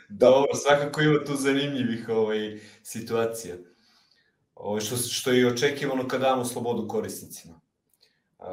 Dobro, 0.08 0.54
svakako 0.54 1.00
ima 1.00 1.24
tu 1.24 1.36
zanimljivih 1.36 2.08
ovaj, 2.08 2.60
situacija. 2.82 3.56
Ovo, 4.54 4.68
ovaj, 4.68 4.80
što, 4.80 4.96
što 4.96 5.30
je 5.30 5.46
očekivano 5.46 6.08
kad 6.08 6.20
damo 6.20 6.44
slobodu 6.44 6.88
korisnicima. 6.88 7.60
Uh, 8.38 8.46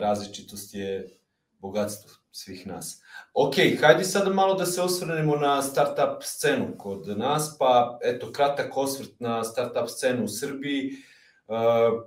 različitost 0.00 0.74
je 0.74 1.18
bogatstvo 1.58 2.10
svih 2.30 2.66
nas. 2.66 3.02
Ok, 3.34 3.54
hajde 3.80 4.04
sada 4.04 4.30
malo 4.30 4.54
da 4.54 4.66
se 4.66 4.82
osvrnemo 4.82 5.36
na 5.36 5.62
startup 5.62 6.22
scenu 6.22 6.74
kod 6.78 7.18
nas, 7.18 7.56
pa 7.58 7.98
eto, 8.02 8.32
kratak 8.32 8.76
osvrt 8.76 9.20
na 9.20 9.44
startup 9.44 9.88
scenu 9.88 10.24
u 10.24 10.28
Srbiji. 10.28 10.90
Uh, 11.46 12.02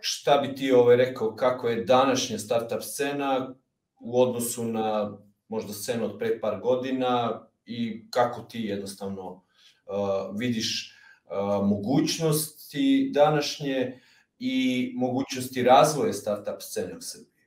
šta 0.00 0.38
bi 0.38 0.54
ti 0.54 0.72
ovaj 0.72 0.96
rekao, 0.96 1.36
kako 1.36 1.68
je 1.68 1.84
današnja 1.84 2.38
startup 2.38 2.82
scena 2.82 3.54
u 4.00 4.22
odnosu 4.22 4.64
na 4.64 5.18
možda 5.48 5.72
scenu 5.72 6.04
od 6.04 6.18
pre 6.18 6.40
par 6.40 6.60
godina 6.60 7.45
i 7.66 8.10
kako 8.10 8.42
ti 8.42 8.60
jednostavno 8.60 9.32
uh, 9.32 10.38
vidiš 10.38 10.98
uh, 11.24 11.66
mogućnosti 11.66 13.10
današnje 13.14 14.00
i 14.38 14.92
mogućnosti 14.96 15.62
razvoja 15.62 16.12
startup 16.12 16.60
scene 16.60 16.96
u 16.96 17.00
Srbiji? 17.00 17.46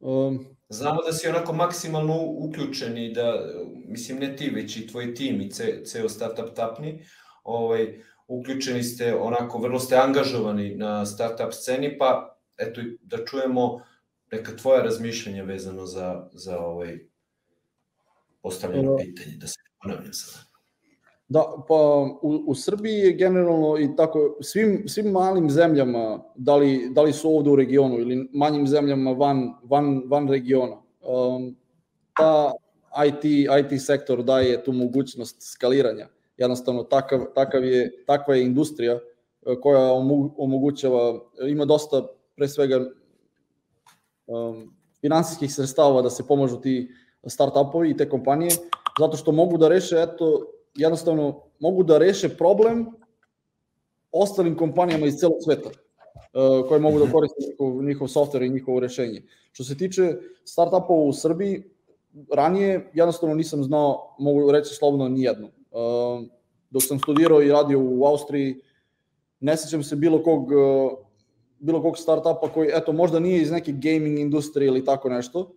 Um, 0.00 0.56
Znamo 0.72 1.02
da 1.02 1.12
si 1.12 1.28
onako 1.28 1.52
maksimalno 1.52 2.22
uključen 2.22 2.98
i 2.98 3.12
da, 3.12 3.44
mislim 3.86 4.18
ne 4.18 4.36
ti, 4.36 4.50
već 4.50 4.76
i 4.76 4.86
tvoj 4.86 5.14
tim 5.14 5.40
i 5.40 5.50
ce, 5.50 5.84
ceo 5.84 6.08
startup 6.08 6.54
tapni, 6.56 7.04
ovaj, 7.44 8.00
uključeni 8.26 8.82
ste 8.82 9.16
onako, 9.16 9.58
vrlo 9.58 9.78
ste 9.78 9.96
angažovani 9.96 10.74
na 10.74 11.06
startup 11.06 11.52
sceni, 11.52 11.98
pa 11.98 12.38
eto 12.58 12.80
da 13.00 13.24
čujemo 13.24 13.80
neka 14.32 14.56
tvoja 14.56 14.82
razmišljanja 14.82 15.42
vezano 15.42 15.86
za, 15.86 16.28
za 16.32 16.58
ovaj 16.58 16.98
postavljeno 18.42 18.96
pitanje, 18.96 19.36
da 19.36 19.46
se 19.46 19.56
ponavljam 19.82 20.12
sada. 20.12 20.50
Da, 21.30 21.44
pa 21.68 21.74
u, 22.22 22.42
u 22.46 22.54
Srbiji 22.54 22.98
je 22.98 23.12
generalno 23.12 23.78
i 23.78 23.88
tako, 23.96 24.36
svim, 24.40 24.84
svim 24.88 25.06
malim 25.10 25.50
zemljama, 25.50 26.22
da 26.34 26.56
li, 26.56 26.90
da 26.92 27.02
li 27.02 27.12
su 27.12 27.30
ovde 27.36 27.50
u 27.50 27.56
regionu 27.56 27.98
ili 27.98 28.28
manjim 28.32 28.66
zemljama 28.66 29.12
van, 29.12 29.54
van, 29.62 30.02
van 30.06 30.28
regiona, 30.28 30.76
um, 31.00 31.56
ta 32.16 32.52
IT, 33.06 33.24
IT 33.24 33.82
sektor 33.82 34.22
daje 34.22 34.64
tu 34.64 34.72
mogućnost 34.72 35.36
skaliranja. 35.52 36.08
Jednostavno, 36.36 36.82
takav, 36.82 37.20
takav 37.34 37.64
je, 37.64 38.04
takva 38.06 38.34
je 38.34 38.42
industrija 38.42 38.94
uh, 38.94 39.56
koja 39.62 39.92
omogućava, 40.36 41.20
ima 41.48 41.64
dosta, 41.64 42.06
pre 42.36 42.48
svega, 42.48 42.80
um, 44.26 44.74
finansijskih 45.00 45.54
sredstava 45.54 46.02
da 46.02 46.10
se 46.10 46.26
pomažu 46.26 46.60
ti 46.60 46.90
startupovi 47.26 47.90
i 47.90 47.96
te 47.96 48.08
kompanije, 48.08 48.50
zato 48.98 49.16
što 49.16 49.32
mogu 49.32 49.58
da 49.58 49.68
reše, 49.68 49.96
eto, 49.96 50.46
jednostavno 50.74 51.42
mogu 51.58 51.82
da 51.82 51.98
reše 51.98 52.28
problem 52.28 52.86
ostalim 54.12 54.56
kompanijama 54.56 55.06
iz 55.06 55.14
celog 55.14 55.36
sveta 55.44 55.68
uh, 55.68 56.68
koje 56.68 56.80
mogu 56.80 56.98
da 56.98 57.04
mhm. 57.04 57.12
koriste 57.12 57.40
njihov, 57.48 57.82
njihov 57.82 58.08
software 58.08 58.46
i 58.46 58.50
njihovo 58.50 58.80
rešenje. 58.80 59.22
Što 59.52 59.64
se 59.64 59.78
tiče 59.78 60.14
startupova 60.44 61.02
u 61.02 61.12
Srbiji, 61.12 61.62
ranije 62.32 62.90
jednostavno 62.94 63.34
nisam 63.34 63.64
znao, 63.64 64.16
mogu 64.18 64.52
reći 64.52 64.74
slobodno, 64.74 65.08
nijedno. 65.08 65.46
Uh, 65.46 66.26
dok 66.70 66.82
sam 66.82 66.98
studirao 66.98 67.42
i 67.42 67.52
radio 67.52 67.80
u 67.82 68.04
Austriji, 68.04 68.60
ne 69.40 69.56
sećam 69.56 69.82
se 69.82 69.96
bilo 69.96 70.22
kog, 70.22 70.50
uh, 70.50 70.92
bilo 71.58 71.82
kog 71.82 71.98
startupa 71.98 72.52
koji, 72.54 72.70
eto, 72.74 72.92
možda 72.92 73.20
nije 73.20 73.42
iz 73.42 73.50
neke 73.50 73.72
gaming 73.72 74.18
industrije 74.18 74.66
ili 74.66 74.84
tako 74.84 75.08
nešto, 75.08 75.52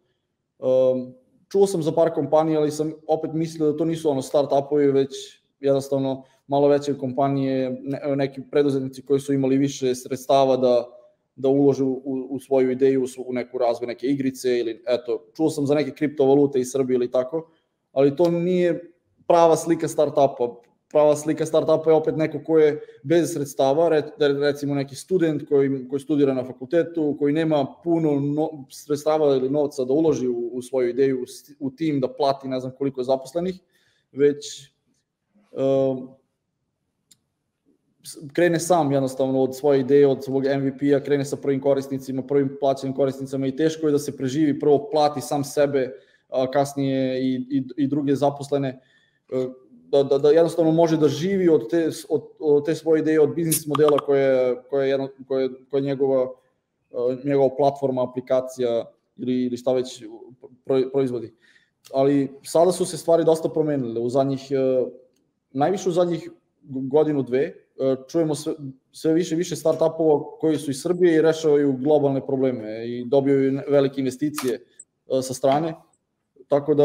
čuo 1.53 1.67
sam 1.67 1.83
za 1.83 1.91
par 1.91 2.09
kompanija, 2.13 2.59
ali 2.59 2.71
sam 2.71 2.93
opet 3.07 3.33
mislio 3.33 3.71
da 3.71 3.77
to 3.77 3.85
nisu 3.85 4.09
ono 4.09 4.21
start-upovi, 4.21 4.93
već 4.93 5.41
jednostavno 5.59 6.23
malo 6.47 6.67
veće 6.67 6.97
kompanije, 6.97 7.81
ne, 7.83 8.15
neki 8.15 8.41
preduzetnici 8.51 9.05
koji 9.05 9.19
su 9.19 9.33
imali 9.33 9.57
više 9.57 9.95
sredstava 9.95 10.57
da, 10.57 10.85
da 11.35 11.49
ulože 11.49 11.83
u, 11.83 12.01
u 12.29 12.39
svoju 12.39 12.71
ideju, 12.71 13.05
u 13.25 13.33
neku 13.33 13.57
razvoj 13.57 13.87
neke 13.87 14.07
igrice 14.07 14.59
ili 14.59 14.83
eto, 14.87 15.25
čuo 15.35 15.49
sam 15.49 15.67
za 15.67 15.75
neke 15.75 15.91
kriptovalute 15.91 16.59
iz 16.59 16.71
Srbije 16.71 16.95
ili 16.95 17.11
tako, 17.11 17.51
ali 17.91 18.15
to 18.15 18.31
nije 18.31 18.91
prava 19.27 19.55
slika 19.55 19.87
startupa 19.87 20.61
prava 20.93 21.15
slika 21.15 21.45
startupa 21.45 21.89
je 21.89 21.95
opet 21.95 22.17
neko 22.17 22.39
ko 22.45 22.57
je 22.59 22.81
bez 23.03 23.33
sredstava, 23.33 23.89
recimo 24.19 24.75
neki 24.75 24.95
student 24.95 25.47
koji, 25.49 25.87
koji 25.89 25.99
studira 25.99 26.33
na 26.33 26.45
fakultetu, 26.45 27.15
koji 27.19 27.33
nema 27.33 27.65
puno 27.83 28.19
no, 28.19 28.65
sredstava 28.69 29.35
ili 29.35 29.49
novca 29.49 29.83
da 29.83 29.93
uloži 29.93 30.27
u, 30.27 30.49
u 30.53 30.61
svoju 30.61 30.89
ideju, 30.89 31.25
u 31.59 31.71
tim 31.71 31.99
da 31.99 32.13
plati 32.13 32.47
ne 32.47 32.59
znam 32.59 32.71
koliko 32.77 33.03
zaposlenih, 33.03 33.59
već 34.11 34.71
uh, 35.51 36.09
krene 38.33 38.59
sam 38.59 38.91
jednostavno 38.91 39.41
od 39.41 39.57
svoje 39.57 39.79
ideje, 39.79 40.07
od 40.07 40.23
svog 40.23 40.43
MVP-a, 40.43 40.99
krene 40.99 41.25
sa 41.25 41.37
prvim 41.37 41.61
korisnicima, 41.61 42.21
prvim 42.21 42.57
plaćenim 42.59 42.95
korisnicama 42.95 43.47
i 43.47 43.55
teško 43.55 43.87
je 43.87 43.91
da 43.91 43.99
se 43.99 44.17
preživi, 44.17 44.59
prvo 44.59 44.89
plati 44.91 45.21
sam 45.21 45.43
sebe, 45.43 45.91
kasnije 46.53 47.21
i, 47.21 47.35
i, 47.49 47.63
i 47.77 47.87
druge 47.87 48.15
zaposlene. 48.15 48.79
Da, 49.93 50.03
da, 50.03 50.17
da 50.17 50.29
jednostavno 50.31 50.71
može 50.71 50.97
da 50.97 51.07
živi 51.07 51.49
od 51.49 51.69
te, 51.69 51.89
od, 52.09 52.21
od 52.39 52.65
te 52.65 52.75
svoje 52.75 52.99
ideje, 52.99 53.21
od 53.21 53.35
biznis 53.35 53.67
modela 53.67 53.97
koje, 53.97 54.55
koje, 54.69 54.89
jedno, 54.89 55.09
koje, 55.27 55.49
koje 55.69 55.79
je 55.79 55.85
njegova, 55.85 56.29
njegova 57.23 57.49
platforma, 57.57 58.03
aplikacija 58.03 58.85
ili, 59.17 59.45
ili 59.45 59.57
šta 59.57 59.73
već 59.73 60.03
proizvodi. 60.93 61.33
Ali 61.91 62.31
sada 62.43 62.71
su 62.71 62.85
se 62.85 62.97
stvari 62.97 63.23
dosta 63.23 63.49
promenile. 63.49 64.01
U 64.01 64.09
zadnjih, 64.09 64.41
najviše 65.51 65.89
u 65.89 65.91
zadnjih 65.91 66.29
godinu, 66.63 67.21
dve, 67.23 67.53
čujemo 68.07 68.35
sve, 68.35 68.53
sve 68.91 69.13
više 69.13 69.35
više 69.35 69.55
startupova 69.55 70.23
koji 70.39 70.57
su 70.57 70.71
iz 70.71 70.81
Srbije 70.81 71.15
i 71.15 71.21
rešavaju 71.21 71.77
globalne 71.77 72.25
probleme 72.25 72.87
i 72.87 73.05
dobiju 73.05 73.61
velike 73.69 74.01
investicije 74.01 74.65
sa 75.21 75.33
strane. 75.33 75.75
Tako 76.47 76.73
da 76.73 76.83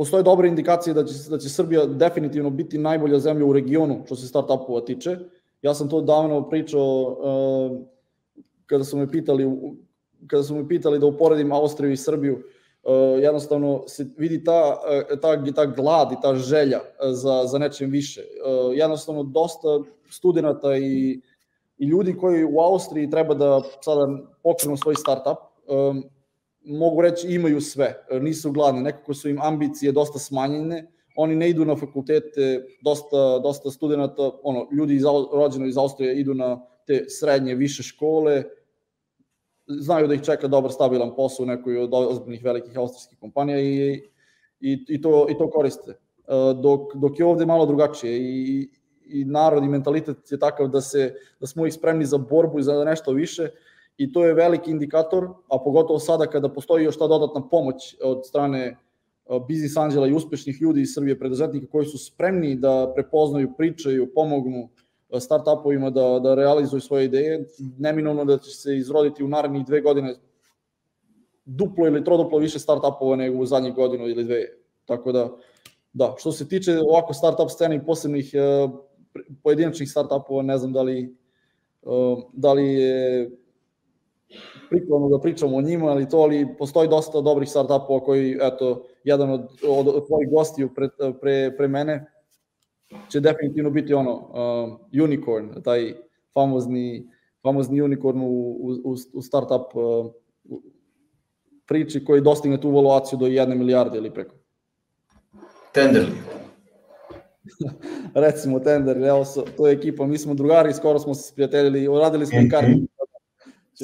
postoje 0.00 0.22
dobre 0.22 0.48
indikacije 0.48 0.94
da 0.94 1.04
će, 1.04 1.14
da 1.30 1.38
će 1.38 1.48
Srbija 1.48 1.84
definitivno 1.86 2.50
biti 2.50 2.78
najbolja 2.78 3.18
zemlja 3.18 3.44
u 3.44 3.52
regionu 3.52 3.98
što 4.06 4.16
se 4.16 4.28
startupova 4.28 4.80
tiče. 4.80 5.16
Ja 5.62 5.74
sam 5.74 5.88
to 5.88 6.00
davno 6.00 6.48
pričao 6.48 6.84
uh, 7.02 7.80
kada 8.66 8.84
su 8.84 8.96
me 8.96 9.10
pitali 9.10 9.44
kada 10.26 10.42
su 10.42 10.54
me 10.54 10.68
pitali 10.68 10.98
da 10.98 11.06
uporedim 11.06 11.52
Austriju 11.52 11.92
i 11.92 11.96
Srbiju, 11.96 12.34
uh, 12.34 13.20
jednostavno 13.22 13.82
se 13.88 14.06
vidi 14.16 14.44
ta, 14.44 14.80
uh, 15.12 15.20
ta, 15.20 15.36
ta 15.54 15.66
glad 15.66 16.12
i 16.12 16.20
ta 16.22 16.34
želja 16.34 16.80
za, 17.12 17.44
za 17.46 17.58
nečem 17.58 17.90
više. 17.90 18.20
Uh, 18.20 18.76
jednostavno 18.76 19.22
dosta 19.22 19.68
studenta 20.10 20.76
i, 20.76 21.20
i 21.78 21.86
ljudi 21.86 22.16
koji 22.16 22.44
u 22.44 22.60
Austriji 22.60 23.10
treba 23.10 23.34
da 23.34 23.60
sada 23.80 24.08
pokrenu 24.42 24.76
svoj 24.76 24.94
startup, 24.94 25.38
um, 25.68 26.04
mogu 26.64 27.00
reći 27.00 27.28
imaju 27.28 27.60
sve, 27.60 28.06
nisu 28.20 28.52
gladni, 28.52 28.82
nekako 28.82 29.14
su 29.14 29.28
im 29.28 29.38
ambicije 29.42 29.92
dosta 29.92 30.18
smanjene, 30.18 30.86
oni 31.16 31.36
ne 31.36 31.50
idu 31.50 31.64
na 31.64 31.76
fakultete, 31.76 32.66
dosta, 32.84 33.38
dosta 33.38 33.70
studenta, 33.70 34.30
ono, 34.42 34.68
ljudi 34.72 34.94
iz, 34.94 35.02
rođeno 35.32 35.66
iz 35.66 35.76
Austrije 35.76 36.20
idu 36.20 36.34
na 36.34 36.60
te 36.86 37.04
srednje, 37.08 37.54
više 37.54 37.82
škole, 37.82 38.42
znaju 39.66 40.08
da 40.08 40.14
ih 40.14 40.22
čeka 40.22 40.48
dobar, 40.48 40.72
stabilan 40.72 41.14
posao 41.16 41.44
u 41.44 41.46
nekoj 41.46 41.78
od 41.78 41.90
ozbiljnih 41.94 42.44
velikih 42.44 42.78
austrijskih 42.78 43.18
kompanija 43.18 43.60
i, 43.60 44.02
i, 44.60 44.84
i, 44.88 45.02
to, 45.02 45.26
i 45.30 45.38
to 45.38 45.50
koriste. 45.50 45.98
Dok, 46.62 46.94
dok 46.94 47.18
je 47.18 47.24
ovde 47.24 47.46
malo 47.46 47.66
drugačije 47.66 48.18
i, 48.18 48.68
i 49.04 49.24
narod 49.24 49.64
i 49.64 49.68
mentalitet 49.68 50.32
je 50.32 50.38
takav 50.38 50.68
da, 50.68 50.80
se, 50.80 51.14
da 51.40 51.46
smo 51.46 51.66
ih 51.66 51.74
spremni 51.74 52.04
za 52.04 52.18
borbu 52.18 52.58
i 52.58 52.62
za 52.62 52.84
nešto 52.84 53.12
više 53.12 53.50
i 53.96 54.12
to 54.12 54.24
je 54.24 54.34
veliki 54.34 54.70
indikator, 54.70 55.28
a 55.48 55.58
pogotovo 55.64 55.98
sada 55.98 56.26
kada 56.26 56.48
postoji 56.48 56.84
još 56.84 56.98
ta 56.98 57.06
dodatna 57.06 57.48
pomoć 57.48 57.96
od 58.02 58.26
strane 58.26 58.76
biznis 59.48 59.76
anđela 59.76 60.06
i 60.06 60.12
uspešnih 60.12 60.62
ljudi 60.62 60.80
iz 60.80 60.94
Srbije, 60.94 61.18
preduzetnika 61.18 61.66
koji 61.66 61.86
su 61.86 61.98
spremni 61.98 62.54
da 62.56 62.92
prepoznaju, 62.94 63.52
pričaju, 63.56 64.14
pomognu 64.14 64.68
startupovima 65.18 65.90
da, 65.90 66.18
da 66.22 66.34
realizuju 66.34 66.80
svoje 66.80 67.04
ideje, 67.04 67.44
neminovno 67.78 68.24
da 68.24 68.38
će 68.38 68.50
se 68.50 68.76
izroditi 68.76 69.24
u 69.24 69.28
narednih 69.28 69.66
dve 69.66 69.80
godine 69.80 70.14
duplo 71.44 71.86
ili 71.86 72.04
troduplo 72.04 72.38
više 72.38 72.58
startupova 72.58 73.16
nego 73.16 73.38
u 73.38 73.46
zadnjih 73.46 73.74
godinu 73.74 74.08
ili 74.08 74.24
dve. 74.24 74.44
Tako 74.84 75.12
da, 75.12 75.30
da, 75.92 76.14
što 76.18 76.32
se 76.32 76.48
tiče 76.48 76.78
ovako 76.78 77.14
startup 77.14 77.50
scene 77.50 77.76
i 77.76 77.86
posebnih 77.86 78.32
uh, 78.34 78.70
pojedinačnih 79.42 79.90
startupova, 79.90 80.42
ne 80.42 80.58
znam 80.58 80.72
da 80.72 80.82
li, 80.82 81.16
da 82.32 82.52
li 82.52 82.74
je 82.74 83.30
prikladno 84.70 85.08
da 85.08 85.20
pričamo 85.20 85.56
o 85.56 85.60
njima, 85.60 85.86
ali 85.86 86.08
to, 86.08 86.18
ali 86.18 86.46
postoji 86.58 86.88
dosta 86.88 87.20
dobrih 87.20 87.48
startupova 87.48 88.00
koji, 88.00 88.38
eto, 88.40 88.86
jedan 89.04 89.30
od, 89.30 89.40
od, 89.68 89.88
od 89.88 90.06
tvojih 90.06 90.30
gostiju 90.30 90.74
pre, 90.74 90.88
pre, 91.20 91.56
pre 91.56 91.68
mene 91.68 92.12
će 93.08 93.20
definitivno 93.20 93.70
biti 93.70 93.94
ono, 93.94 94.14
uh, 94.14 95.02
unicorn, 95.04 95.62
taj 95.62 95.94
famozni, 96.34 97.10
famozni 97.42 97.82
unicorn 97.82 98.20
u, 98.20 98.56
u, 98.84 98.96
u 99.12 99.22
startup 99.22 99.74
uh, 99.74 100.12
priči 101.66 102.04
koji 102.04 102.20
dostigne 102.20 102.60
tu 102.60 102.70
valuaciju 102.70 103.18
do 103.18 103.26
jedne 103.26 103.54
milijarde 103.54 103.98
ili 103.98 104.14
preko. 104.14 104.34
Tenderly. 105.74 106.14
Recimo 108.14 108.58
Tenderly, 108.58 109.08
evo, 109.08 109.24
to 109.56 109.66
je 109.66 109.72
ekipa, 109.72 110.06
mi 110.06 110.18
smo 110.18 110.34
drugari, 110.34 110.72
skoro 110.72 110.98
smo 110.98 111.14
se 111.14 111.28
sprijateljili, 111.28 111.88
uradili 111.88 112.26
smo 112.26 112.40
i 112.40 112.48
kartu 112.48 112.70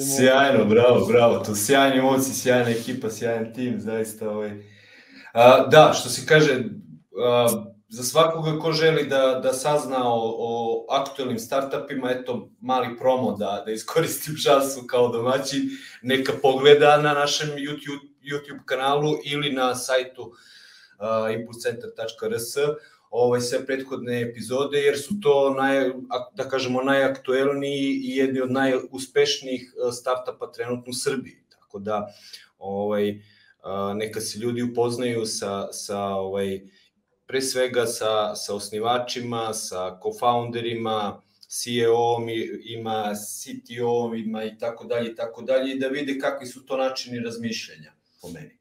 ćemo... 0.05 0.17
Sjajno, 0.17 0.65
bravo, 0.65 1.05
bravo, 1.05 1.39
to 1.39 1.55
sjajni 1.55 2.01
moci, 2.01 2.33
sjajna 2.33 2.69
ekipa, 2.69 3.09
sjajan 3.09 3.53
tim, 3.53 3.79
zaista 3.79 4.29
ovaj. 4.29 4.51
A, 5.33 5.67
da, 5.67 5.93
što 5.93 6.09
se 6.09 6.25
kaže, 6.25 6.63
a, 7.25 7.47
za 7.89 8.03
svakoga 8.03 8.59
ko 8.59 8.71
želi 8.71 9.05
da, 9.05 9.39
da 9.43 9.53
sazna 9.53 10.13
o, 10.13 10.35
o 10.37 10.85
aktuelnim 10.89 11.39
startupima, 11.39 12.11
eto, 12.11 12.49
mali 12.61 12.97
promo 12.97 13.31
da, 13.31 13.63
da 13.65 13.71
iskoristim 13.71 14.35
šansu 14.45 14.87
kao 14.87 15.07
domaćin, 15.07 15.69
neka 16.01 16.33
pogleda 16.41 16.97
na 16.97 17.13
našem 17.13 17.49
YouTube, 17.49 18.07
YouTube 18.21 18.65
kanalu 18.65 19.13
ili 19.25 19.51
na 19.51 19.75
sajtu 19.75 20.21
uh, 20.21 21.39
impulscenter.rs 21.39 22.57
ovaj, 23.17 23.41
sve 23.41 23.65
prethodne 23.65 24.21
epizode, 24.21 24.79
jer 24.79 24.99
su 24.99 25.19
to, 25.21 25.53
naj, 25.57 25.91
da 26.35 26.49
kažemo, 26.49 26.83
najaktuelniji 26.83 28.01
i 28.03 28.15
jedni 28.17 28.41
od 28.41 28.51
najuspešnijih 28.51 29.73
e, 29.73 29.91
startupa 29.91 30.51
trenutno 30.51 30.89
u 30.89 30.93
Srbiji. 30.93 31.37
Tako 31.49 31.79
da, 31.79 32.07
ovaj, 32.57 33.21
neka 33.95 34.21
se 34.21 34.39
ljudi 34.39 34.61
upoznaju 34.61 35.25
sa, 35.25 35.73
sa 35.73 35.99
ovaj, 35.99 36.61
pre 37.25 37.41
svega 37.41 37.85
sa, 37.85 38.35
sa 38.35 38.55
osnivačima, 38.55 39.53
sa 39.53 39.99
co-founderima, 40.03 41.21
CEO-om 41.47 42.27
ima, 42.63 43.13
CTO-om 43.15 44.15
ima 44.15 44.43
i 44.43 44.57
tako 44.57 44.85
dalje 44.85 45.11
i 45.11 45.15
tako 45.15 45.41
dalje 45.41 45.73
i 45.73 45.79
da 45.79 45.87
vide 45.87 46.19
kakvi 46.19 46.47
su 46.47 46.65
to 46.65 46.77
načini 46.77 47.19
razmišljanja 47.19 47.93
po 48.21 48.29
meni. 48.29 48.56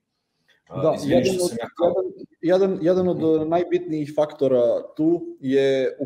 Da, 0.68 0.94
Izvini 0.96 1.14
jedan, 1.14 1.36
od, 1.42 1.50
ja 1.50 1.68
kao... 1.78 1.94
jedan, 2.40 2.78
jedan 2.82 3.08
od 3.08 3.48
najbitnijih 3.48 4.12
faktora 4.16 4.82
tu 4.96 5.36
je 5.40 5.98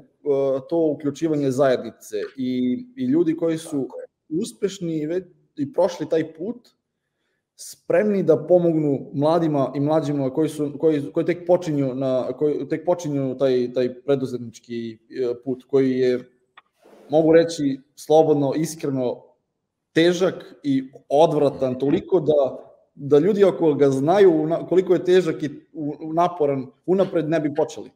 to 0.68 0.86
uključivanje 0.86 1.50
zajednice 1.50 2.16
i, 2.36 2.84
i 2.96 3.04
ljudi 3.04 3.36
koji 3.36 3.58
su 3.58 3.88
uspešni 4.28 5.08
i 5.56 5.72
prošli 5.72 6.08
taj 6.08 6.34
put, 6.34 6.68
spremni 7.56 8.22
da 8.22 8.46
pomognu 8.46 9.10
mladima 9.12 9.72
i 9.76 9.80
mlađima 9.80 10.30
koji 10.30 10.48
su 10.48 10.72
koji 10.78 11.12
koji 11.12 11.26
tek 11.26 11.46
počinju 11.46 11.94
na 11.94 12.32
koji 12.32 12.68
tek 12.68 12.84
počinju 12.84 13.38
taj 13.38 13.72
taj 13.72 13.94
preduzetnički 14.02 14.92
e, 14.92 15.34
put 15.44 15.64
koji 15.64 15.90
je 15.90 16.20
mogu 17.10 17.32
reći 17.32 17.80
slobodno 17.96 18.52
iskreno 18.56 19.22
težak 19.92 20.54
i 20.62 20.90
odvratan 21.08 21.78
toliko 21.78 22.20
da 22.20 22.69
da 23.02 23.18
ljudi 23.18 23.44
ako 23.44 23.74
ga 23.74 23.90
znaju 23.90 24.48
koliko 24.68 24.94
je 24.94 25.04
težak 25.04 25.42
i 25.42 25.50
naporan, 26.14 26.66
unapred 26.86 27.28
ne 27.28 27.40
bi 27.40 27.54
počeli. 27.54 27.90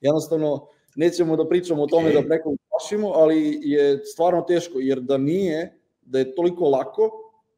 Jednostavno, 0.00 0.66
nećemo 0.96 1.36
da 1.36 1.48
pričamo 1.48 1.82
o 1.82 1.86
tome 1.86 2.12
da 2.12 2.22
preko 2.22 2.54
plašimo, 2.70 3.08
ali 3.08 3.60
je 3.62 4.04
stvarno 4.04 4.42
teško, 4.42 4.78
jer 4.78 5.00
da 5.00 5.18
nije, 5.18 5.78
da 6.02 6.18
je 6.18 6.34
toliko 6.34 6.68
lako, 6.68 7.10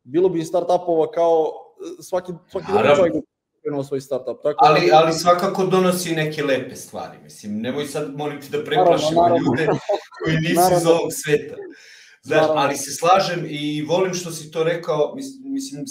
bilo 0.03 0.28
bi 0.28 0.44
startupova 0.44 1.11
kao 1.11 1.53
svaki, 2.01 2.32
svaki 2.51 2.66
drugi 2.72 2.96
čovjek 2.96 3.14
krenuo 3.62 3.84
svoj 3.84 4.01
startup. 4.01 4.42
Tako 4.42 4.64
ali, 4.64 4.80
da... 4.90 4.96
ali 4.96 5.12
svakako 5.12 5.64
donosi 5.64 6.14
neke 6.14 6.42
lepe 6.42 6.76
stvari. 6.76 7.18
Mislim, 7.22 7.61
nemoj 7.61 7.86
sad 7.86 8.16
molim 8.16 8.40
ti 8.40 8.48
da 8.51 8.64
preplašimo 8.64 9.22
naravno, 9.22 9.51
naravno. 9.51 9.62
ljude 9.62 9.78
koji 10.24 10.36
nisu 10.36 10.55
naravno. 10.55 10.76
iz 10.76 10.86
ovog 10.86 11.11
sveta. 11.12 11.55
Znaš, 12.23 12.47
ali 12.49 12.77
se 12.77 12.91
slažem 12.91 13.47
i 13.49 13.83
volim 13.83 14.14
što 14.14 14.31
si 14.31 14.51
to 14.51 14.64
rekao, 14.64 15.14
mislim, 15.45 15.85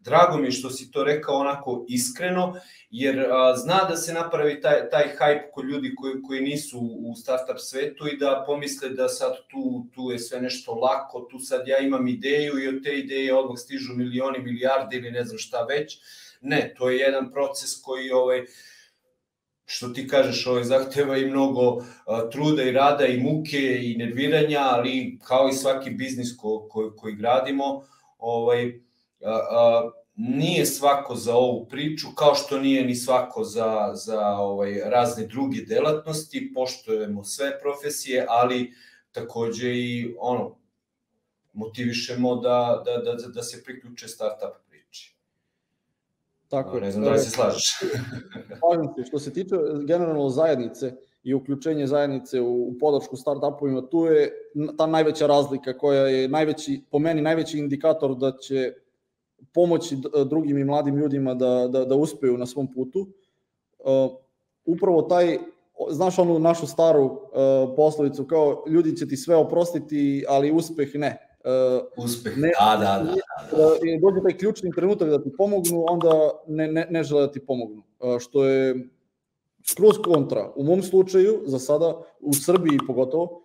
drago 0.00 0.36
mi 0.36 0.46
je 0.46 0.50
što 0.52 0.70
si 0.70 0.90
to 0.90 1.04
rekao 1.04 1.34
onako 1.34 1.84
iskreno, 1.88 2.54
jer 2.90 3.20
a, 3.20 3.56
zna 3.56 3.84
da 3.88 3.96
se 3.96 4.12
napravi 4.12 4.60
taj, 4.60 4.90
taj 4.90 5.04
hype 5.20 5.50
kod 5.52 5.64
ljudi 5.64 5.94
koji, 5.94 6.22
koji 6.22 6.40
nisu 6.40 6.78
u 6.80 7.14
startup 7.16 7.58
svetu 7.58 8.08
i 8.08 8.16
da 8.16 8.44
pomisle 8.46 8.88
da 8.88 9.08
sad 9.08 9.32
tu, 9.50 9.86
tu 9.94 10.10
je 10.10 10.18
sve 10.18 10.40
nešto 10.40 10.74
lako, 10.74 11.28
tu 11.30 11.38
sad 11.38 11.68
ja 11.68 11.78
imam 11.78 12.08
ideju 12.08 12.58
i 12.58 12.68
od 12.68 12.82
te 12.84 12.98
ideje 12.98 13.34
odmah 13.34 13.58
stižu 13.58 13.92
milioni, 13.94 14.38
milijarde 14.38 14.96
ili 14.96 15.10
ne 15.10 15.24
znam 15.24 15.38
šta 15.38 15.64
već. 15.64 15.98
Ne, 16.40 16.74
to 16.78 16.90
je 16.90 16.98
jedan 16.98 17.30
proces 17.30 17.80
koji 17.82 18.10
ovaj, 18.10 18.46
što 19.72 19.88
ti 19.88 20.08
kažeš, 20.08 20.46
ovaj, 20.46 20.64
zahteva 20.64 21.16
i 21.16 21.26
mnogo 21.26 21.84
a, 22.06 22.30
truda 22.30 22.62
i 22.62 22.72
rada 22.72 23.06
i 23.06 23.20
muke 23.20 23.78
i 23.82 23.96
nerviranja, 23.96 24.60
ali 24.60 25.18
kao 25.24 25.48
i 25.48 25.52
svaki 25.52 25.90
biznis 25.90 26.36
ko, 26.36 26.68
ko, 26.70 26.92
koji 26.96 27.14
gradimo, 27.14 27.82
ovaj, 28.18 28.80
a, 29.24 29.30
a, 29.50 29.90
nije 30.14 30.66
svako 30.66 31.16
za 31.16 31.36
ovu 31.36 31.66
priču, 31.68 32.06
kao 32.14 32.34
što 32.34 32.58
nije 32.58 32.84
ni 32.84 32.94
svako 32.94 33.44
za, 33.44 33.90
za 33.94 34.28
ovaj, 34.28 34.80
razne 34.84 35.26
druge 35.26 35.64
delatnosti, 35.68 36.52
poštujemo 36.54 37.24
sve 37.24 37.60
profesije, 37.60 38.26
ali 38.28 38.72
takođe 39.12 39.74
i 39.74 40.14
ono, 40.18 40.58
motivišemo 41.52 42.36
da, 42.36 42.82
da, 42.84 42.98
da, 42.98 43.28
da 43.28 43.42
se 43.42 43.64
priključe 43.64 44.08
startup. 44.08 44.61
Tako 46.52 46.76
je. 46.76 46.80
Ne 46.80 46.90
znam 46.90 47.04
da 47.04 47.10
li 47.10 47.18
se 47.18 47.30
slažeš. 47.30 47.64
Slažem 48.60 48.88
se. 48.96 49.04
Što 49.04 49.18
se 49.18 49.32
tiče 49.32 49.56
generalno 49.86 50.28
zajednice 50.28 50.92
i 51.22 51.34
uključenje 51.34 51.86
zajednice 51.86 52.40
u, 52.40 52.68
u 52.68 52.74
podršku 52.80 53.16
startupovima, 53.16 53.86
tu 53.88 54.04
je 54.06 54.30
ta 54.78 54.86
najveća 54.86 55.26
razlika 55.26 55.78
koja 55.78 56.06
je 56.06 56.28
najveći, 56.28 56.82
po 56.90 56.98
meni 56.98 57.22
najveći 57.22 57.58
indikator 57.58 58.14
da 58.16 58.32
će 58.36 58.72
pomoći 59.54 59.96
drugim 60.26 60.58
i 60.58 60.64
mladim 60.64 60.96
ljudima 60.96 61.34
da, 61.34 61.68
da, 61.68 61.84
da 61.84 61.94
uspeju 61.94 62.38
na 62.38 62.46
svom 62.46 62.72
putu. 62.72 63.06
Uh, 63.78 64.12
upravo 64.64 65.02
taj, 65.02 65.38
znaš 65.90 66.18
onu 66.18 66.38
našu 66.38 66.66
staru 66.66 67.04
uh, 67.04 67.18
poslovicu 67.76 68.24
kao 68.24 68.64
ljudi 68.68 68.96
će 68.96 69.08
ti 69.08 69.16
sve 69.16 69.36
oprostiti, 69.36 70.24
ali 70.28 70.52
uspeh 70.52 70.94
ne. 70.94 71.31
Uh, 71.44 72.04
uspeh, 72.04 72.36
ne, 72.36 72.52
da, 72.60 72.76
da, 72.76 73.02
da. 73.02 73.02
da. 73.04 73.14
da 73.56 73.98
dođe 74.00 74.22
taj 74.22 74.38
ključni 74.38 74.70
trenutak 74.76 75.08
da 75.08 75.22
ti 75.22 75.30
pomognu, 75.38 75.84
onda 75.88 76.30
ne, 76.48 76.68
ne, 76.68 76.86
ne 76.90 77.02
žele 77.02 77.26
da 77.26 77.32
ti 77.32 77.46
pomognu. 77.46 77.82
Uh, 78.00 78.20
što 78.20 78.44
je 78.44 78.88
skroz 79.66 79.98
kontra. 80.04 80.52
U 80.56 80.64
mom 80.64 80.82
slučaju, 80.82 81.42
za 81.46 81.58
sada, 81.58 82.02
u 82.20 82.34
Srbiji 82.34 82.78
pogotovo, 82.86 83.42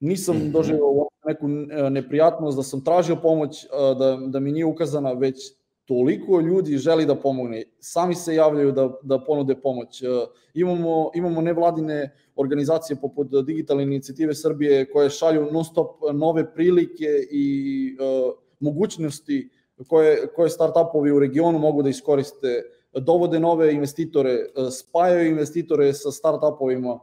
nisam 0.00 0.36
mhm. 0.36 0.50
doživao 0.50 1.08
neku 1.26 1.46
e, 1.46 1.90
neprijatnost, 1.90 2.56
da 2.56 2.62
sam 2.62 2.84
tražio 2.84 3.16
pomoć, 3.16 3.64
e, 3.64 3.68
da, 3.98 4.18
da 4.26 4.40
mi 4.40 4.52
nije 4.52 4.64
ukazana, 4.64 5.12
već 5.12 5.52
toliko 5.86 6.40
ljudi 6.40 6.78
želi 6.78 7.06
da 7.06 7.14
pomogne, 7.14 7.64
sami 7.80 8.14
se 8.14 8.34
javljaju 8.34 8.72
da, 8.72 8.90
da 9.02 9.18
ponude 9.24 9.54
pomoć. 9.54 10.02
E, 10.02 10.06
imamo, 10.54 11.10
imamo 11.14 11.40
nevladine 11.40 12.14
organizacije 12.36 12.96
poput 13.00 13.28
Digitalne 13.46 13.82
inicijative 13.82 14.34
Srbije 14.34 14.90
koje 14.90 15.10
šalju 15.10 15.48
non 15.52 15.64
stop 15.64 15.90
nove 16.12 16.54
prilike 16.54 17.06
i 17.30 17.96
uh, 18.00 18.34
mogućnosti 18.60 19.48
koje, 19.88 20.26
koje 20.26 20.50
startupovi 20.50 21.10
u 21.10 21.18
regionu 21.18 21.58
mogu 21.58 21.82
da 21.82 21.88
iskoriste 21.88 22.62
dovode 23.00 23.40
nove 23.40 23.72
investitore, 23.72 24.46
spajaju 24.70 25.30
investitore 25.30 25.92
sa 25.92 26.10
startupovima, 26.10 26.98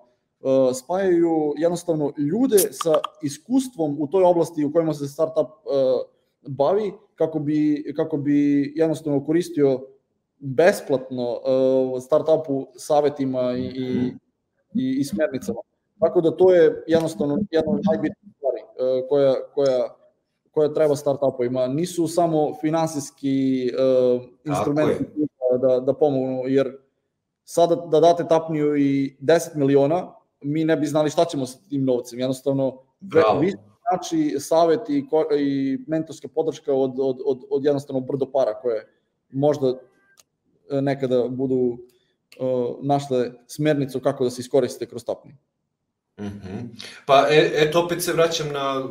spajaju 0.73 1.53
jednostavno 1.57 2.13
ljude 2.17 2.57
sa 2.57 2.93
iskustvom 3.21 3.95
u 3.99 4.07
toj 4.07 4.23
oblasti 4.23 4.65
u 4.65 4.71
kojima 4.73 4.93
se 4.93 5.07
startup 5.07 5.47
bavi 6.47 6.91
kako 7.15 7.39
bi, 7.39 7.93
kako 7.95 8.17
bi 8.17 8.73
jednostavno 8.75 9.25
koristio 9.25 9.87
besplatno 10.39 11.39
startupu 12.01 12.67
savetima 12.75 13.53
i, 13.57 13.61
i, 13.61 14.13
i, 14.73 14.99
i 14.99 15.03
smernicama. 15.03 15.59
Tako 15.99 16.21
da 16.21 16.31
to 16.31 16.53
je 16.53 16.83
jednostavno 16.87 17.39
jedna 17.51 17.71
od 17.71 17.81
najbitnijih 17.91 18.35
stvari 18.35 18.61
koja, 19.09 19.35
koja, 19.53 19.95
koja 20.51 20.73
treba 20.73 20.95
startupovima. 20.95 21.67
Nisu 21.67 22.07
samo 22.07 22.53
finansijski 22.61 23.69
uh, 23.73 24.21
instrumenti 24.45 25.05
da, 25.61 25.79
da 25.79 25.93
pomognu, 25.93 26.43
jer 26.47 26.77
sada 27.43 27.75
da 27.75 27.99
date 27.99 28.25
tapniju 28.29 28.77
i 28.77 29.17
10 29.21 29.55
miliona, 29.55 30.13
mi 30.41 30.65
ne 30.65 30.77
bi 30.77 30.85
znali 30.85 31.09
šta 31.09 31.25
ćemo 31.25 31.45
sa 31.45 31.59
tim 31.69 31.85
novcem. 31.85 32.19
Jednostavno, 32.19 32.77
vi 33.39 33.53
znači 33.89 34.35
savet 34.39 34.89
i, 34.89 35.05
i 35.37 35.77
mentorska 35.87 36.27
podrška 36.27 36.73
od, 36.73 36.91
od, 36.99 37.17
od, 37.25 37.41
od 37.49 37.65
jednostavno 37.65 37.99
brdo 37.99 38.31
para 38.31 38.53
koje 38.53 38.87
možda 39.31 39.73
nekada 40.71 41.27
budu 41.27 41.55
uh, 42.39 42.75
našle 42.81 43.31
smernicu 43.47 43.99
kako 43.99 44.23
da 44.23 44.29
se 44.29 44.41
iskoriste 44.41 44.85
kroz 44.85 45.05
tapniju. 45.05 45.35
Mm 46.19 46.23
-hmm. 46.23 46.83
Pa 47.05 47.27
e, 47.29 47.51
eto 47.55 47.81
opet 47.81 48.03
se 48.03 48.13
vraćam 48.13 48.49
na, 48.51 48.89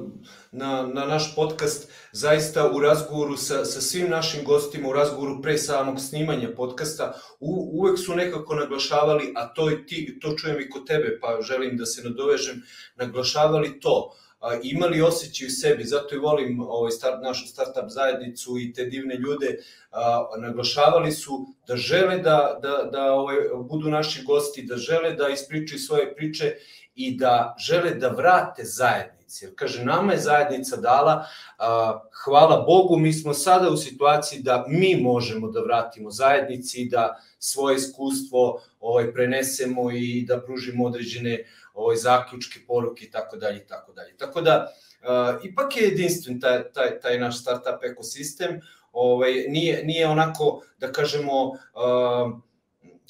na, 0.53 0.87
na 0.87 1.05
naš 1.05 1.35
podcast, 1.37 1.91
zaista 2.13 2.71
u 2.71 2.81
razgovoru 2.81 3.37
sa, 3.37 3.65
sa 3.65 3.81
svim 3.81 4.11
našim 4.11 4.45
gostima, 4.45 4.89
u 4.89 4.93
razgovoru 4.93 5.43
pre 5.43 5.59
samog 5.59 6.01
snimanja 6.01 6.49
podcasta, 6.57 7.15
u, 7.41 7.71
uvek 7.73 7.99
su 7.99 8.15
nekako 8.15 8.55
naglašavali, 8.55 9.33
a 9.37 9.55
to 9.55 9.71
i 9.71 9.87
ti, 9.87 10.19
to 10.21 10.35
čujem 10.37 10.61
i 10.61 10.71
kod 10.71 10.87
tebe, 10.87 11.19
pa 11.21 11.39
želim 11.43 11.77
da 11.77 11.87
se 11.87 12.03
nadovežem, 12.03 12.63
naglašavali 12.97 13.81
to, 13.81 14.17
imali 14.63 15.03
osjećaj 15.03 15.47
u 15.47 15.51
sebi, 15.51 15.85
zato 15.85 16.15
i 16.15 16.19
volim 16.19 16.61
ovaj 16.61 16.91
start, 16.91 17.23
našu 17.23 17.47
startup 17.47 17.89
zajednicu 17.89 18.59
i 18.59 18.73
te 18.73 18.85
divne 18.85 19.15
ljude, 19.15 19.59
a, 19.91 20.29
naglašavali 20.39 21.13
su 21.13 21.47
da 21.67 21.77
žele 21.77 22.19
da, 22.19 22.59
da, 22.63 22.89
da 22.93 23.13
ovaj, 23.13 23.37
budu 23.69 23.89
naši 23.89 24.25
gosti, 24.25 24.63
da 24.63 24.77
žele 24.77 25.15
da 25.15 25.29
ispričaju 25.29 25.79
svoje 25.79 26.15
priče 26.17 26.55
i 26.95 27.17
da 27.17 27.55
žele 27.59 27.95
da 27.95 28.09
vrate 28.09 28.65
zajednici. 28.65 29.45
Jer 29.45 29.53
kaže, 29.57 29.85
nama 29.85 30.13
je 30.13 30.19
zajednica 30.19 30.77
dala, 30.77 31.27
a, 31.59 32.01
hvala 32.25 32.65
Bogu, 32.67 32.99
mi 32.99 33.13
smo 33.13 33.35
sada 33.35 33.71
u 33.71 33.77
situaciji 33.77 34.43
da 34.43 34.65
mi 34.69 34.97
možemo 34.97 35.51
da 35.51 35.61
vratimo 35.61 36.11
zajednici 36.11 36.89
da 36.91 37.23
svoje 37.39 37.77
iskustvo 37.77 38.61
ovaj, 38.81 39.13
prenesemo 39.13 39.91
i 39.93 40.25
da 40.29 40.41
pružimo 40.41 40.85
određene 40.85 41.45
ovaj, 41.75 41.97
zaključke, 41.97 42.61
poruke 42.67 43.05
i 43.05 43.11
tako 43.11 43.37
dalje 43.37 43.59
i 43.59 43.67
tako 43.67 43.93
dalje. 43.93 44.17
Tako 44.17 44.41
da, 44.41 44.73
a, 45.03 45.39
ipak 45.45 45.77
je 45.77 45.83
jedinstven 45.83 46.41
taj, 46.41 46.73
taj, 46.73 47.01
taj 47.01 47.19
naš 47.19 47.41
startup 47.41 47.85
ekosistem, 47.85 48.61
ovaj, 48.93 49.33
nije, 49.49 49.85
nije 49.85 50.09
onako, 50.09 50.63
da 50.79 50.93
kažemo, 50.93 51.53
a, 51.75 52.41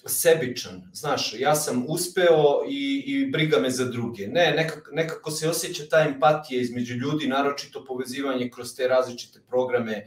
sebičan, 0.07 0.91
znaš, 0.93 1.35
ja 1.39 1.55
sam 1.55 1.85
uspeo 1.89 2.65
i, 2.69 3.03
i 3.07 3.31
briga 3.31 3.59
me 3.59 3.71
za 3.71 3.85
druge. 3.85 4.27
Ne, 4.27 4.55
nekako, 4.57 4.91
nekako 4.93 5.31
se 5.31 5.49
osjeća 5.49 5.83
ta 5.91 6.01
empatija 6.01 6.61
između 6.61 6.95
ljudi, 6.95 7.27
naročito 7.27 7.85
povezivanje 7.85 8.51
kroz 8.51 8.77
te 8.77 8.89
različite 8.89 9.41
programe 9.49 10.07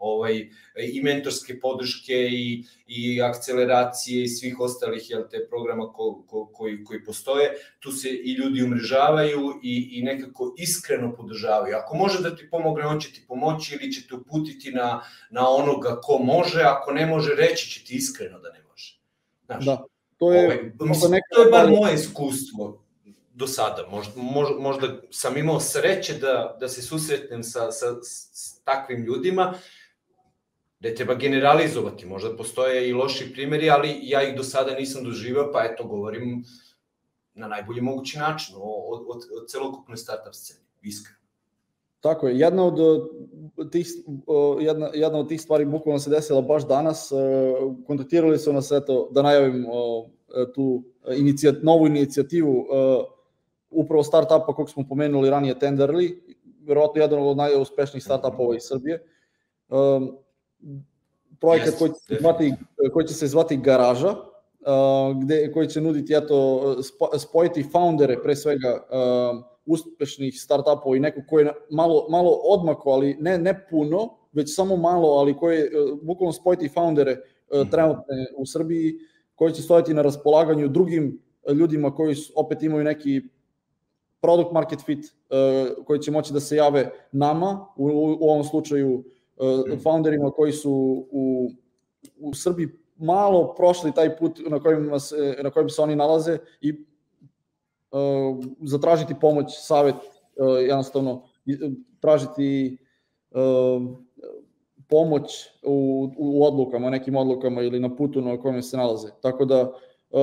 ovaj, 0.00 0.48
i 0.92 1.02
mentorske 1.02 1.60
podrške 1.60 2.14
i, 2.14 2.64
i 2.86 3.22
akceleracije 3.22 4.24
i 4.24 4.28
svih 4.28 4.60
ostalih 4.60 5.10
jel, 5.10 5.22
te 5.30 5.46
programa 5.48 5.92
ko, 5.92 6.24
ko, 6.26 6.46
koji, 6.52 6.84
koji 6.84 7.04
postoje, 7.04 7.50
tu 7.80 7.92
se 7.92 8.08
i 8.08 8.32
ljudi 8.32 8.62
umrežavaju 8.62 9.60
i, 9.62 9.88
i 9.92 10.02
nekako 10.02 10.54
iskreno 10.58 11.12
podržavaju. 11.14 11.76
Ako 11.76 11.96
može 11.96 12.22
da 12.22 12.36
ti 12.36 12.50
pomogne, 12.50 12.86
on 12.86 13.00
će 13.00 13.12
ti 13.12 13.24
pomoći 13.28 13.78
ili 13.80 13.92
će 13.92 14.08
te 14.08 14.14
uputiti 14.14 14.72
na, 14.72 15.02
na 15.30 15.48
onoga 15.48 16.00
ko 16.02 16.18
može, 16.18 16.62
ako 16.62 16.92
ne 16.92 17.06
može, 17.06 17.34
reći 17.34 17.70
će 17.70 17.84
ti 17.84 17.94
iskreno 17.94 18.38
da 18.38 18.52
ne 18.52 18.62
može. 18.70 19.00
Znaš, 19.46 19.64
da, 19.64 19.84
to 20.18 20.32
je, 20.32 20.44
ovaj, 20.44 20.72
mislim, 20.80 21.10
neka... 21.10 21.34
to 21.34 21.42
je 21.42 21.50
bar 21.50 21.70
moje 21.70 21.94
iskustvo 21.94 22.84
do 23.34 23.46
sada. 23.46 23.86
Možda, 23.90 24.12
možda 24.58 24.86
sam 25.10 25.36
imao 25.36 25.60
sreće 25.60 26.14
da, 26.14 26.56
da 26.60 26.68
se 26.68 26.82
susretnem 26.82 27.42
sa, 27.42 27.72
sa, 27.72 27.86
s 28.02 28.60
takvim 28.64 29.04
ljudima, 29.04 29.54
ne 30.80 30.94
treba 30.94 31.14
generalizovati, 31.14 32.06
možda 32.06 32.36
postoje 32.36 32.88
i 32.88 32.92
loši 32.92 33.32
primjeri, 33.32 33.70
ali 33.70 33.98
ja 34.02 34.22
ih 34.28 34.36
do 34.36 34.42
sada 34.42 34.74
nisam 34.74 35.04
doživao, 35.04 35.52
pa 35.52 35.64
eto, 35.64 35.84
govorim 35.84 36.44
na 37.34 37.48
najbolji 37.48 37.80
mogući 37.80 38.18
način 38.18 38.54
o, 38.56 38.60
o, 38.60 38.94
o, 38.94 39.16
o 39.42 39.46
celokupnoj 39.48 39.96
startup 39.96 40.34
sceni, 40.34 40.60
iskreno. 40.82 41.20
Tako 42.00 42.28
je, 42.28 42.38
jedna 42.38 42.64
od 42.64 43.72
tih, 43.72 43.88
jedna, 44.60 44.90
jedna 44.94 45.18
od 45.18 45.28
tih 45.28 45.40
stvari 45.40 45.64
bukvalno 45.64 45.98
se 45.98 46.10
desila 46.10 46.40
baš 46.40 46.68
danas, 46.68 47.10
kontaktirali 47.86 48.38
su 48.38 48.52
nas 48.52 48.70
eto, 48.70 49.08
da 49.10 49.22
najavim 49.22 49.66
tu 50.54 50.82
inicijat, 51.16 51.54
novu 51.62 51.86
inicijativu 51.86 52.66
upravo 53.70 54.02
startupa 54.02 54.54
kog 54.54 54.70
smo 54.70 54.84
pomenuli 54.88 55.30
ranije 55.30 55.54
Tenderly, 55.54 56.18
verovatno 56.66 57.02
jedan 57.02 57.22
od 57.22 57.36
najuspešnijih 57.36 58.04
startupova 58.04 58.56
iz 58.56 58.62
Srbije. 58.62 59.04
Projekat 61.40 61.74
koji 61.78 61.90
će 61.90 62.20
zvati, 62.20 62.54
koji 62.92 63.06
će 63.06 63.14
se 63.14 63.26
zvati 63.26 63.56
Garaža, 63.56 64.14
gde, 65.22 65.52
koji 65.52 65.68
će 65.68 65.80
nuditi 65.80 66.14
eto, 66.14 66.76
spojiti 67.18 67.62
foundere 67.72 68.16
pre 68.22 68.36
svega 68.36 68.82
uspešnih 69.66 70.40
startupova 70.40 70.96
i 70.96 71.00
neko 71.00 71.20
ko 71.28 71.38
je 71.38 71.52
malo, 71.70 72.06
malo 72.10 72.30
odmako, 72.44 72.90
ali 72.90 73.16
ne, 73.20 73.38
ne 73.38 73.66
puno, 73.70 74.08
već 74.32 74.54
samo 74.54 74.76
malo, 74.76 75.08
ali 75.08 75.36
koji 75.36 75.56
je 75.56 75.70
bukvalno 76.02 76.32
spojiti 76.32 76.68
foundere 76.68 77.16
mhm. 77.54 77.70
trenutne 77.70 78.26
u 78.36 78.46
Srbiji, 78.46 78.94
koji 79.34 79.52
će 79.52 79.62
stojati 79.62 79.94
na 79.94 80.02
raspolaganju 80.02 80.68
drugim 80.68 81.22
ljudima 81.54 81.94
koji 81.94 82.16
opet 82.34 82.62
imaju 82.62 82.84
neki 82.84 83.20
product 84.20 84.52
market 84.52 84.80
fit 84.84 85.04
koji 85.86 86.00
će 86.00 86.10
moći 86.10 86.32
da 86.32 86.40
se 86.40 86.56
jave 86.56 86.90
nama, 87.12 87.66
u, 87.76 87.86
u 88.20 88.30
ovom 88.30 88.44
slučaju 88.44 88.88
mhm. 88.88 89.19
Founderima 89.82 90.30
koji 90.30 90.52
su 90.52 91.06
u, 91.10 91.50
u 92.20 92.34
Srbiji 92.34 92.68
malo 92.96 93.54
prošli 93.54 93.92
taj 93.92 94.16
put 94.16 94.40
na 94.48 94.60
kojim, 94.60 95.00
se, 95.00 95.36
na 95.42 95.50
kojim 95.50 95.68
se 95.68 95.82
oni 95.82 95.96
nalaze 95.96 96.38
i 96.60 96.84
Uh, 97.92 98.44
zatražiti 98.62 99.14
pomoć, 99.20 99.46
savet, 99.58 99.94
uh, 99.94 100.62
jednostavno 100.62 101.22
tražiti 102.00 102.78
uh, 103.30 103.82
pomoć 104.88 105.48
u, 105.62 106.08
u 106.18 106.44
odlukama, 106.44 106.90
nekim 106.90 107.16
odlukama 107.16 107.62
ili 107.62 107.80
na 107.80 107.96
putu 107.96 108.20
na 108.20 108.40
kojem 108.40 108.62
se 108.62 108.76
nalaze. 108.76 109.08
Tako 109.20 109.44
da, 109.44 109.72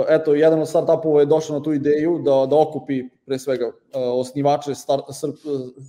eto, 0.09 0.35
jedan 0.35 0.61
od 0.61 0.69
startupova 0.69 1.19
je 1.19 1.25
došao 1.25 1.57
na 1.57 1.63
tu 1.63 1.73
ideju 1.73 2.21
da, 2.23 2.45
da 2.49 2.59
okupi 2.59 3.03
pre 3.25 3.39
svega 3.39 3.71
osnivače 3.93 4.75
start, 4.75 5.03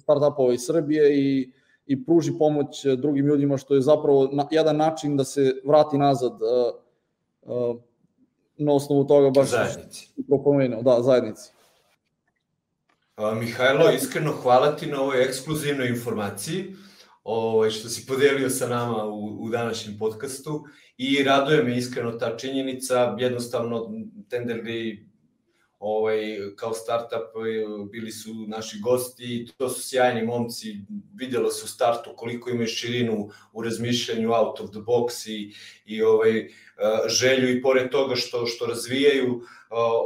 startupova 0.03 0.53
iz 0.53 0.61
Srbije 0.67 1.17
i, 1.19 1.53
i 1.89 2.05
pruži 2.05 2.33
pomoć 2.39 2.87
drugim 2.97 3.27
ljudima, 3.27 3.57
što 3.57 3.75
je 3.75 3.81
zapravo 3.81 4.49
jedan 4.51 4.77
način 4.77 5.17
da 5.17 5.25
se 5.25 5.61
vrati 5.65 5.99
nazad 5.99 6.33
na 8.57 8.73
osnovu 8.73 9.07
toga 9.07 9.31
baš 9.31 9.49
zajednici. 9.51 10.09
Da, 10.83 11.03
zajednici. 11.03 11.53
Mihajlo, 13.41 13.91
iskreno 13.91 14.33
hvala 14.33 14.77
ti 14.77 14.87
na 14.87 15.01
ovoj 15.03 15.25
ekskluzivnoj 15.25 15.89
informaciji 15.89 16.75
ovaj, 17.25 17.71
što 17.71 17.89
si 17.89 18.07
podelio 18.07 18.51
sa 18.51 18.69
nama 18.69 19.05
u, 19.05 19.45
u 19.45 19.49
današnjem 19.49 19.99
podcastu 19.99 20.65
i 20.97 21.23
raduje 21.23 21.63
me 21.63 21.77
iskreno 21.77 22.13
ta 22.13 22.37
činjenica, 22.37 23.17
jednostavno 23.19 23.77
Tenderly 24.31 25.07
ovaj, 25.79 26.21
kao 26.57 26.75
startup 26.75 27.29
bili 27.91 28.13
su 28.13 28.35
naši 28.49 28.81
gosti, 28.81 29.49
to 29.57 29.69
su 29.69 29.89
sjajni 29.89 30.27
momci, 30.27 30.77
videlo 31.15 31.51
se 31.51 31.65
u 31.65 31.69
startu 31.69 32.11
koliko 32.17 32.51
imaju 32.51 32.69
širinu 32.69 33.31
u 33.53 33.63
razmišljanju 33.63 34.33
out 34.33 34.61
of 34.61 34.71
the 34.71 34.79
box 34.79 35.29
i, 35.31 35.55
i 35.85 36.03
ovaj, 36.03 36.49
želju 37.09 37.51
i 37.51 37.63
pored 37.63 37.91
toga 37.91 38.15
što, 38.17 38.47
što 38.47 38.67
razvijaju 38.67 39.43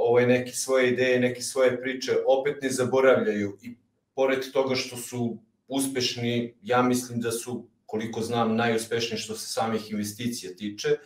ovaj, 0.08 0.26
neke 0.26 0.52
svoje 0.52 0.92
ideje, 0.92 1.20
neke 1.20 1.42
svoje 1.42 1.80
priče, 1.80 2.12
opet 2.26 2.62
ne 2.62 2.70
zaboravljaju. 2.70 3.58
I 3.62 3.74
pored 4.14 4.52
toga 4.52 4.74
što 4.74 4.96
su 4.96 5.38
uspešni, 5.68 6.54
ja 6.62 6.82
mislim 6.82 7.20
da 7.20 7.32
su, 7.32 7.66
koliko 7.86 8.20
znam, 8.20 8.56
najuspešniji 8.56 9.18
što 9.18 9.34
se 9.34 9.52
samih 9.52 9.90
investicija 9.90 10.56
tiče, 10.56 10.96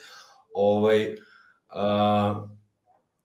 ovaj, 0.54 1.16
a, 1.68 2.48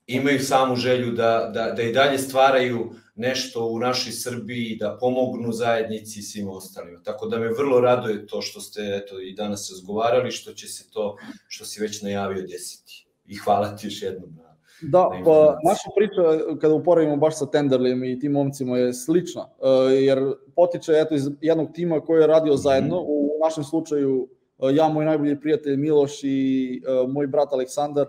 imaju 0.08 0.40
samu 0.40 0.76
želju 0.76 1.12
da, 1.12 1.52
da, 1.54 1.72
da 1.72 1.82
i 1.82 1.94
dalje 1.94 2.18
stvaraju 2.18 2.92
nešto 3.16 3.66
u 3.66 3.80
našoj 3.80 4.12
Srbiji, 4.12 4.78
da 4.80 4.98
pomognu 5.00 5.52
zajednici 5.52 6.20
i 6.20 6.24
svim 6.24 6.50
ostalima. 6.50 7.00
Tako 7.04 7.28
da 7.28 7.40
me 7.40 7.54
vrlo 7.54 7.82
raduje 7.82 8.28
to 8.28 8.42
što 8.42 8.62
ste 8.62 8.82
eto, 8.82 9.22
i 9.22 9.34
danas 9.34 9.72
razgovarali, 9.72 10.32
što 10.32 10.54
će 10.54 10.68
se 10.68 10.90
to, 10.92 11.18
što 11.48 11.66
si 11.66 11.82
već 11.82 12.02
najavio 12.02 12.42
desiti. 12.42 13.08
I 13.26 13.36
hvala 13.36 13.76
ti 13.76 13.88
još 13.88 14.02
jednom 14.02 14.36
na 14.36 14.52
Da, 14.82 15.10
pa 15.26 15.58
naša 15.64 15.90
priča 15.96 16.22
kada 16.62 16.74
uporedimo 16.74 17.16
baš 17.16 17.38
sa 17.38 17.46
Tenderlijem 17.46 18.04
i 18.04 18.20
tim 18.20 18.32
momcima 18.32 18.78
je 18.78 18.94
slična, 18.94 19.42
e, 19.42 19.94
jer 19.94 20.34
potiče 20.56 20.92
eto 20.92 21.16
iz 21.16 21.30
jednog 21.42 21.70
tima 21.74 22.00
koji 22.00 22.22
je 22.22 22.28
radio 22.28 22.56
zajedno, 22.56 22.96
mm 22.96 23.06
-hmm. 23.06 23.08
u 23.08 23.40
našem 23.44 23.64
slučaju 23.64 24.28
e, 24.60 24.76
ja, 24.76 24.90
moj 24.90 25.06
najbolji 25.06 25.40
prijatelj 25.40 25.78
Miloš 25.78 26.24
i 26.24 26.82
e, 26.88 27.08
moj 27.08 27.28
brat 27.28 27.54
Aleksandar, 27.54 28.08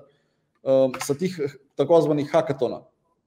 sa 1.07 1.15
tih 1.15 1.41
takozvanih 1.75 2.31
hakatona. 2.33 2.83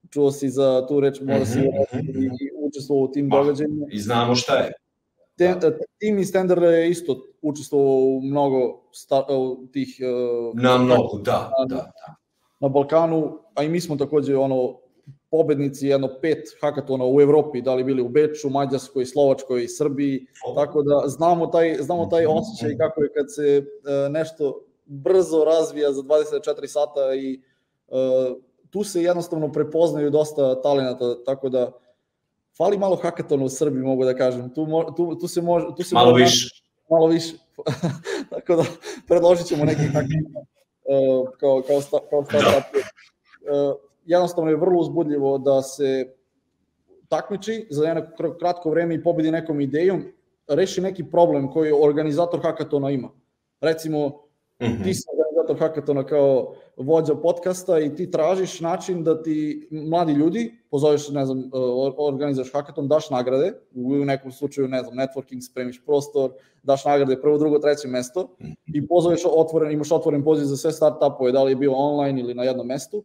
Čuo 0.10 0.32
si 0.32 0.50
za 0.50 0.86
tu 0.88 1.00
reč, 1.00 1.22
mora 1.22 1.46
si 1.46 1.60
mm 1.60 1.64
-hmm. 1.64 2.38
i 2.41 2.52
učestvovao 2.68 3.04
u 3.04 3.12
tim 3.12 3.30
događajima. 3.30 3.86
I 3.91 4.00
znamo 4.00 4.36
šta 4.36 4.56
je. 4.58 4.72
Te, 5.38 5.56
da. 5.62 5.72
Tim 5.98 6.20
iz 6.20 6.32
Tendera 6.32 6.72
je 6.72 6.89
isto 6.89 7.26
učestvovao 7.41 7.98
u 7.98 8.22
mnogo 8.22 8.82
sta, 8.91 9.26
tih... 9.74 10.00
Na 10.54 10.78
mnogo, 10.78 11.18
da, 11.18 11.52
da, 11.68 11.76
da 11.76 11.91
na 12.60 12.70
Balkanu, 12.70 13.39
a 13.56 13.64
i 13.64 13.70
mi 13.70 13.82
smo 13.82 13.96
takođe 13.96 14.38
ono 14.38 14.80
pobednici 15.32 15.88
jedno 15.88 16.10
pet 16.22 16.48
hakatona 16.62 17.06
u 17.06 17.22
Evropi, 17.22 17.62
da 17.62 17.76
li 17.76 17.84
bili 17.84 18.02
u 18.02 18.10
Beču, 18.10 18.50
Mađarskoj, 18.50 19.06
Slovačkoj, 19.06 19.68
Srbiji, 19.68 20.26
tako 20.56 20.84
da 20.84 21.08
znamo 21.08 21.48
taj, 21.48 21.78
znamo 21.82 22.06
taj 22.06 22.26
osjećaj 22.26 22.78
kako 22.78 23.04
je 23.04 23.10
kad 23.14 23.26
se 23.36 23.66
nešto 24.10 24.66
brzo 24.86 25.43
razvija 25.43 25.91
za 25.91 26.02
24 26.02 26.68
sata 26.68 27.16
i 27.16 27.41
tu 28.70 28.84
se 28.84 29.04
jednostavno 29.04 29.52
prepoznaju 29.52 30.10
dosta 30.10 30.62
talenata, 30.62 31.24
tako 31.24 31.50
da 31.50 31.72
fali 32.58 32.78
malo 32.78 32.96
hakatona 32.96 33.46
u 33.46 33.50
Srbiji, 33.50 33.84
mogu 33.84 34.06
da 34.06 34.16
kažem. 34.16 34.54
Tu, 34.54 34.68
tu, 34.98 35.16
tu 35.16 35.28
se 35.28 35.42
može... 35.42 35.66
Tu 35.78 35.84
se 35.84 35.96
malo 35.96 36.12
može, 36.12 36.24
više. 36.24 36.64
Malo 36.90 37.08
više. 37.08 37.36
tako 38.32 38.56
da 38.56 38.64
predložit 39.08 39.48
ćemo 39.48 39.66
neki 39.66 39.82
hakaton 39.82 40.46
uh, 40.86 41.30
kao, 41.40 41.62
kao, 41.68 41.82
sta, 41.82 41.98
kao 42.10 42.24
startup. 42.24 42.76
Uh, 42.76 43.76
jednostavno 44.06 44.50
je 44.50 44.58
vrlo 44.58 44.80
uzbudljivo 44.80 45.38
da 45.38 45.62
se 45.62 46.14
takmiči 47.10 47.68
za 47.70 47.86
jedno 47.86 48.04
kratko 48.40 48.70
vreme 48.70 48.96
i 48.96 49.04
pobedi 49.04 49.32
nekom 49.32 49.62
idejom, 49.62 50.04
reši 50.48 50.82
neki 50.82 51.04
problem 51.04 51.52
koji 51.52 51.72
organizator 51.82 52.40
hakatona 52.44 52.92
ima. 52.92 53.10
Recimo, 53.62 54.08
mm 54.08 54.66
-hmm. 54.66 54.84
ti 54.84 54.94
si 54.94 55.04
organizator 55.12 55.60
hakatona 55.60 56.06
kao 56.06 56.56
vođa 56.78 57.15
podcasta 57.15 57.80
i 57.80 57.95
ti 57.95 58.11
tražiš 58.11 58.59
način 58.59 59.03
da 59.03 59.23
ti 59.23 59.67
mladi 59.71 60.13
ljudi, 60.13 60.53
pozoveš, 60.71 61.09
ne 61.09 61.26
znam, 61.26 61.49
organizuješ 61.97 62.51
hakaton, 62.53 62.88
daš 62.88 63.09
nagrade, 63.09 63.53
u 63.76 64.05
nekom 64.05 64.32
slučaju, 64.32 64.67
ne 64.67 64.84
znam, 64.84 64.97
networking, 64.97 65.41
spremiš 65.41 65.82
prostor, 65.86 66.32
daš 66.63 66.86
nagrade 66.86 67.21
prvo, 67.21 67.38
drugo, 67.38 67.59
treće 67.59 67.88
mesto 67.88 68.36
i 68.73 68.88
pozoveš 68.88 69.21
otvoren, 69.26 69.71
imaš 69.71 69.91
otvoren 69.91 70.23
poziv 70.23 70.45
za 70.45 70.57
sve 70.57 70.71
startupove, 70.71 71.32
da 71.32 71.43
li 71.43 71.51
je 71.51 71.55
bio 71.55 71.73
online 71.73 72.21
ili 72.21 72.34
na 72.34 72.43
jednom 72.43 72.67
mestu, 72.67 73.03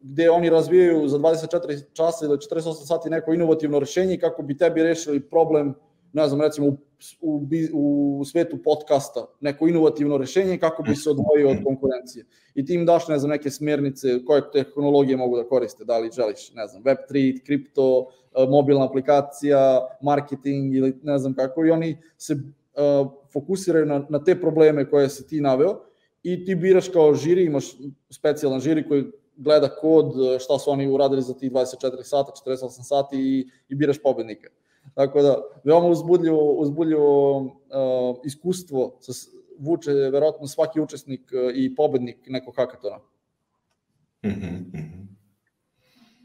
gde 0.00 0.30
oni 0.30 0.50
razvijaju 0.50 1.08
za 1.08 1.18
24 1.18 1.82
časa 1.92 2.26
ili 2.26 2.36
48 2.36 2.72
sati 2.72 3.10
neko 3.10 3.32
inovativno 3.32 3.78
rešenje 3.78 4.18
kako 4.18 4.42
bi 4.42 4.56
tebi 4.56 4.82
rešili 4.82 5.20
problem 5.20 5.74
ne 6.12 6.28
znam, 6.28 6.40
recimo 6.40 6.66
u, 6.66 6.76
u, 7.20 8.18
u 8.20 8.24
svetu 8.24 8.58
podcasta, 8.64 9.26
neko 9.40 9.68
inovativno 9.68 10.16
rešenje 10.16 10.58
kako 10.58 10.82
bi 10.82 10.96
se 10.96 11.10
odvojio 11.10 11.50
od 11.50 11.64
konkurencije. 11.64 12.24
I 12.54 12.66
ti 12.66 12.74
im 12.74 12.86
daš, 12.86 13.08
ne 13.08 13.18
znam, 13.18 13.30
neke 13.30 13.50
smernice 13.50 14.24
koje 14.24 14.50
tehnologije 14.50 15.16
mogu 15.16 15.36
da 15.36 15.48
koriste, 15.48 15.84
da 15.84 15.98
li 15.98 16.10
želiš, 16.12 16.52
ne 16.54 16.66
znam, 16.66 16.82
Web3, 16.82 17.44
kripto, 17.46 18.06
e, 18.34 18.46
mobilna 18.48 18.84
aplikacija, 18.84 19.86
marketing 20.02 20.74
ili 20.74 20.98
ne 21.02 21.18
znam 21.18 21.34
kako, 21.34 21.64
i 21.64 21.70
oni 21.70 21.98
se 22.18 22.34
uh, 22.34 23.12
fokusiraju 23.32 23.86
na, 23.86 24.06
na 24.08 24.24
te 24.24 24.40
probleme 24.40 24.90
koje 24.90 25.08
se 25.08 25.26
ti 25.26 25.40
naveo 25.40 25.80
i 26.22 26.44
ti 26.44 26.54
biraš 26.54 26.88
kao 26.88 27.14
žiri, 27.14 27.44
imaš 27.44 27.64
specijalan 28.10 28.60
žiri 28.60 28.88
koji 28.88 29.04
gleda 29.36 29.68
kod, 29.68 30.14
šta 30.40 30.58
su 30.58 30.70
oni 30.70 30.88
uradili 30.88 31.22
za 31.22 31.34
tih 31.34 31.52
24 31.52 32.02
sata, 32.02 32.32
48 32.46 32.68
sati 32.68 33.16
i, 33.16 33.48
i 33.68 33.74
biraš 33.74 34.02
pobednika. 34.02 34.48
Tako 34.94 35.22
da, 35.22 35.36
veoma 35.64 35.86
uzbudljivo, 35.86 36.52
uzbudljivo 36.52 37.38
uh, 37.38 37.50
iskustvo 38.24 38.98
sa, 39.00 39.12
vuče 39.58 39.92
verovatno 39.92 40.46
svaki 40.46 40.80
učesnik 40.80 41.20
i 41.54 41.74
pobednik 41.74 42.16
nekog 42.26 42.56
hakatona. 42.56 42.98
Mm 44.24 44.28
-hmm. 44.28 45.02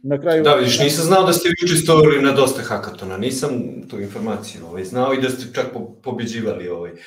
Na 0.04 0.22
kraju... 0.22 0.44
Da, 0.44 0.54
vidiš, 0.54 0.80
nisam 0.80 1.06
znao 1.06 1.24
da 1.24 1.34
ste 1.34 1.50
učestvovali 1.64 2.22
na 2.22 2.32
dosta 2.32 2.62
hakatona, 2.62 3.18
nisam 3.18 3.52
tu 3.90 4.00
informaciju 4.00 4.66
ovaj, 4.66 4.84
znao 4.84 5.14
i 5.14 5.22
da 5.22 5.30
ste 5.30 5.54
čak 5.54 5.66
po, 5.74 5.80
pobeđivali. 6.04 6.70
Ovaj. 6.70 6.92
Uh, 6.92 6.98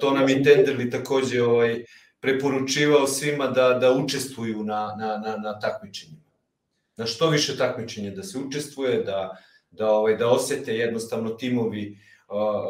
to 0.00 0.10
nam 0.10 0.28
i 0.28 0.42
Tenderli 0.42 0.90
takođe 0.90 1.42
ovaj, 1.42 1.84
preporučivao 2.20 3.06
svima 3.06 3.46
da, 3.46 3.74
da 3.74 3.92
učestvuju 3.92 4.64
na, 4.64 4.96
na, 4.98 5.18
na, 5.18 5.36
na 5.36 5.58
takmičenjima. 5.58 6.22
Na 6.96 7.06
što 7.06 7.30
više 7.30 7.56
takmičenja 7.56 8.10
da 8.10 8.22
se 8.22 8.38
učestvuje, 8.38 9.02
da, 9.02 9.36
da, 9.70 9.90
ovaj, 9.90 10.16
da 10.16 10.28
osete 10.28 10.74
jednostavno 10.74 11.30
timovi 11.30 11.98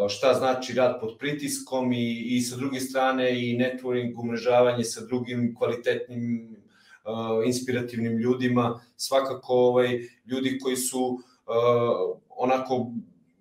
šta 0.09 0.34
znači 0.34 0.74
rad 0.74 1.01
pod 1.01 1.16
pritiskom 1.18 1.92
i, 1.92 2.36
i 2.36 2.40
sa 2.40 2.57
druge 2.57 2.80
strane 2.80 3.51
i 3.51 3.59
networking, 3.59 4.20
umrežavanje 4.20 4.84
sa 4.84 5.01
drugim 5.07 5.55
kvalitetnim, 5.59 6.57
inspirativnim 7.46 8.18
ljudima, 8.18 8.80
svakako 8.96 9.55
ovaj, 9.55 10.01
ljudi 10.26 10.59
koji 10.59 10.76
su 10.76 11.18
onako 12.28 12.86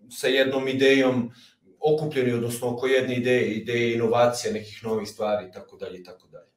sa 0.10 0.28
jednom 0.28 0.68
idejom 0.68 1.32
okupljeni, 1.80 2.34
odnosno 2.34 2.70
oko 2.70 2.88
jedne 2.88 3.16
ideje, 3.16 3.54
ideje 3.54 3.96
inovacija, 3.96 4.54
nekih 4.54 4.84
novih 4.84 5.08
stvari 5.08 5.48
i 5.48 5.52
tako 5.52 5.78
dalje 5.78 6.00
i 6.00 6.04
tako 6.04 6.28
dalje. 6.28 6.48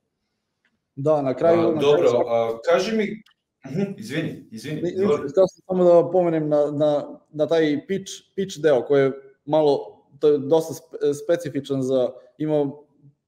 Da, 0.97 1.23
na 1.23 1.35
kraju... 1.35 1.61
A, 1.61 1.81
dobro, 1.81 2.11
a, 2.27 2.59
kaži 2.65 2.97
mi, 2.97 3.23
Mhm, 3.67 3.83
izvini, 3.99 4.49
izvini. 4.51 4.83
Ne, 4.83 4.91
htio 4.91 5.47
sam 5.47 5.63
samo 5.67 5.85
da 5.85 6.11
pomenem 6.11 6.49
na, 6.49 6.71
na, 6.71 7.19
na 7.31 7.47
taj 7.47 7.87
pitch, 7.87 8.13
pitch 8.35 8.59
deo 8.63 8.83
koji 8.83 9.03
je 9.03 9.13
malo, 9.45 10.03
to 10.19 10.29
je 10.29 10.39
dosta 10.39 10.75
specifičan 11.25 11.83
za, 11.83 12.11
ima 12.39 12.71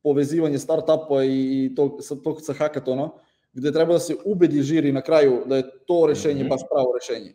povezivanje 0.03 0.59
startupa 0.59 1.24
i, 1.24 1.66
i 1.66 1.74
tog, 1.74 1.99
sa, 2.01 2.16
tog 2.16 2.41
sa 2.41 2.53
hackatona, 2.53 3.11
gde 3.53 3.72
treba 3.72 3.93
da 3.93 3.99
se 3.99 4.16
ubedi 4.24 4.62
žiri 4.62 4.93
na 4.93 5.03
kraju 5.03 5.43
da 5.47 5.57
je 5.57 5.70
to 5.87 6.07
rešenje 6.09 6.43
mm 6.43 6.47
-hmm. 6.47 6.51
baš 6.51 6.61
pravo 6.70 6.95
rešenje. 6.95 7.35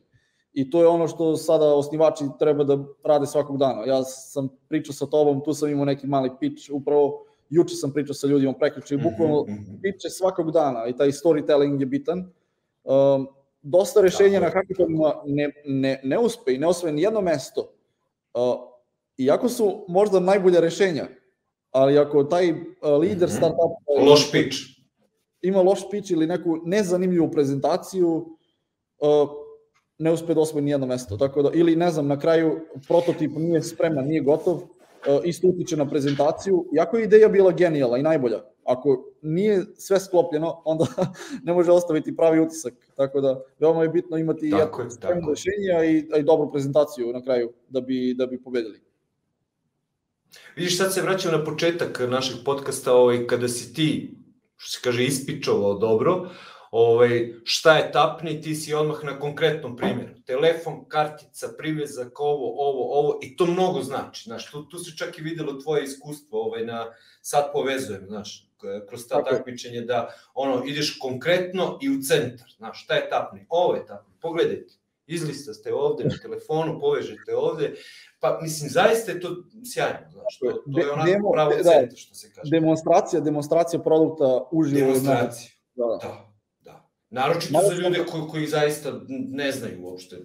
I 0.53 0.69
to 0.69 0.81
je 0.81 0.87
ono 0.87 1.07
što 1.07 1.35
sada 1.37 1.65
osnivači 1.65 2.23
treba 2.39 2.63
da 2.63 2.77
rade 3.03 3.25
svakog 3.25 3.57
dana. 3.57 3.85
Ja 3.85 4.03
sam 4.03 4.49
pričao 4.67 4.93
sa 4.93 5.05
tobom, 5.05 5.43
tu 5.45 5.53
sam 5.53 5.69
imao 5.69 5.85
neki 5.85 6.07
mali 6.07 6.29
pitch, 6.39 6.69
upravo 6.71 7.25
juče 7.49 7.75
sam 7.75 7.93
pričao 7.93 8.13
sa 8.13 8.27
ljudima 8.27 8.53
prekriče 8.53 8.95
i 8.95 8.97
bukvalno 8.97 9.41
mm 9.41 9.51
-hmm. 9.51 9.81
pitch 9.81 10.05
svakog 10.17 10.51
dana 10.51 10.87
i 10.87 10.95
taj 10.95 11.11
storytelling 11.11 11.79
je 11.79 11.85
bitan 11.85 12.31
um, 12.87 13.27
dosta 13.61 14.01
rešenja 14.01 14.39
na 14.39 14.49
hackathonima 14.49 15.13
ne, 15.25 15.51
ne, 15.65 16.01
ne 16.03 16.19
uspe 16.19 16.53
i 16.53 16.57
ne 16.57 16.67
osvoje 16.67 16.93
ni 16.93 17.01
jedno 17.01 17.21
mesto. 17.21 17.73
Uh, 18.33 18.55
iako 19.17 19.49
su 19.49 19.85
možda 19.87 20.19
najbolja 20.19 20.59
rešenja, 20.59 21.07
ali 21.71 21.99
ako 21.99 22.23
taj 22.23 22.51
uh, 22.51 22.57
lider 22.99 23.29
mhm. 23.29 23.37
startup 23.37 23.71
loš 24.09 24.31
pitch 24.31 24.77
ima 25.41 25.61
loš 25.61 25.89
pitch 25.91 26.11
ili 26.11 26.27
neku 26.27 26.57
nezanimljivu 26.65 27.31
prezentaciju, 27.31 28.37
uh, 28.99 29.29
ne 29.97 30.11
uspe 30.11 30.33
da 30.33 30.41
osvoji 30.41 30.65
ni 30.65 30.71
jedno 30.71 30.87
mesto. 30.87 31.17
Tako 31.17 31.41
da, 31.41 31.51
ili 31.53 31.75
ne 31.75 31.91
znam, 31.91 32.07
na 32.07 32.19
kraju 32.19 32.59
prototip 32.87 33.31
nije 33.35 33.61
spreman, 33.63 34.05
nije 34.05 34.21
gotov, 34.21 34.55
uh, 34.55 34.63
isto 35.23 35.47
utiče 35.47 35.77
na 35.77 35.89
prezentaciju, 35.89 36.65
iako 36.75 36.97
je 36.97 37.03
ideja 37.03 37.29
bila 37.29 37.51
genijala 37.51 37.97
i 37.97 38.03
najbolja, 38.03 38.41
ako 38.67 39.05
nije 39.21 39.65
sve 39.77 39.99
sklopljeno, 39.99 40.61
onda 40.65 40.85
ne 41.45 41.53
može 41.53 41.71
ostaviti 41.71 42.15
pravi 42.15 42.39
utisak. 42.39 42.73
Tako 42.95 43.21
da, 43.21 43.41
veoma 43.59 43.83
je 43.83 43.89
bitno 43.89 44.17
imati 44.17 44.51
tako 44.51 44.81
jedno 44.81 45.29
rešenje 45.29 45.91
i, 45.91 46.19
i 46.19 46.23
dobru 46.23 46.51
prezentaciju 46.51 47.13
na 47.13 47.23
kraju 47.23 47.53
da 47.69 47.81
bi, 47.81 48.13
da 48.17 48.25
bi 48.25 48.43
pobedili. 48.43 48.81
Vidiš, 50.55 50.77
sad 50.77 50.93
se 50.93 51.01
vraćam 51.01 51.31
na 51.31 51.43
početak 51.43 51.99
našeg 52.09 52.37
podcasta, 52.45 52.93
ovaj, 52.93 53.27
kada 53.27 53.47
si 53.47 53.73
ti, 53.73 54.17
što 54.55 54.71
se 54.71 54.79
kaže, 54.83 55.03
ispičovao 55.03 55.73
dobro, 55.73 56.29
ovaj, 56.71 57.33
šta 57.43 57.77
je 57.77 57.91
tapni, 57.91 58.41
ti 58.41 58.55
si 58.55 58.73
odmah 58.73 59.03
na 59.03 59.19
konkretnom 59.19 59.77
primjeru. 59.77 60.13
Telefon, 60.25 60.85
kartica, 60.87 61.47
privezak, 61.57 62.19
ovo, 62.19 62.69
ovo, 62.69 62.99
ovo, 62.99 63.19
i 63.23 63.35
to 63.35 63.45
mnogo 63.45 63.81
znači. 63.81 64.23
Znaš, 64.23 64.51
tu, 64.51 64.63
tu 64.63 64.79
se 64.79 64.97
čak 64.97 65.19
i 65.19 65.21
videlo 65.21 65.53
tvoje 65.53 65.83
iskustvo, 65.83 66.41
ovaj, 66.41 66.65
na, 66.65 66.85
sad 67.21 67.51
povezujem, 67.53 68.05
znaš, 68.07 68.46
kroz 68.89 69.07
ta 69.07 69.23
takmičenje 69.23 69.81
da 69.81 70.09
ono 70.33 70.63
ideš 70.65 70.97
konkretno 70.99 71.79
i 71.81 71.89
u 71.89 72.01
centar. 72.01 72.53
Znaš, 72.57 72.83
šta 72.83 72.95
je 72.95 73.09
tapni? 73.09 73.45
Ovo 73.49 73.75
je 73.75 73.85
tapni. 73.85 74.13
Pogledajte. 74.21 74.73
Izlista 75.07 75.53
ste 75.53 75.73
ovde 75.73 76.03
na 76.03 76.15
telefonu, 76.21 76.79
povežete 76.79 77.35
ovde. 77.35 77.73
Pa, 78.19 78.39
mislim, 78.41 78.69
zaista 78.69 79.11
je 79.11 79.19
to 79.19 79.35
sjajno, 79.73 80.09
znaš, 80.11 80.39
to, 80.39 80.63
to 80.73 80.79
je 80.79 80.91
onako 80.91 81.09
Demo, 81.09 81.31
pravo 81.31 81.51
da, 81.51 81.63
centar, 81.63 81.97
što 81.97 82.15
se 82.15 82.33
kaže. 82.33 82.49
Demonstracija, 82.51 83.19
demonstracija 83.19 83.79
produkta 83.79 84.47
uživo. 84.51 84.79
Demonstracija, 84.79 85.51
da. 85.75 85.99
da. 86.59 86.89
Naročito 87.09 87.53
Malo 87.53 87.67
za 87.67 87.73
ljude 87.73 88.05
koji, 88.11 88.23
koji 88.31 88.47
zaista 88.47 88.91
ne 89.09 89.51
znaju 89.51 89.85
uopšte 89.85 90.17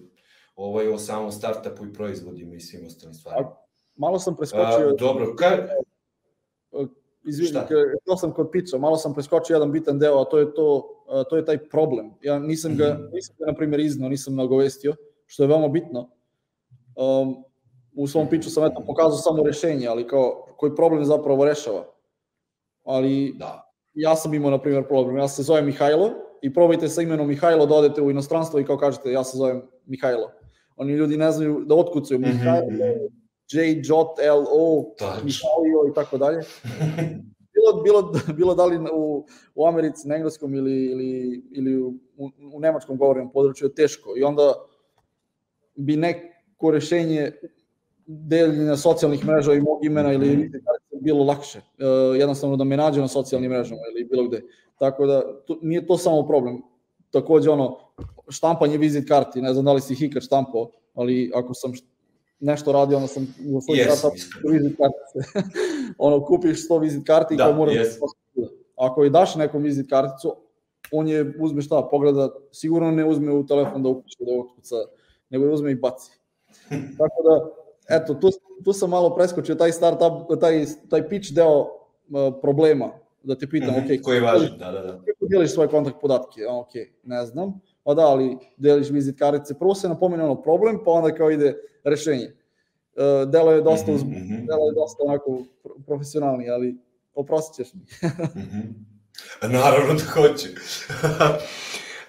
ovaj, 0.55 0.87
o 0.87 0.97
samom 0.97 1.31
startupu 1.31 1.85
i 1.85 1.93
proizvodima 1.93 2.55
i 2.55 2.59
svim 2.59 2.85
ostalim 2.85 3.13
stvarima. 3.13 3.55
Malo 3.95 4.19
sam 4.19 4.35
preskočio... 4.35 4.89
A, 4.89 4.95
dobro, 4.99 5.35
ka... 5.35 5.67
Izvini, 7.25 7.59
to 8.05 8.17
sam 8.17 8.31
kod 8.31 8.49
pica, 8.51 8.77
malo 8.77 8.97
sam 8.97 9.13
preskočio 9.13 9.53
jedan 9.53 9.71
bitan 9.71 9.99
deo, 9.99 10.21
a 10.21 10.25
to 10.25 10.39
je 10.39 10.53
to, 10.53 10.89
to 11.29 11.37
je 11.37 11.45
taj 11.45 11.57
problem. 11.69 12.13
Ja 12.21 12.39
nisam 12.39 12.77
ga, 12.77 12.93
mhm. 12.93 13.13
nisam 13.13 13.35
ga 13.39 13.45
na 13.45 13.53
primjer 13.53 13.79
iznao, 13.79 14.09
nisam 14.09 14.35
nagovestio, 14.35 14.95
što 15.25 15.43
je 15.43 15.47
veoma 15.47 15.67
bitno. 15.67 16.09
Um, 16.95 17.43
u 17.95 18.07
svom 18.07 18.27
piču 18.29 18.49
sam 18.49 18.65
eto 18.65 18.83
pokazao 18.87 19.17
samo 19.17 19.43
rešenje, 19.43 19.87
ali 19.87 20.07
kao 20.07 20.45
koji 20.57 20.75
problem 20.75 21.05
zapravo 21.05 21.45
rešava. 21.45 21.85
Ali 22.83 23.35
da. 23.37 23.73
ja 23.93 24.15
sam 24.15 24.33
imao, 24.33 24.51
na 24.51 24.61
primjer, 24.61 24.87
problem. 24.87 25.17
Ja 25.17 25.27
se 25.27 25.43
zovem 25.43 25.65
Mihajlo 25.65 26.11
i 26.41 26.53
probajte 26.53 26.89
sa 26.89 27.01
imenom 27.01 27.27
Mihajlo 27.27 27.65
da 27.65 27.75
odete 27.75 28.01
u 28.01 28.11
inostranstvo 28.11 28.59
i 28.59 28.65
kao 28.65 28.77
kažete 28.77 29.11
ja 29.11 29.23
se 29.23 29.37
zovem 29.37 29.61
Mihajlo. 29.85 30.31
Oni 30.75 30.93
ljudi 30.93 31.17
ne 31.17 31.31
znaju 31.31 31.63
da 31.65 31.75
otkucaju 31.75 32.19
mm 32.19 32.23
-hmm. 32.23 33.09
Mihajlo, 33.53 33.71
J, 33.71 33.81
J, 33.81 34.27
L, 34.27 34.45
O, 34.51 34.93
Mihajlo 35.23 35.87
i 35.91 35.93
tako 35.95 36.17
dalje. 36.17 36.43
Bilo, 37.53 37.83
bilo, 37.83 38.13
bilo 38.35 38.55
da 38.55 38.65
li 38.65 38.77
u, 38.93 39.25
u 39.55 39.67
Americi, 39.67 40.07
na 40.07 40.15
engleskom 40.15 40.55
ili, 40.55 40.85
ili, 40.85 41.43
ili 41.51 41.77
u, 41.77 41.93
u 42.53 42.59
nemačkom 42.59 42.97
govorenom 42.97 43.31
području 43.31 43.67
je 43.67 43.75
teško 43.75 44.13
i 44.17 44.23
onda 44.23 44.53
bi 45.75 45.95
neko 45.95 46.71
rešenje 46.71 47.31
deljenja 48.05 48.77
socijalnih 48.77 49.25
mreža 49.25 49.53
i 49.53 49.61
mog 49.61 49.85
imena 49.85 50.13
ili 50.13 50.37
mm 50.37 50.51
bilo 51.03 51.23
lakše. 51.23 51.57
Uh, 51.59 52.19
jednostavno 52.19 52.55
da 52.55 52.63
me 52.63 52.77
nađe 52.77 53.01
na 53.01 53.07
socijalnim 53.07 53.51
mrežama 53.51 53.81
ili 53.91 54.05
bilo 54.05 54.27
gde. 54.27 54.41
Tako 54.79 55.05
da 55.05 55.43
to, 55.45 55.59
nije 55.61 55.87
to 55.87 55.97
samo 55.97 56.27
problem. 56.27 56.61
Takođe 57.11 57.49
ono 57.49 57.77
štampanje 58.29 58.77
vizit 58.77 59.07
karti, 59.07 59.41
ne 59.41 59.53
znam 59.53 59.65
da 59.65 59.73
li 59.73 59.81
si 59.81 59.95
hikar 59.95 60.21
štampao, 60.21 60.71
ali 60.93 61.31
ako 61.35 61.53
sam 61.53 61.71
nešto 62.43 62.71
radio, 62.71 62.97
onda 62.97 63.07
sam 63.07 63.35
u 63.49 63.61
svoj 63.61 63.77
yes, 63.77 63.87
karta 63.87 64.09
vizit 64.51 64.77
kartice. 64.77 65.39
ono, 65.97 66.25
kupiš 66.25 66.67
100 66.69 66.81
vizit 66.81 67.07
karti 67.07 67.35
da, 67.35 67.43
i 67.43 67.47
kao 67.47 67.53
moraš 67.53 67.75
yes. 67.75 67.99
da 68.35 68.47
Ako 68.75 69.03
je 69.03 69.09
daš 69.09 69.35
nekom 69.35 69.63
vizit 69.63 69.89
karticu, 69.89 70.35
on 70.91 71.07
je 71.07 71.33
uzme 71.39 71.61
šta, 71.61 71.87
pogleda, 71.91 72.29
sigurno 72.51 72.91
ne 72.91 73.05
uzme 73.05 73.31
u 73.31 73.45
telefon 73.45 73.83
da 73.83 73.89
upiše 73.89 74.17
da 74.19 74.41
otkuca, 74.41 74.75
nego 75.29 75.45
je 75.45 75.51
uzme 75.51 75.71
i 75.71 75.75
baci. 75.75 76.11
Tako 76.99 77.23
da, 77.23 77.49
eto, 77.95 78.13
tu, 78.13 78.29
tu 78.65 78.73
sam 78.73 78.89
malo 78.89 79.15
preskočio 79.15 79.55
taj 79.55 79.71
startup, 79.71 80.39
taj, 80.39 80.65
taj 80.89 81.09
pitch 81.09 81.33
deo 81.33 81.59
uh, 81.59 81.67
problema, 82.41 82.91
da 83.23 83.35
te 83.35 83.49
pitam, 83.49 83.69
mm 83.69 83.77
-hmm, 83.77 83.97
ok, 83.97 84.03
koji 84.03 84.15
je 84.15 84.21
važan, 84.21 84.57
da, 84.57 84.71
da, 84.71 84.81
da. 84.81 84.91
Kako 84.91 85.25
deliš 85.29 85.53
svoje 85.53 85.69
kontakt 85.69 86.01
podatke? 86.01 86.47
Ok, 86.47 86.71
ne 87.03 87.25
znam. 87.25 87.61
Pa 87.83 87.93
da, 87.93 88.01
ali 88.01 88.37
deliš 88.57 88.89
vizit 88.89 89.19
kartice, 89.19 89.59
prvo 89.59 89.75
se 89.75 89.89
napomene 89.89 90.23
ono 90.23 90.41
problem, 90.41 90.79
pa 90.85 90.91
onda 90.91 91.15
kao 91.15 91.31
ide 91.31 91.55
rešenje. 91.83 92.35
Uh, 92.95 93.29
delo 93.29 93.51
je 93.51 93.61
dosta, 93.61 93.91
mm 93.91 93.95
-hmm. 93.95 94.47
delo 94.47 94.67
je 94.67 94.73
dosta 94.75 95.03
onako 95.03 95.43
profesionalni, 95.85 96.49
ali 96.49 96.77
oprostit 97.13 97.65
ćeš 97.65 97.73
mi. 97.73 97.79
mm 98.41 98.49
-hmm. 98.51 98.93
Naravno 99.41 99.93
da 99.93 100.03
hoće. 100.03 100.49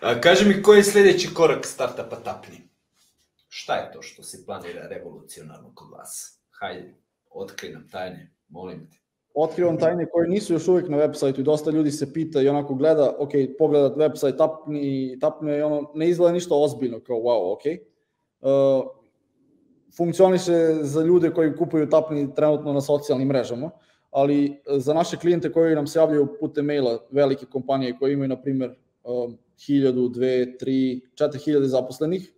A, 0.04 0.20
kaži 0.20 0.48
mi, 0.48 0.62
koji 0.62 0.78
je 0.78 0.84
sledeći 0.84 1.34
korak 1.34 1.66
startupa 1.66 2.16
Tapni? 2.16 2.68
Šta 3.48 3.74
je 3.74 3.92
to 3.92 4.02
što 4.02 4.22
se 4.22 4.44
planira 4.46 4.86
revolucionarno 4.88 5.72
kod 5.74 5.90
vas? 5.90 6.40
Hajde, 6.50 6.94
otkrij 7.30 7.72
nam 7.72 7.88
tajne, 7.88 8.34
molim 8.48 8.90
te. 8.90 9.03
Otkrivam 9.34 9.78
tajne 9.78 10.06
koje 10.06 10.28
nisu 10.28 10.52
još 10.52 10.68
uvijek 10.68 10.88
na 10.88 10.96
web 10.96 11.14
sajtu 11.14 11.40
i 11.40 11.44
dosta 11.44 11.70
ljudi 11.70 11.90
se 11.90 12.12
pita 12.12 12.42
i 12.42 12.48
onako 12.48 12.74
gleda, 12.74 13.14
ok, 13.18 13.30
pogledat 13.58 13.96
web 13.96 14.12
sajt, 14.14 14.36
tapni, 14.36 15.18
tapni 15.20 15.56
i 15.56 15.62
ono, 15.62 15.90
ne 15.94 16.08
izgleda 16.08 16.32
ništa 16.32 16.54
ozbiljno, 16.54 17.00
kao 17.00 17.16
wow, 17.16 17.52
ok. 17.52 17.60
Uh, 18.40 18.90
funkcioniše 19.96 20.74
za 20.80 21.02
ljude 21.02 21.30
koji 21.30 21.56
kupuju 21.56 21.90
tapni 21.90 22.34
trenutno 22.34 22.72
na 22.72 22.80
socijalnim 22.80 23.28
mrežama, 23.28 23.70
ali 24.10 24.60
za 24.66 24.94
naše 24.94 25.16
klijente 25.16 25.52
koji 25.52 25.74
nam 25.74 25.86
se 25.86 25.98
javljaju 25.98 26.28
putem 26.40 26.66
maila, 26.66 26.98
velike 27.10 27.46
kompanije 27.46 27.96
koje 27.98 28.12
imaju, 28.12 28.28
na 28.28 28.42
primer, 28.42 28.74
um, 29.04 29.38
1000, 29.56 29.92
2, 29.92 30.56
3, 30.60 31.00
4000 31.14 31.64
zaposlenih, 31.64 32.32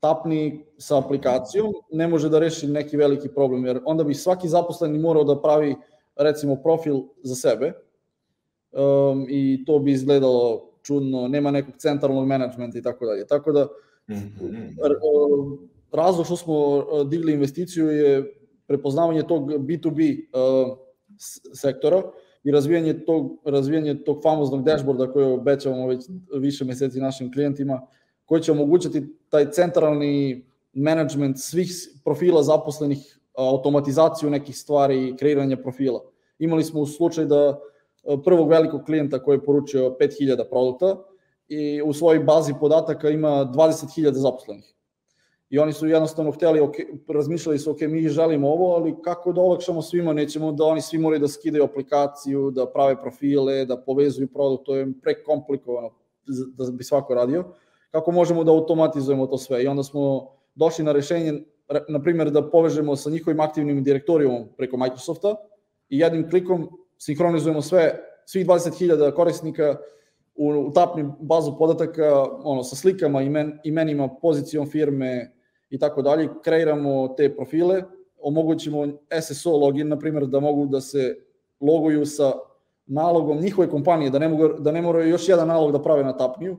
tapni 0.00 0.64
sa 0.78 0.98
aplikacijom 0.98 1.72
ne 1.92 2.08
može 2.08 2.28
da 2.28 2.38
reši 2.38 2.66
neki 2.66 2.96
veliki 2.96 3.28
problem, 3.28 3.66
jer 3.66 3.80
onda 3.84 4.04
bi 4.04 4.14
svaki 4.14 4.48
zaposleni 4.48 4.98
morao 4.98 5.24
da 5.24 5.40
pravi 5.40 5.76
recimo 6.16 6.62
profil 6.62 7.02
za 7.22 7.34
sebe 7.34 7.72
um, 8.72 9.26
i 9.28 9.64
to 9.66 9.78
bi 9.78 9.92
izgledalo 9.92 10.68
čudno, 10.82 11.28
nema 11.28 11.50
nekog 11.50 11.74
centralnog 11.78 12.26
menadžmenta 12.26 12.78
i 12.78 12.82
tako 12.82 13.06
dalje. 13.06 13.26
Tako 13.26 13.52
da 13.52 13.68
mhm. 14.10 14.26
razlog 15.92 16.26
što 16.26 16.36
smo 16.36 16.76
uh, 16.76 17.08
digli 17.08 17.32
investiciju 17.32 17.86
je 17.86 18.34
prepoznavanje 18.66 19.22
tog 19.22 19.50
B2B 19.50 20.18
uh, 20.32 20.78
sektora 21.54 22.02
i 22.44 22.50
razvijanje 22.50 23.04
tog, 23.04 23.38
razvijanje 23.44 24.04
tog 24.04 24.22
famoznog 24.22 24.64
dashboarda 24.64 25.12
koje 25.12 25.26
obećavamo 25.26 25.86
već 25.86 26.04
više 26.38 26.64
meseci 26.64 27.00
našim 27.00 27.32
klijentima, 27.32 27.80
koji 28.24 28.42
će 28.42 28.52
omogućati 28.52 29.02
taj 29.28 29.50
centralni 29.50 30.46
management 30.72 31.38
svih 31.38 31.72
profila 32.04 32.42
zaposlenih, 32.42 33.18
automatizaciju 33.34 34.30
nekih 34.30 34.58
stvari 34.58 35.08
i 35.08 35.16
kreiranje 35.16 35.56
profila. 35.56 36.00
Imali 36.38 36.64
smo 36.64 36.80
u 36.80 36.86
slučaj 36.86 37.24
da 37.24 37.60
prvog 38.24 38.48
velikog 38.48 38.82
klijenta 38.84 39.22
koji 39.22 39.36
je 39.36 39.44
poručio 39.44 39.96
5000 40.00 40.48
produkta 40.50 40.96
i 41.48 41.82
u 41.82 41.92
svojoj 41.92 42.18
bazi 42.18 42.54
podataka 42.60 43.10
ima 43.10 43.28
20.000 43.28 44.12
zaposlenih. 44.12 44.74
I 45.50 45.58
oni 45.58 45.72
su 45.72 45.86
jednostavno 45.86 46.30
hteli, 46.30 46.60
ok, 46.60 46.74
razmišljali 47.08 47.58
su, 47.58 47.70
ok, 47.70 47.80
mi 47.80 48.08
želimo 48.08 48.48
ovo, 48.48 48.74
ali 48.74 48.94
kako 49.02 49.32
da 49.32 49.40
olakšamo 49.40 49.82
svima, 49.82 50.12
nećemo 50.12 50.52
da 50.52 50.64
oni 50.64 50.80
svi 50.80 50.98
moraju 50.98 51.20
da 51.20 51.28
skidaju 51.28 51.64
aplikaciju, 51.64 52.50
da 52.50 52.66
prave 52.66 53.00
profile, 53.00 53.64
da 53.64 53.76
povezuju 53.76 54.28
produkt, 54.32 54.66
to 54.66 54.76
je 54.76 54.92
prekomplikovano 55.02 55.90
da 56.56 56.70
bi 56.70 56.84
svako 56.84 57.14
radio 57.14 57.44
kako 57.90 58.12
možemo 58.12 58.44
da 58.44 58.52
automatizujemo 58.52 59.26
to 59.26 59.38
sve. 59.38 59.62
I 59.62 59.66
onda 59.66 59.82
smo 59.82 60.28
došli 60.54 60.84
na 60.84 60.92
rešenje, 60.92 61.32
na 61.88 62.02
primjer, 62.02 62.30
da 62.30 62.50
povežemo 62.50 62.96
sa 62.96 63.10
njihovim 63.10 63.40
aktivnim 63.40 63.82
direktorijom 63.84 64.48
preko 64.56 64.76
Microsofta 64.76 65.36
i 65.88 65.98
jednim 65.98 66.30
klikom 66.30 66.68
sinhronizujemo 66.98 67.62
sve, 67.62 68.00
svih 68.26 68.46
20.000 68.46 69.14
korisnika 69.14 69.76
u, 70.34 70.48
u 70.48 70.72
bazu 71.20 71.56
podataka, 71.58 72.26
ono, 72.44 72.62
sa 72.64 72.76
slikama, 72.76 73.22
imen, 73.22 73.58
imenima, 73.64 74.08
pozicijom 74.22 74.66
firme 74.66 75.32
i 75.70 75.78
tako 75.78 76.02
dalje, 76.02 76.28
kreiramo 76.44 77.08
te 77.08 77.36
profile, 77.36 77.82
omogućimo 78.20 78.86
SSO 79.22 79.56
login, 79.56 79.88
na 79.88 79.98
primjer, 79.98 80.26
da 80.26 80.40
mogu 80.40 80.66
da 80.66 80.80
se 80.80 81.16
loguju 81.60 82.06
sa 82.06 82.32
nalogom 82.86 83.40
njihove 83.40 83.68
kompanije, 83.70 84.10
da 84.10 84.18
ne, 84.18 84.28
mogu, 84.28 84.48
da 84.58 84.72
ne 84.72 84.82
moraju 84.82 85.08
još 85.08 85.28
jedan 85.28 85.48
nalog 85.48 85.72
da 85.72 85.82
prave 85.82 86.04
na 86.04 86.16
tapniju, 86.16 86.56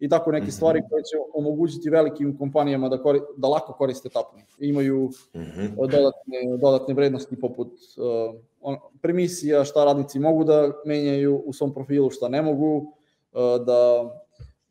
i 0.00 0.08
tako 0.08 0.32
neke 0.32 0.44
mhm. 0.44 0.50
stvari 0.50 0.82
koje 0.90 1.02
će 1.02 1.16
omogućiti 1.34 1.90
velikim 1.90 2.38
kompanijama 2.38 2.88
da, 2.88 3.02
kori, 3.02 3.20
da 3.36 3.48
lako 3.48 3.72
koriste 3.72 4.08
tapni. 4.08 4.42
Imaju 4.58 5.08
-hmm. 5.34 5.76
dodatne, 5.76 6.56
dodatne 6.60 6.94
vrednosti 6.94 7.40
poput 7.40 7.68
uh, 7.68 8.34
on, 8.60 8.76
premisija, 9.02 9.64
šta 9.64 9.84
radnici 9.84 10.18
mogu 10.18 10.44
da 10.44 10.72
menjaju 10.84 11.42
u 11.46 11.52
svom 11.52 11.74
profilu, 11.74 12.10
šta 12.10 12.28
ne 12.28 12.42
mogu, 12.42 12.76
uh, 12.76 13.64
da 13.66 14.10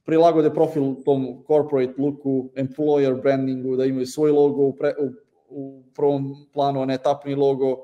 prilagode 0.06 0.54
profil 0.54 0.96
tom 1.06 1.44
corporate 1.48 1.94
looku, 1.98 2.50
employer 2.56 3.22
brandingu, 3.22 3.76
da 3.76 3.86
imaju 3.86 4.06
svoj 4.06 4.32
logo 4.32 4.62
u, 4.62 4.74
pre, 4.74 4.94
u, 5.00 5.10
u 5.50 5.84
prvom 5.96 6.36
planu, 6.54 6.82
a 6.82 6.86
ne 6.86 6.98
tapni 6.98 7.36
logo, 7.36 7.72
uh, 7.72 7.78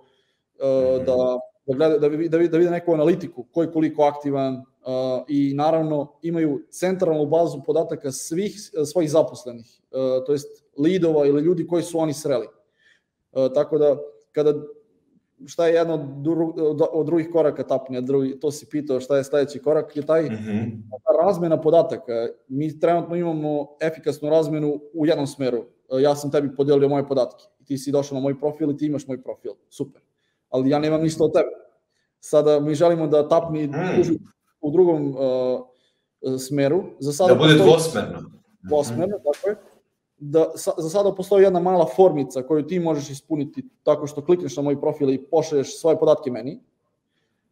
-hmm. 0.60 1.06
da 1.06 1.40
da, 1.70 1.76
gleda, 1.76 1.98
da, 1.98 2.10
da, 2.10 2.48
da 2.48 2.58
vide 2.58 2.72
neku 2.72 2.94
analitiku, 2.94 3.44
ko 3.44 3.62
je 3.62 3.72
koliko 3.72 4.04
aktivan 4.04 4.64
i 5.28 5.54
naravno 5.54 6.14
imaju 6.22 6.62
centralnu 6.70 7.26
bazu 7.26 7.62
podataka 7.66 8.12
svih 8.12 8.72
svojih 8.86 9.12
zaposlenih, 9.12 9.82
to 10.26 10.32
jest 10.32 10.64
lidova 10.78 11.26
ili 11.26 11.42
ljudi 11.42 11.68
koji 11.68 11.84
su 11.84 12.00
oni 12.00 12.14
sreli. 12.14 12.48
Tako 13.54 13.78
da 13.78 13.98
kada 14.32 14.54
šta 15.46 15.68
je 15.68 15.74
jedno 15.74 15.94
od, 16.58 16.82
od 16.92 17.06
drugih 17.06 17.30
koraka 17.32 17.64
tapnija, 17.64 18.02
drugi, 18.02 18.40
to 18.40 18.52
si 18.52 18.66
pitao 18.66 19.00
šta 19.00 19.18
je 19.18 19.24
sledeći 19.24 19.60
korak, 19.60 19.96
je 19.96 20.06
taj 20.06 20.24
mm 20.24 20.28
-hmm. 20.28 20.82
razmena 21.24 21.62
podataka. 21.62 22.28
Mi 22.48 22.80
trenutno 22.80 23.16
imamo 23.16 23.68
efikasnu 23.82 24.30
razmenu 24.30 24.80
u 24.94 25.06
jednom 25.06 25.28
smeru. 25.28 25.66
Ja 26.02 26.16
sam 26.16 26.32
tebi 26.32 26.56
podelio 26.56 26.90
moje 26.90 27.08
podatke. 27.08 27.44
Ti 27.66 27.78
si 27.78 27.92
došao 27.92 28.16
na 28.16 28.22
moj 28.22 28.40
profil 28.40 28.72
i 28.72 28.78
ti 28.78 28.86
imaš 28.86 29.08
moj 29.08 29.24
profil. 29.24 29.52
Super 29.70 30.02
ali 30.50 30.70
ja 30.70 30.80
nemam 30.80 31.02
ništa 31.02 31.24
od 31.24 31.34
tebe. 31.34 31.50
Sada 32.20 32.60
mi 32.60 32.76
želimo 32.76 33.08
da 33.08 33.28
tapni 33.28 33.68
mm. 33.68 33.72
U 34.62 34.72
drugom 34.72 35.16
uh, 35.16 36.40
smeru. 36.40 36.84
Za 37.00 37.14
sada 37.14 37.34
da 37.34 37.40
bude 37.40 37.58
postoji, 37.58 37.70
dvosmerno. 37.70 38.32
Dvosmerno, 38.62 39.18
mm. 39.18 39.22
tako 39.24 39.50
je. 39.50 39.56
Da, 40.22 40.52
sa, 40.56 40.72
za 40.78 40.90
sada 40.90 41.16
postoji 41.16 41.44
jedna 41.44 41.60
mala 41.60 41.86
formica 41.96 42.44
koju 42.44 42.68
ti 42.68 42.80
možeš 42.80 43.10
ispuniti 43.10 43.64
tako 43.84 44.08
što 44.08 44.26
klikneš 44.26 44.58
na 44.58 44.64
moj 44.64 44.82
profil 44.82 45.10
i 45.10 45.24
pošalješ 45.24 45.80
svoje 45.80 46.00
podatke 46.00 46.32
meni, 46.32 46.60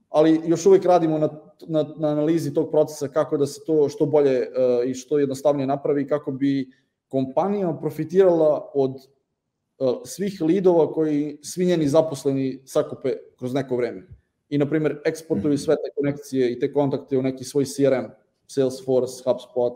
ali 0.09 0.41
još 0.45 0.65
uvijek 0.65 0.85
radimo 0.85 1.17
na, 1.17 1.29
na, 1.67 1.85
na 1.97 2.07
analizi 2.07 2.53
tog 2.53 2.71
procesa 2.71 3.07
kako 3.07 3.37
da 3.37 3.45
se 3.45 3.61
to 3.65 3.89
što 3.89 4.05
bolje 4.05 4.39
uh, 4.39 4.89
i 4.89 4.93
što 4.93 5.19
jednostavnije 5.19 5.67
napravi 5.67 6.07
kako 6.07 6.31
bi 6.31 6.71
kompanija 7.07 7.77
profitirala 7.81 8.71
od 8.73 8.91
uh, 8.91 10.01
svih 10.05 10.41
lidova 10.41 10.91
koji 10.91 11.37
svi 11.43 11.65
njeni 11.65 11.87
zaposleni 11.87 12.61
sakupe 12.65 13.13
kroz 13.39 13.53
neko 13.53 13.75
vreme. 13.75 14.07
I, 14.49 14.57
na 14.57 14.69
primjer, 14.69 15.01
eksportuju 15.05 15.53
mhm. 15.53 15.57
sve 15.57 15.75
te 15.75 15.89
konekcije 15.95 16.51
i 16.51 16.59
te 16.59 16.73
kontakte 16.73 17.17
u 17.17 17.21
neki 17.21 17.43
svoj 17.43 17.65
CRM, 17.65 18.05
Salesforce, 18.47 19.23
HubSpot 19.25 19.73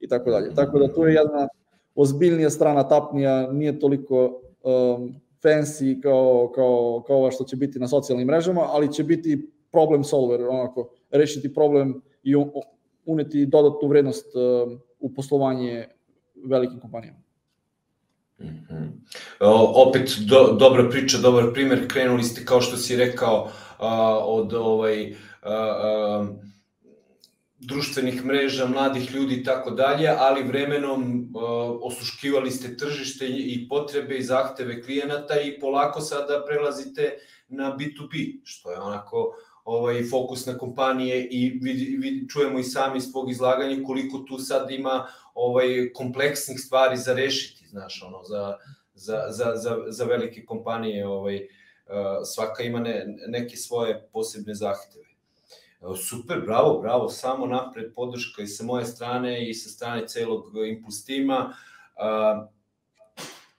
i 0.00 0.08
tako 0.08 0.30
dalje. 0.30 0.54
Tako 0.54 0.78
da 0.78 0.88
to 0.92 1.06
je 1.06 1.14
jedna 1.14 1.48
ozbiljnija 1.94 2.50
strana 2.50 2.88
tapnija, 2.88 3.52
nije 3.52 3.78
toliko 3.78 4.40
um, 4.62 5.14
fancy 5.42 6.02
kao, 6.02 6.52
kao, 6.54 7.04
kao 7.06 7.16
ova 7.16 7.30
što 7.30 7.44
će 7.44 7.56
biti 7.56 7.78
na 7.78 7.88
socijalnim 7.88 8.26
mrežama, 8.26 8.60
ali 8.68 8.92
će 8.92 9.04
biti 9.04 9.50
problem 9.72 10.04
solver, 10.04 10.40
onako, 10.48 10.90
rešiti 11.10 11.54
problem 11.54 12.02
i 12.22 12.34
uneti 13.06 13.46
dodatnu 13.46 13.88
vrednost 13.88 14.26
um, 14.36 14.80
u 14.98 15.14
poslovanje 15.14 15.86
velikim 16.44 16.80
kompanijama. 16.80 17.18
Mm 18.40 18.44
-hmm. 18.44 18.88
o, 19.40 19.88
opet 19.88 20.10
do, 20.28 20.56
dobra 20.58 20.88
priča, 20.90 21.18
dobar 21.18 21.52
primer, 21.52 21.88
krenuli 21.88 22.22
ste 22.22 22.44
kao 22.44 22.60
što 22.60 22.76
si 22.76 22.96
rekao 22.96 23.48
a, 23.48 23.67
od 23.78 24.54
ovaj 24.54 25.14
društvenih 27.58 28.24
mreža, 28.24 28.66
mladih 28.66 29.14
ljudi 29.14 29.34
i 29.34 29.44
tako 29.44 29.70
dalje, 29.70 30.08
ali 30.18 30.42
vremenom 30.42 31.28
osluškivali 31.82 32.50
ste 32.50 32.76
tržište 32.76 33.26
i 33.28 33.66
potrebe 33.68 34.16
i 34.16 34.22
zahteve 34.22 34.82
klijenata 34.82 35.40
i 35.40 35.60
polako 35.60 36.00
sada 36.00 36.44
prelazite 36.46 37.18
na 37.48 37.76
B2B, 37.76 38.40
što 38.44 38.70
je 38.70 38.78
onako 38.78 39.34
ovaj 39.64 40.04
fokus 40.10 40.46
na 40.46 40.58
kompanije 40.58 41.28
i 41.30 41.58
vidi, 41.62 41.96
vidi, 42.00 42.28
čujemo 42.28 42.58
i 42.58 42.64
sami 42.64 42.98
iz 42.98 43.04
izlaganja 43.30 43.84
koliko 43.86 44.18
tu 44.18 44.38
sad 44.38 44.70
ima 44.70 45.06
ovaj 45.34 45.92
kompleksnih 45.92 46.60
stvari 46.60 46.96
za 46.96 47.14
rešiti, 47.14 47.66
znaš, 47.68 48.02
ono 48.02 48.22
za 48.22 48.56
za 48.94 49.24
za 49.28 49.52
za 49.54 49.76
za 49.88 50.04
velike 50.04 50.44
kompanije, 50.44 51.06
ovaj 51.06 51.36
uh, 51.36 51.42
svaka 52.24 52.62
ima 52.62 52.80
ne, 52.80 53.16
neke 53.28 53.56
svoje 53.56 54.08
posebne 54.12 54.54
zahteve. 54.54 55.04
Super, 56.08 56.40
bravo, 56.40 56.80
bravo, 56.80 57.08
samo 57.08 57.46
napred 57.46 57.94
podrška 57.94 58.42
i 58.42 58.46
sa 58.46 58.64
moje 58.64 58.84
strane 58.84 59.50
i 59.50 59.54
sa 59.54 59.70
strane 59.70 60.08
celog 60.08 60.44
Impuls 60.68 61.04
tima. 61.04 61.54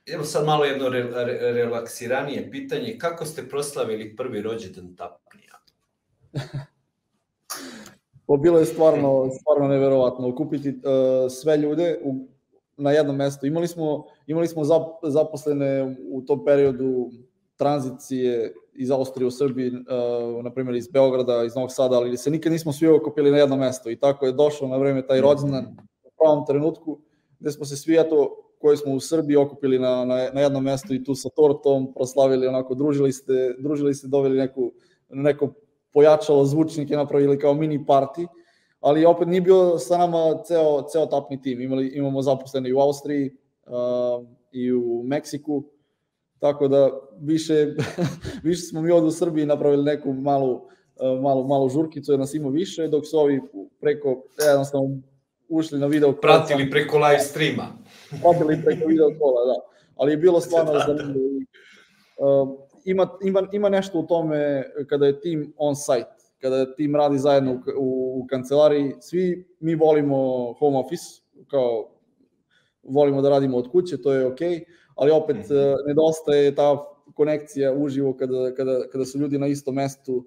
Evo 0.06 0.24
sad 0.24 0.46
malo 0.46 0.64
jedno 0.64 0.88
re, 0.88 1.02
re, 1.02 1.52
relaksiranije 1.52 2.50
pitanje. 2.50 2.96
Kako 2.98 3.24
ste 3.24 3.48
proslavili 3.48 4.16
prvi 4.16 4.42
rođendan 4.42 4.96
Tapnija? 4.96 5.54
Pa 8.26 8.36
bilo 8.36 8.58
je 8.58 8.64
stvarno, 8.64 9.30
stvarno 9.40 9.68
neverovatno 9.68 10.28
okupiti 10.28 10.68
uh, 10.68 10.74
sve 11.30 11.56
ljude 11.56 12.00
u, 12.04 12.28
na 12.76 12.90
jednom 12.90 13.16
mestu. 13.16 13.46
Imali 13.46 13.68
smo, 13.68 14.04
imali 14.26 14.48
smo 14.48 14.64
zap, 14.64 14.82
zaposlene 15.02 15.96
u 16.10 16.22
tom 16.22 16.44
periodu 16.44 17.10
tranzicije 17.60 18.54
iz 18.74 18.90
Austrije 18.90 19.26
u 19.26 19.30
Srbiji, 19.30 19.70
uh, 19.70 20.44
na 20.44 20.52
primjer 20.52 20.76
iz 20.76 20.88
Beograda, 20.88 21.44
iz 21.44 21.54
Novog 21.54 21.72
Sada, 21.72 21.96
ali 21.96 22.16
se 22.16 22.30
nikad 22.30 22.52
nismo 22.52 22.72
svi 22.72 22.88
okupili 22.88 23.30
na 23.30 23.38
jedno 23.38 23.56
mesto 23.56 23.90
i 23.90 23.98
tako 23.98 24.26
je 24.26 24.32
došao 24.32 24.68
na 24.68 24.76
vreme 24.76 25.06
taj 25.06 25.20
rođendan 25.20 25.76
u 26.04 26.10
pravom 26.18 26.46
trenutku 26.46 26.98
gde 27.40 27.52
smo 27.52 27.64
se 27.64 27.76
svi 27.76 27.98
eto 28.00 28.36
koji 28.60 28.76
smo 28.76 28.94
u 28.94 29.00
Srbiji 29.00 29.36
okupili 29.36 29.78
na, 29.78 30.04
na, 30.04 30.16
na 30.32 30.40
jedno 30.40 30.60
mesto 30.60 30.94
i 30.94 31.04
tu 31.04 31.14
sa 31.14 31.28
tortom 31.36 31.92
proslavili, 31.94 32.46
onako 32.46 32.74
družili 32.74 33.12
ste, 33.12 33.54
družili 33.58 33.94
ste, 33.94 34.08
doveli 34.08 34.38
neku, 34.38 34.72
neko 35.10 35.52
pojačalo 35.92 36.44
zvučnike, 36.44 36.96
napravili 36.96 37.38
kao 37.38 37.54
mini 37.54 37.84
party, 37.88 38.26
ali 38.80 39.04
opet 39.04 39.28
nije 39.28 39.40
bio 39.40 39.78
sa 39.78 39.98
nama 39.98 40.42
ceo, 40.44 40.82
ceo 40.92 41.06
tapni 41.06 41.42
tim. 41.42 41.60
Imali, 41.60 41.88
imamo 41.88 42.22
zaposlene 42.22 42.68
i 42.68 42.72
u 42.72 42.80
Austriji 42.80 43.30
uh, 43.66 44.26
i 44.52 44.72
u 44.72 45.02
Meksiku, 45.04 45.64
Tako 46.40 46.68
da 46.68 46.90
više, 47.20 47.66
više 48.42 48.62
smo 48.62 48.82
mi 48.82 48.90
od 48.90 49.04
u 49.04 49.10
Srbiji 49.10 49.46
napravili 49.46 49.84
neku 49.84 50.12
malu, 50.12 50.60
e, 51.00 51.20
malu, 51.20 51.46
malu 51.46 51.68
žurkicu, 51.68 52.12
jer 52.12 52.18
nas 52.18 52.34
ima 52.34 52.48
više, 52.48 52.88
dok 52.88 53.06
su 53.06 53.18
ovi 53.18 53.40
preko, 53.80 54.22
jednostavno, 54.48 54.98
ušli 55.48 55.78
na 55.78 55.86
video 55.86 56.08
kola. 56.08 56.20
Pratili 56.20 56.70
preko 56.70 56.98
live 56.98 57.18
streama. 57.18 57.66
Pratili 58.22 58.62
preko 58.64 58.88
video 58.88 59.08
kola, 59.18 59.44
da. 59.46 59.54
Ali 59.96 60.12
je 60.12 60.16
bilo 60.16 60.40
stvarno 60.40 60.72
da. 60.78 60.84
zanimljivo. 60.86 61.26
Uh, 62.18 62.48
ima, 62.84 63.08
ima, 63.24 63.48
ima 63.52 63.68
nešto 63.68 63.98
u 63.98 64.06
tome 64.06 64.64
kada 64.88 65.06
je 65.06 65.20
tim 65.20 65.54
on 65.56 65.76
site, 65.76 66.14
kada 66.38 66.74
tim 66.74 66.96
radi 66.96 67.18
zajedno 67.18 67.52
u, 67.52 67.56
u, 67.78 68.20
u 68.20 68.26
kancelariji, 68.26 68.94
svi 69.00 69.48
mi 69.60 69.74
volimo 69.74 70.52
home 70.52 70.78
office, 70.78 71.04
kao 71.50 71.90
volimo 72.82 73.22
da 73.22 73.28
radimo 73.28 73.56
od 73.56 73.70
kuće, 73.70 74.02
to 74.02 74.12
je 74.12 74.26
okej, 74.26 74.48
okay 74.50 74.79
ali 75.00 75.10
opet 75.10 75.36
mm 75.36 75.40
-hmm. 75.40 75.76
nedostaje 75.86 76.54
ta 76.54 76.84
konekcija 77.14 77.72
uživo 77.72 78.12
kada, 78.12 78.54
kada, 78.54 78.88
kada 78.92 79.04
su 79.04 79.18
ljudi 79.18 79.38
na 79.38 79.46
istom 79.46 79.74
mestu, 79.74 80.24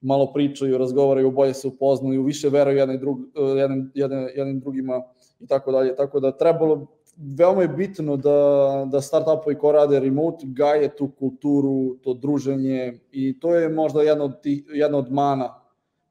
malo 0.00 0.32
pričaju, 0.32 0.78
razgovaraju, 0.78 1.30
bolje 1.30 1.54
se 1.54 1.68
upoznaju, 1.68 2.22
više 2.22 2.48
veruju 2.48 2.76
jedni, 2.76 2.98
drug, 2.98 3.18
e, 3.20 3.42
jednim, 3.42 3.90
jednim, 3.94 4.28
jednim 4.36 4.60
drugima 4.60 5.02
i 5.40 5.46
tako 5.46 5.72
dalje. 5.72 5.96
Tako 5.96 6.20
da 6.20 6.32
trebalo, 6.36 6.86
veoma 7.16 7.62
je 7.62 7.68
bitno 7.68 8.16
da, 8.16 8.88
da 8.92 9.00
startupovi 9.00 9.58
ko 9.58 9.72
rade 9.72 10.00
remote 10.00 10.46
gaje 10.46 10.96
tu 10.96 11.10
kulturu, 11.18 11.96
to 12.04 12.14
druženje 12.14 12.98
i 13.12 13.40
to 13.40 13.54
je 13.54 13.68
možda 13.68 14.02
jedna 14.02 14.24
od, 14.24 14.40
tih, 14.42 14.64
jedna 14.68 14.98
od 14.98 15.12
mana 15.12 15.54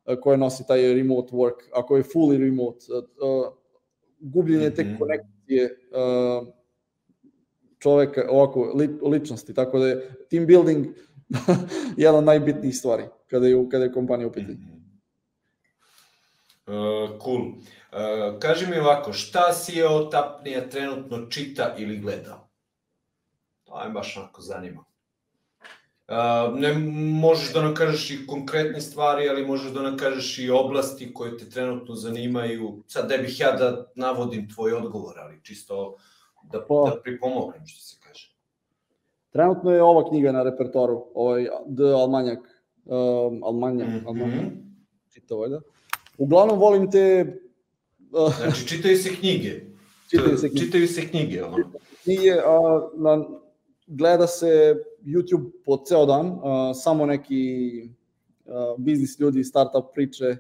e, 0.06 0.16
koje 0.22 0.38
nosi 0.38 0.68
taj 0.68 0.94
remote 0.94 1.34
work, 1.34 1.70
ako 1.74 1.98
je 1.98 2.04
fully 2.04 2.38
remote. 2.38 2.86
Gubljenje 4.20 4.70
te 4.70 4.84
mhm. 4.84 4.98
konekcije 5.00 5.78
čoveka, 7.86 8.26
ovako, 8.30 8.72
li, 8.76 8.90
ličnosti, 9.02 9.54
tako 9.54 9.80
da 9.80 9.88
je 9.88 10.26
team 10.30 10.48
building 10.48 10.88
jedna 11.98 12.18
od 12.18 12.24
najbitnijih 12.24 12.78
stvari 12.78 13.04
kada 13.30 13.48
je, 13.48 13.68
kada 13.72 13.84
je 13.84 13.92
kompanija 13.92 14.28
u 14.28 14.32
pitanju. 14.32 14.58
Uh, 16.66 17.20
cool. 17.22 17.42
Uh, 17.42 18.40
kaži 18.40 18.66
mi 18.68 18.80
ovako, 18.80 19.14
šta 19.14 19.54
si 19.54 19.78
je 19.78 19.88
otapnija 19.88 20.70
trenutno 20.70 21.26
čita 21.30 21.76
ili 21.78 21.98
gleda? 21.98 22.48
To 23.64 23.84
je 23.84 23.90
baš 23.90 24.18
onako 24.18 24.42
zanima. 24.42 24.86
Uh, 26.08 26.60
ne 26.60 26.74
možeš 27.22 27.54
da 27.54 27.62
nam 27.62 27.76
kažeš 27.76 28.12
i 28.12 28.28
konkretne 28.28 28.82
stvari, 28.82 29.30
ali 29.30 29.46
možeš 29.46 29.72
da 29.72 29.82
nam 29.82 29.98
kažeš 29.98 30.40
i 30.40 30.50
oblasti 30.50 31.14
koje 31.14 31.38
te 31.38 31.50
trenutno 31.50 31.96
zanimaju. 31.96 32.84
Sad 32.88 33.10
ne 33.10 33.18
bih 33.18 33.40
ja 33.40 33.52
da 33.52 33.86
navodim 33.96 34.50
tvoj 34.50 34.74
odgovor, 34.74 35.20
ali 35.20 35.44
čisto 35.44 35.98
da, 36.52 36.66
pa, 36.68 36.92
da 36.96 37.02
pripomognem, 37.04 37.66
što 37.66 37.82
se 37.82 37.96
kaže. 38.04 38.36
Trenutno 39.32 39.72
je 39.72 39.84
ova 39.84 40.10
knjiga 40.10 40.32
na 40.32 40.44
repertoaru, 40.44 41.06
ovaj 41.14 41.48
D. 41.66 41.84
Almanjak, 41.84 42.40
um, 42.86 43.44
Almanjak, 43.44 43.88
mm 43.88 43.92
-hmm. 43.92 44.08
Almanjak, 44.08 44.54
čitao 45.14 45.44
je 45.44 45.50
da. 45.50 45.62
Uglavnom 46.18 46.60
volim 46.60 46.92
te... 46.92 47.36
Uh, 48.12 48.38
znači, 48.42 48.68
čitaju 48.68 48.98
se 48.98 49.10
knjige. 49.16 49.62
Čitaju 50.10 50.38
se 50.38 50.50
knjige. 50.50 50.66
Čitaju 50.66 50.88
se 50.88 51.08
knjige, 51.08 51.44
ono. 51.44 51.58
Knjige, 52.04 52.32
a, 52.32 52.90
na, 52.98 53.26
gleda 53.88 54.28
se 54.28 54.76
YouTube 55.04 55.50
po 55.66 55.78
ceo 55.86 56.06
dan, 56.06 56.40
a, 56.44 56.74
samo 56.74 57.06
neki 57.06 57.90
a, 58.48 58.76
biznis 58.78 59.20
ljudi, 59.20 59.44
startup 59.44 59.86
priče, 59.94 60.38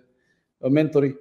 mentori, 0.69 1.15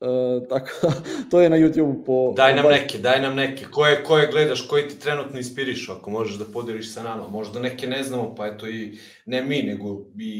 Uh, 0.00 0.48
tako, 0.48 0.70
to 1.30 1.40
je 1.40 1.50
na 1.50 1.56
YouTube 1.56 2.04
po... 2.06 2.32
Daj 2.36 2.54
nam 2.56 2.66
neke, 2.70 2.98
daj 2.98 3.22
nam 3.22 3.34
neke. 3.34 3.66
Koje, 3.70 4.04
koje 4.04 4.30
gledaš, 4.30 4.66
koji 4.68 4.88
ti 4.88 4.98
trenutno 4.98 5.38
inspirišu, 5.38 5.92
ako 5.92 6.10
možeš 6.10 6.38
da 6.38 6.44
podeliš 6.44 6.94
sa 6.94 7.02
nama. 7.02 7.28
Možda 7.28 7.60
neke 7.60 7.86
ne 7.86 8.02
znamo, 8.02 8.34
pa 8.34 8.46
eto 8.46 8.68
i 8.68 8.98
ne 9.26 9.42
mi, 9.42 9.62
nego 9.62 10.06
i, 10.18 10.30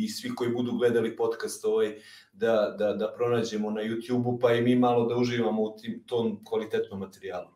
i, 0.00 0.04
i 0.04 0.08
svi 0.08 0.34
koji 0.34 0.50
budu 0.50 0.72
gledali 0.72 1.16
podcast 1.16 1.64
ovaj, 1.64 1.94
da, 2.32 2.74
da, 2.78 2.92
da 2.92 3.14
pronađemo 3.16 3.70
na 3.70 3.80
YouTube-u, 3.82 4.38
pa 4.38 4.52
i 4.52 4.62
mi 4.62 4.74
malo 4.74 5.06
da 5.06 5.16
uživamo 5.16 5.62
u 5.62 5.76
tim, 5.76 6.02
tom 6.06 6.44
kvalitetnom 6.44 7.00
materijalu. 7.00 7.48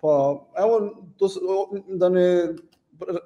Pa, 0.00 0.46
evo, 0.58 1.02
to, 1.16 1.28
da 1.88 2.08
ne 2.08 2.48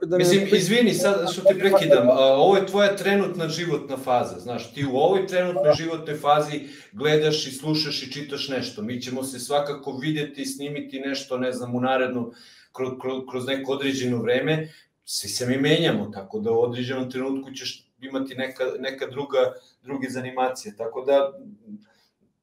da. 0.07 0.19
Mislim, 0.19 0.49
izvini 0.53 0.95
sad 0.95 1.33
što 1.33 1.43
te 1.43 1.59
prekidam, 1.59 2.09
ovo 2.19 2.57
je 2.57 2.67
tvoja 2.67 2.97
trenutna 2.97 3.49
životna 3.49 3.97
faza, 3.97 4.41
znaš, 4.41 4.75
ti 4.75 4.85
u 4.85 4.97
ovoj 4.97 5.27
trenutnoj 5.27 5.73
životnoj 5.77 6.17
fazi 6.17 6.61
gledaš 6.93 7.47
i 7.47 7.53
slušaš 7.53 8.03
i 8.03 8.13
čitaš 8.13 8.49
nešto, 8.49 8.83
mi 8.83 9.01
ćemo 9.01 9.23
se 9.25 9.39
svakako 9.39 9.93
videti, 9.93 10.45
snimiti 10.45 11.01
nešto, 11.01 11.39
ne 11.39 11.53
znam, 11.53 11.75
u 11.75 11.81
narednu, 11.81 12.33
kroz, 12.73 12.93
kroz 13.31 13.47
neko 13.47 13.73
određeno 13.73 14.23
vreme, 14.23 14.69
svi 15.05 15.29
se 15.29 15.47
mi 15.47 15.57
menjamo, 15.57 16.11
tako 16.15 16.41
da 16.41 16.51
u 16.51 16.63
određenom 16.63 17.11
trenutku 17.11 17.51
ćeš 17.53 17.87
imati 18.01 18.35
neka, 18.35 18.65
neka 18.79 19.07
druga, 19.07 19.53
druge 19.83 20.09
zanimacije, 20.09 20.77
tako 20.77 21.05
da 21.05 21.39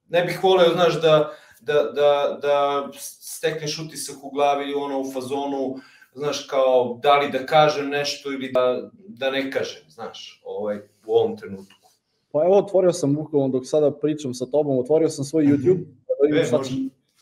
ne 0.10 0.26
bih 0.26 0.44
voleo, 0.44 0.74
znaš, 0.74 1.02
da, 1.02 1.34
da, 1.62 1.74
da, 1.84 2.40
da 2.42 2.90
stekneš 3.00 3.80
utisak 3.80 4.24
u 4.24 4.30
glavi 4.30 4.74
ono 4.74 5.00
u 5.00 5.12
fazonu, 5.12 5.76
znaš, 6.14 6.48
kao, 6.50 7.00
da 7.04 7.18
li 7.18 7.32
da 7.32 7.46
kažem 7.46 7.90
nešto 7.90 8.32
ili 8.32 8.52
da, 8.52 8.90
da 9.08 9.32
ne 9.32 9.52
kažem, 9.52 9.82
znaš, 9.90 10.42
ovaj, 10.46 10.78
u 11.06 11.16
ovom 11.16 11.38
trenutku. 11.38 11.90
Pa 12.32 12.44
evo, 12.44 12.58
otvorio 12.58 12.94
sam 12.94 13.16
bukvalno 13.16 13.48
dok 13.48 13.68
sada 13.68 13.92
pričam 13.92 14.34
sa 14.34 14.46
tobom, 14.46 14.80
otvorio 14.80 15.10
sam 15.10 15.26
svoj 15.26 15.44
YouTube, 15.44 15.78
mm 15.78 15.86
-hmm. 15.86 16.06
da 16.08 16.28
vidim 16.28 16.42
e, 16.42 16.46
šta 16.46 16.64
će 16.64 16.74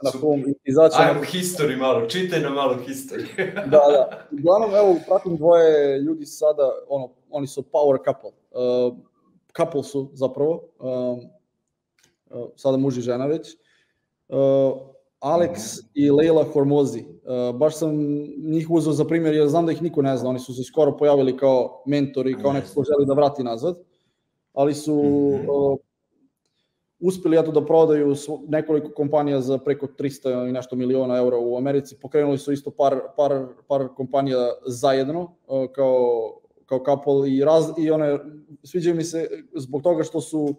na 0.04 0.12
kom 0.22 0.44
izaći. 0.64 0.96
Ajmo 1.00 1.22
history 1.22 1.78
malo, 1.80 2.06
čitaj 2.06 2.40
nam 2.40 2.54
malo 2.54 2.78
history. 2.88 3.26
da, 3.72 3.82
da. 3.92 4.28
Uglavnom, 4.32 4.76
evo, 4.76 4.96
pratim 5.08 5.38
dvoje 5.38 6.00
ljudi 6.00 6.26
sada, 6.26 6.72
ono, 6.90 7.10
oni 7.30 7.48
su 7.48 7.62
power 7.62 7.98
couple. 8.06 8.32
Uh, 8.52 8.98
couple 9.58 9.84
su 9.84 10.10
zapravo, 10.14 10.64
um, 10.80 11.20
uh, 12.30 12.50
sada 12.56 12.78
muž 12.78 12.98
i 12.98 13.02
žena 13.02 13.26
već. 13.26 13.56
Uh, 14.28 14.38
Alex 15.20 15.82
mm. 15.82 15.88
i 15.94 16.12
Leila 16.12 16.44
Hormozi. 16.44 17.06
Uh, 17.28 17.56
baš 17.56 17.78
sam 17.78 17.98
njih 18.38 18.70
uzeo 18.70 18.94
za 18.94 19.06
primjer 19.06 19.34
jer 19.34 19.48
znam 19.48 19.66
da 19.66 19.72
ih 19.72 19.82
niko 19.82 20.02
ne 20.02 20.18
zna. 20.18 20.30
Oni 20.30 20.40
su 20.40 20.54
se 20.54 20.64
skoro 20.64 20.98
pojavili 20.98 21.38
kao 21.38 21.84
mentori, 21.86 22.36
kao 22.42 22.54
neko 22.54 22.68
ko 22.76 22.84
želi 22.84 23.06
da 23.06 23.14
vrati 23.14 23.44
nazad. 23.44 23.78
Ali 24.54 24.74
su 24.74 24.94
uh, 24.96 25.78
uspeli 27.00 27.38
eto 27.38 27.52
da 27.52 27.66
prodaju 27.66 28.16
nekoliko 28.48 28.90
kompanija 28.90 29.42
za 29.42 29.58
preko 29.58 29.88
300 29.88 30.50
i 30.50 30.52
nešto 30.52 30.76
miliona 30.76 31.18
eura 31.18 31.38
u 31.38 31.58
Americi. 31.58 32.00
Pokrenuli 32.02 32.38
su 32.38 32.52
isto 32.52 32.72
par, 32.72 33.00
par, 33.18 33.46
par 33.68 33.88
kompanija 33.96 34.52
zajedno 34.66 35.22
uh, 35.22 35.72
kao, 35.76 36.34
kao 36.66 36.84
couple 36.86 37.32
i, 37.32 37.44
raz, 37.44 37.66
i 37.78 37.92
one, 37.92 38.20
sviđaju 38.64 38.96
mi 38.96 39.04
se 39.04 39.30
zbog 39.56 39.82
toga 39.82 40.04
što 40.04 40.22
su 40.22 40.56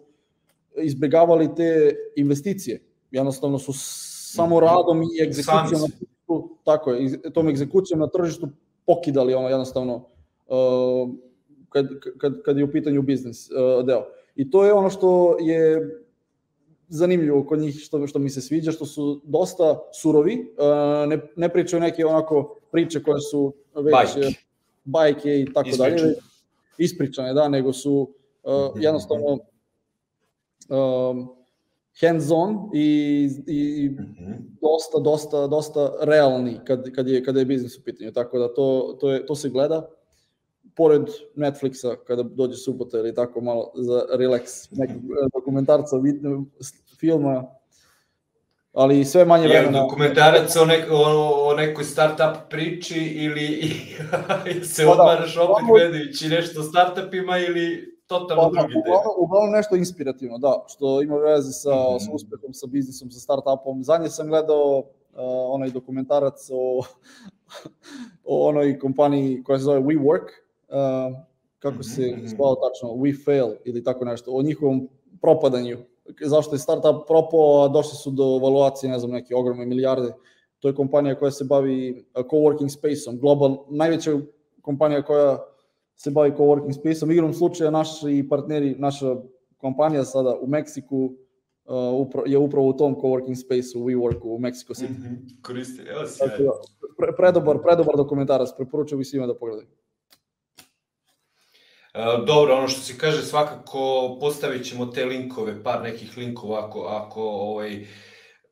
izbegavali 0.77 1.55
te 1.55 1.95
investicije. 2.15 2.83
Jednostavno 3.11 3.59
su 3.59 3.73
samo 4.33 4.55
mhm. 4.55 4.65
radom 4.65 5.03
i 5.03 5.23
egzekucijom 5.23 5.81
tržištu, 6.29 6.49
tako 6.63 6.91
je, 6.91 7.31
tom 7.33 7.49
egzekucijom 7.49 7.99
na 7.99 8.07
tržištu 8.07 8.49
pokidali 8.85 9.33
ono 9.33 9.49
jednostavno 9.49 9.95
uh, 10.47 11.09
kad, 11.69 11.87
kad, 12.17 12.41
kad 12.41 12.57
je 12.57 12.63
u 12.63 12.71
pitanju 12.71 13.01
biznis 13.01 13.49
uh, 13.51 13.85
deo. 13.85 14.05
I 14.35 14.49
to 14.51 14.65
je 14.65 14.73
ono 14.73 14.89
što 14.89 15.37
je 15.39 15.89
zanimljivo 16.89 17.43
kod 17.43 17.59
njih, 17.59 17.75
što, 17.79 18.07
što 18.07 18.19
mi 18.19 18.29
se 18.29 18.41
sviđa, 18.41 18.71
što 18.71 18.85
su 18.85 19.21
dosta 19.23 19.79
surovi, 19.93 20.53
uh, 20.57 21.09
ne, 21.09 21.19
ne 21.35 21.49
pričaju 21.49 21.81
neke 21.81 22.05
onako 22.05 22.55
priče 22.71 23.03
koje 23.03 23.21
su 23.21 23.53
već 23.75 23.91
bajke, 23.91 24.35
bajke 24.83 25.41
i 25.41 25.53
tako 25.53 25.69
dalje, 25.77 26.15
ispričane, 26.77 27.33
da, 27.33 27.49
nego 27.49 27.73
su 27.73 28.09
uh, 28.43 28.71
jednostavno 28.75 29.39
um, 30.69 31.38
hands-on 32.01 32.69
i, 32.73 33.29
i 33.47 33.89
mm-hmm. 33.89 34.57
dosta, 34.61 34.99
dosta, 34.99 35.47
dosta 35.47 35.91
realni 36.01 36.59
kad, 36.67 36.91
kad, 36.91 37.07
je, 37.07 37.23
kada 37.23 37.39
je 37.39 37.45
biznis 37.45 37.77
u 37.77 37.83
pitanju. 37.83 38.11
Tako 38.11 38.39
da 38.39 38.53
to, 38.53 38.97
to, 38.99 39.11
je, 39.11 39.25
to 39.25 39.35
se 39.35 39.49
gleda. 39.49 39.89
Pored 40.75 41.01
Netflixa, 41.35 41.95
kada 42.07 42.23
dođe 42.23 42.55
subota 42.55 42.97
ili 42.97 43.15
tako 43.15 43.41
malo 43.41 43.71
za 43.75 44.05
relax 44.13 44.67
nekog 44.71 45.01
dokumentarca, 45.33 45.95
filma, 46.99 47.43
ali 48.73 49.05
sve 49.05 49.25
manje 49.25 49.43
je 49.43 49.49
vremena. 49.49 49.81
dokumentarac 49.81 50.55
o, 50.55 50.65
nek, 50.65 50.85
o, 50.91 51.03
o 51.49 51.53
nekoj 51.53 51.83
start-up 51.83 52.35
priči 52.49 52.99
ili 52.99 53.71
se 54.73 54.85
pa 54.85 54.95
da, 54.95 55.01
odmaraš 55.01 55.37
opet 55.37 55.65
gledajući 55.71 56.27
nešto 56.27 56.63
startupima 56.63 57.37
ili 57.37 57.98
totalno 58.09 58.51
pa, 58.55 58.61
drugi 58.61 58.73
deo. 58.85 59.13
Uglavnom 59.17 59.51
nešto 59.51 59.75
inspirativno, 59.75 60.37
da, 60.37 60.63
što 60.67 61.01
ima 61.01 61.15
veze 61.15 61.51
sa, 61.51 61.69
mm 61.69 61.73
-hmm. 61.73 61.99
sa 61.99 62.11
uspehom, 62.11 62.53
sa 62.53 62.67
biznisom, 62.67 63.11
sa 63.11 63.19
startupom. 63.19 63.83
Zadnje 63.83 64.09
sam 64.09 64.27
gledao 64.27 64.77
uh, 64.77 64.83
onaj 65.55 65.69
dokumentarac 65.69 66.49
o, 66.51 66.83
o 68.31 68.47
onoj 68.47 68.79
kompaniji 68.79 69.43
koja 69.43 69.59
se 69.59 69.63
zove 69.63 69.79
WeWork, 69.79 70.27
uh, 70.69 71.17
kako 71.59 71.75
mm 71.75 71.79
-hmm. 71.79 71.95
se 71.95 72.15
mhm. 72.17 72.27
zvao 72.27 72.55
tačno, 72.55 72.89
We 72.89 73.25
Fail 73.25 73.49
ili 73.65 73.83
tako 73.83 74.05
nešto, 74.05 74.31
o 74.31 74.41
njihovom 74.41 74.89
propadanju. 75.21 75.77
Zašto 76.25 76.55
je 76.55 76.59
startup 76.59 77.07
propao, 77.07 77.63
a 77.63 77.67
došli 77.67 77.97
su 77.97 78.11
do 78.11 78.23
evaluacije, 78.23 78.91
ne 78.91 78.99
znam, 78.99 79.11
neke 79.11 79.35
ogromne 79.35 79.65
milijarde. 79.65 80.13
To 80.59 80.67
je 80.67 80.75
kompanija 80.75 81.19
koja 81.19 81.31
se 81.31 81.43
bavi 81.43 82.05
coworking 82.15 82.69
space-om, 82.69 83.19
global, 83.19 83.57
najveća 83.69 84.11
kompanija 84.61 85.01
koja 85.03 85.37
se 86.01 86.11
bavi 86.11 86.31
coworking 86.31 86.73
space-om. 86.73 87.11
Igrom 87.11 87.33
slučaja 87.33 87.71
naši 87.71 88.27
partneri, 88.29 88.75
naša 88.77 89.15
kompanija 89.57 90.03
sada 90.03 90.35
u 90.41 90.47
Meksiku 90.47 91.11
uh, 91.65 92.07
je 92.25 92.37
upravo 92.37 92.67
u 92.67 92.77
tom 92.77 92.95
coworking 92.95 93.35
space-u 93.35 93.83
WeWorku 93.85 94.23
u 94.23 94.39
Mexico 94.39 94.73
City. 94.73 94.89
Mm 94.89 95.03
-hmm. 95.03 95.41
Koristi, 95.41 95.81
evo 95.89 96.07
sjajno. 96.07 96.35
Da, 96.37 96.51
pre, 96.97 97.15
predobar, 97.17 97.57
predobar 97.63 97.97
dokumentarac, 97.97 98.49
preporučujem 98.57 98.99
bi 98.99 99.05
svima 99.05 99.27
da 99.27 99.35
pogledaju. 99.35 99.67
Uh, 101.93 102.25
dobro, 102.27 102.55
ono 102.55 102.67
što 102.67 102.81
se 102.81 102.97
kaže, 102.97 103.21
svakako 103.21 104.17
postavit 104.19 104.65
ćemo 104.65 104.85
te 104.85 105.05
linkove, 105.05 105.63
par 105.63 105.83
nekih 105.83 106.17
linkova 106.17 106.67
ako, 106.67 106.79
ako 106.81 107.21
ovaj, 107.21 107.85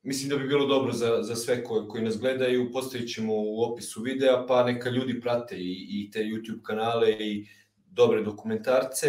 mislim 0.07 0.29
da 0.29 0.37
bi 0.37 0.47
bilo 0.47 0.65
dobro 0.65 0.93
za, 0.93 1.23
za 1.23 1.35
sve 1.35 1.63
koji, 1.63 1.87
koji 1.87 2.03
nas 2.03 2.19
gledaju, 2.19 2.71
postavit 2.71 3.13
ćemo 3.13 3.33
u 3.35 3.61
opisu 3.61 4.01
videa, 4.01 4.45
pa 4.47 4.63
neka 4.63 4.89
ljudi 4.89 5.21
prate 5.21 5.55
i, 5.55 5.87
i 5.89 6.11
te 6.11 6.19
YouTube 6.19 6.61
kanale 6.63 7.11
i 7.11 7.47
dobre 7.91 8.21
dokumentarce. 8.21 9.07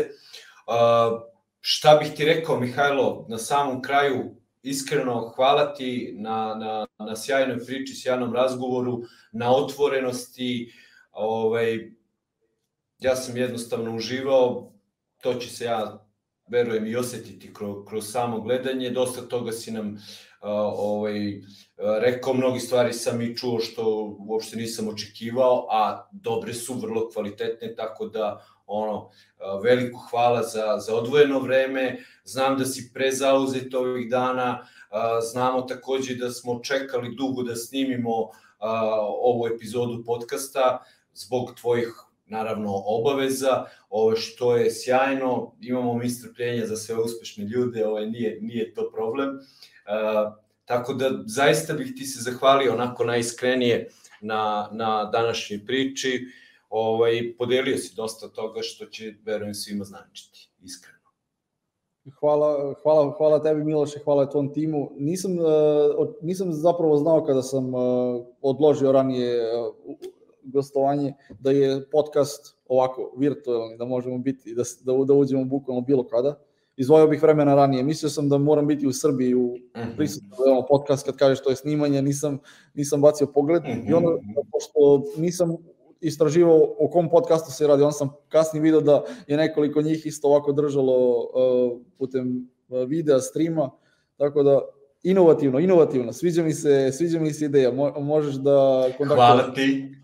A, 0.67 1.21
šta 1.61 1.97
bih 1.97 2.13
ti 2.17 2.25
rekao, 2.25 2.61
Mihajlo, 2.61 3.27
na 3.29 3.39
samom 3.39 3.83
kraju, 3.83 4.37
iskreno 4.63 5.33
hvala 5.37 5.75
ti 5.75 6.15
na, 6.19 6.55
na, 6.55 6.87
na 7.07 7.17
sjajnoj 7.17 7.65
priči, 7.67 7.95
sjajnom 7.95 8.35
razgovoru, 8.35 9.03
na 9.33 9.55
otvorenosti, 9.55 10.73
ovaj, 11.13 11.91
ja 12.99 13.17
sam 13.17 13.37
jednostavno 13.37 13.97
uživao, 13.97 14.73
to 15.23 15.35
će 15.35 15.51
se 15.51 15.65
ja 15.65 16.07
verujem 16.51 16.87
i 16.87 16.97
osetiti 16.97 17.55
kroz, 17.55 17.77
kroz 17.89 18.11
samo 18.11 18.41
gledanje, 18.41 18.91
dosta 18.91 19.23
toga 19.29 19.53
si 19.53 19.71
nam 19.71 19.95
uh, 19.95 20.01
ovaj, 20.41 21.41
rekao, 22.01 22.35
mnogi 22.35 22.61
stvari 22.61 22.93
sam 22.93 23.23
i 23.23 23.37
čuo 23.37 23.61
što 23.61 24.17
uopšte 24.19 24.57
nisam 24.57 24.89
očekivao, 24.89 25.67
a 25.71 26.09
dobre 26.13 26.55
su, 26.55 26.75
vrlo 26.75 27.11
kvalitetne, 27.13 27.75
tako 27.75 28.07
da 28.07 28.45
ono, 28.67 29.11
veliko 29.63 29.99
hvala 30.11 30.43
za, 30.43 30.79
za 30.79 30.95
odvojeno 30.95 31.39
vreme, 31.41 31.99
znam 32.25 32.59
da 32.59 32.65
si 32.65 32.91
prezauzet 32.95 33.75
ovih 33.75 34.11
dana, 34.11 34.67
znamo 35.33 35.63
takođe 35.63 36.15
da 36.15 36.31
smo 36.31 36.61
čekali 36.63 37.15
dugo 37.15 37.43
da 37.43 37.57
snimimo 37.57 38.31
ovu 39.23 39.47
epizodu 39.55 40.05
podcasta 40.07 40.85
zbog 41.15 41.55
tvojih 41.61 41.89
naravno 42.27 42.83
obaveza, 42.87 43.65
ovo 43.91 44.17
što 44.17 44.57
je 44.57 44.71
sjajno, 44.71 45.55
imamo 45.61 45.95
mi 45.95 46.11
strpljenja 46.11 46.67
za 46.67 46.77
sve 46.77 46.97
uspešne 46.97 47.45
ljude, 47.45 47.87
ovo 47.87 48.01
nije, 48.01 48.39
nije 48.41 48.75
to 48.75 48.91
problem. 48.95 49.29
Uh, 49.29 49.43
tako 50.65 50.93
da 50.93 51.11
zaista 51.27 51.73
bih 51.73 51.93
ti 51.97 52.05
se 52.05 52.31
zahvalio 52.31 52.73
onako 52.73 53.05
najiskrenije 53.05 53.89
na, 54.21 54.69
na 54.73 55.05
današnjoj 55.05 55.67
priči. 55.67 56.27
Ovaj, 56.71 57.35
podelio 57.39 57.79
si 57.79 57.95
dosta 57.97 58.29
toga 58.29 58.61
što 58.63 58.87
će, 58.87 59.15
verujem, 59.25 59.55
svima 59.55 59.85
značiti, 59.85 60.51
iskreno. 60.63 60.99
Hvala, 62.21 62.75
hvala, 62.83 63.15
hvala 63.17 63.43
tebi 63.43 63.65
Miloše, 63.65 64.01
hvala 64.05 64.31
tvom 64.31 64.53
timu. 64.53 64.91
Nisam, 64.97 65.39
uh, 65.39 66.09
nisam 66.23 66.53
zapravo 66.53 66.97
znao 66.97 67.25
kada 67.25 67.43
sam 67.43 67.75
uh, 67.75 67.81
odložio 68.43 68.93
ranije 68.93 69.41
uh, 69.59 69.97
gostovanje, 70.43 71.15
da 71.39 71.51
je 71.51 71.91
podcast 71.91 72.57
ovako 72.69 73.13
virtualni, 73.17 73.77
da 73.77 73.85
možemo 73.85 74.19
biti, 74.19 74.55
da, 74.55 74.63
da, 74.85 75.05
da 75.05 75.15
uđemo 75.15 75.45
bukvalno 75.45 75.81
bilo 75.81 76.07
kada. 76.09 76.39
Izvojio 76.79 77.07
bih 77.07 77.23
vremena 77.23 77.55
ranije. 77.55 77.83
Mislio 77.83 78.11
sam 78.11 78.29
da 78.29 78.39
moram 78.39 78.67
biti 78.67 78.87
u 78.87 78.93
Srbiji 78.93 79.35
u 79.35 79.57
mhm. 79.77 79.97
prisutno 79.97 80.29
mm 80.29 80.51
-hmm. 80.51 80.69
podcast 80.69 81.07
kad 81.07 81.17
kažeš 81.17 81.43
to 81.43 81.51
je 81.51 81.57
snimanje, 81.57 82.03
nisam, 82.03 82.39
nisam 82.75 83.01
bacio 83.01 83.27
pogled. 83.27 83.63
Mm 83.63 83.67
-hmm. 83.67 83.91
I 83.91 83.95
onda, 83.95 84.09
pošto 84.53 85.03
nisam 85.17 85.57
istraživao 86.01 86.75
o 86.79 86.89
kom 86.91 87.11
podcastu 87.11 87.53
se 87.53 87.67
radi, 87.67 87.83
on 87.83 87.93
sam 87.93 88.11
kasnije 88.29 88.63
video 88.63 88.81
da 88.81 89.03
je 89.27 89.37
nekoliko 89.37 89.83
njih 89.83 90.07
isto 90.07 90.29
ovako 90.29 90.53
držalo 90.53 91.19
uh, 91.19 91.81
putem 91.99 92.51
uh, 92.69 92.89
videa, 92.89 93.21
streama, 93.21 93.71
tako 94.17 94.43
da 94.43 94.61
inovativno, 95.03 95.59
inovativno, 95.59 96.13
sviđa 96.13 96.43
mi 96.43 96.53
se, 96.53 96.93
sviđa 96.93 97.21
mi 97.21 97.33
se 97.33 97.45
ideja, 97.45 97.73
Mo, 97.73 97.93
možeš 98.01 98.35
da 98.35 98.89
kontaktiraš. 98.99 99.17
Hvala 99.17 99.55
ti. 99.55 99.95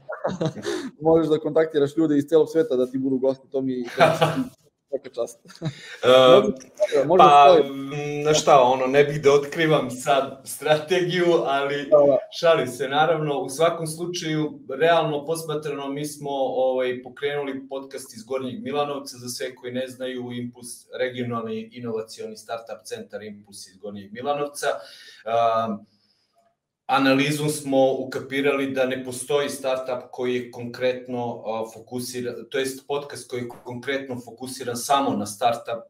možeš 1.01 1.31
da 1.31 1.39
kontaktiraš 1.39 1.97
ljude 1.97 2.19
iz 2.19 2.25
celog 2.25 2.49
sveta 2.53 2.77
da 2.77 2.87
ti 2.87 2.99
budu 2.99 3.19
gosti, 3.19 3.49
to 3.51 3.61
mi 3.61 3.85
svaka 4.95 5.11
čast. 5.15 5.39
uh, 5.45 7.19
pa, 7.19 7.57
na 8.25 8.35
šta, 8.35 8.63
ono, 8.63 8.87
ne 8.87 9.05
bih 9.05 9.23
da 9.23 9.33
otkrivam 9.33 9.91
sad 9.91 10.41
strategiju, 10.45 11.27
ali 11.47 11.77
da, 11.77 11.97
da. 11.97 12.17
šalim 12.39 12.67
se, 12.67 12.89
naravno, 12.89 13.41
u 13.41 13.49
svakom 13.49 13.87
slučaju, 13.87 14.61
realno 14.79 15.25
posmatrano, 15.27 15.89
mi 15.89 16.05
smo 16.05 16.31
ovaj, 16.31 17.03
pokrenuli 17.03 17.69
podcast 17.69 18.15
iz 18.17 18.25
Gornjeg 18.25 18.63
Milanovca, 18.63 19.17
za 19.17 19.29
sve 19.29 19.55
koji 19.55 19.73
ne 19.73 19.89
znaju, 19.89 20.33
Impuls, 20.33 20.69
regionalni 20.99 21.71
inovacioni 21.73 22.37
startup 22.37 22.85
centar 22.85 23.23
Impuls 23.23 23.67
iz 23.67 23.77
Gornjeg 23.77 24.13
Milanovca. 24.13 24.67
Uh, 25.25 25.94
analizom 26.87 27.49
smo 27.49 27.93
ukapirali 27.93 28.71
da 28.71 28.87
ne 28.87 29.05
postoji 29.05 29.49
startup 29.49 30.11
koji 30.11 30.35
je 30.35 30.51
konkretno 30.51 31.43
fokusiran, 31.75 32.35
to 32.51 32.59
jest 32.59 32.87
podcast 32.87 33.31
koji 33.31 33.41
je 33.41 33.49
konkretno 33.49 34.21
fokusiran 34.25 34.77
samo 34.77 35.11
na 35.11 35.27
startup 35.27 35.85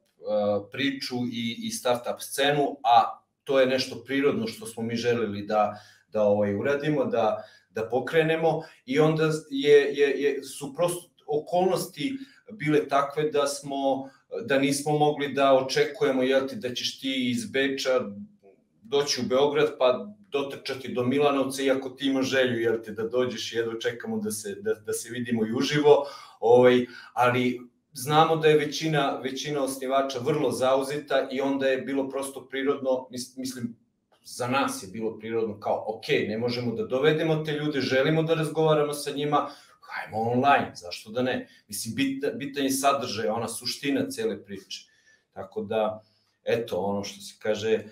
priču 0.73 1.16
i, 1.33 1.57
i 1.66 1.71
startup 1.71 2.21
scenu, 2.21 2.77
a 2.85 3.25
to 3.45 3.61
je 3.61 3.66
nešto 3.66 4.05
prirodno 4.05 4.47
što 4.47 4.66
smo 4.66 4.83
mi 4.83 4.97
želeli 4.97 5.47
da, 5.47 5.79
da 6.09 6.23
ovaj, 6.23 6.55
uradimo, 6.55 7.05
da, 7.05 7.45
da 7.71 7.89
pokrenemo. 7.89 8.62
I 8.87 9.01
onda 9.01 9.31
je, 9.51 9.95
je, 9.95 10.09
je, 10.23 10.45
su 10.45 10.75
prosto 10.75 11.11
okolnosti 11.27 12.16
bile 12.53 12.89
takve 12.89 13.31
da 13.31 13.47
smo 13.47 14.11
da 14.45 14.59
nismo 14.59 14.99
mogli 14.99 15.33
da 15.33 15.55
očekujemo 15.55 16.23
jel 16.23 16.49
ti, 16.49 16.57
da 16.57 16.75
ćeš 16.75 17.01
ti 17.01 17.31
iz 17.31 17.51
Beča 17.51 18.01
doći 18.83 19.21
u 19.21 19.29
Beograd 19.29 19.79
pa 19.79 20.09
dotrčati 20.35 20.93
do 20.93 21.05
Milanovca 21.05 21.62
iako 21.62 21.90
ti 21.90 22.06
ima 22.06 22.23
želju 22.23 22.61
jel 22.61 22.78
te, 22.85 22.93
da 22.93 23.09
dođeš 23.09 23.52
i 23.52 23.56
jedva 23.56 23.78
čekamo 23.81 24.19
da 24.19 24.31
se, 24.31 24.55
da, 24.61 24.74
da 24.74 24.93
se 24.93 25.11
vidimo 25.11 25.47
i 25.47 25.55
uživo, 25.55 26.06
ovaj, 26.40 26.86
ali 27.12 27.61
znamo 27.93 28.36
da 28.36 28.48
je 28.48 28.59
većina, 28.59 29.20
većina 29.23 29.62
osnivača 29.65 30.19
vrlo 30.19 30.51
zauzita 30.51 31.28
i 31.32 31.40
onda 31.40 31.66
je 31.66 31.82
bilo 31.82 32.09
prosto 32.09 32.47
prirodno, 32.48 33.06
mislim, 33.11 33.77
za 34.24 34.48
nas 34.48 34.82
je 34.82 34.89
bilo 34.89 35.19
prirodno 35.19 35.61
kao, 35.61 35.85
ok, 35.89 36.09
ne 36.28 36.39
možemo 36.39 36.74
da 36.74 36.86
dovedemo 36.86 37.36
te 37.44 37.52
ljude, 37.52 37.81
želimo 37.81 38.23
da 38.23 38.35
razgovaramo 38.35 38.93
sa 38.93 39.11
njima, 39.11 39.48
hajmo 39.81 40.19
online, 40.19 40.73
zašto 40.74 41.11
da 41.11 41.23
ne? 41.23 41.48
Mislim, 41.69 41.94
bit, 41.94 42.24
bitan 42.35 42.65
je 42.65 42.70
sadržaj, 42.70 43.28
ona 43.28 43.48
suština 43.48 44.09
cele 44.11 44.44
priče. 44.44 44.89
Tako 45.32 45.62
da, 45.62 46.02
eto, 46.44 46.78
ono 46.78 47.05
što 47.05 47.20
se 47.20 47.35
kaže, 47.43 47.85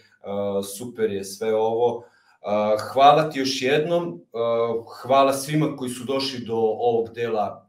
super 0.77 1.13
je 1.13 1.25
sve 1.25 1.55
ovo. 1.55 2.05
Uh, 2.43 2.81
hvala 2.93 3.31
ti 3.31 3.39
još 3.39 3.63
jednom, 3.63 4.21
uh, 4.33 4.85
hvala 5.03 5.33
svima 5.33 5.77
koji 5.77 5.91
su 5.91 6.05
došli 6.05 6.45
do 6.45 6.57
ovog 6.57 7.15
dela 7.15 7.69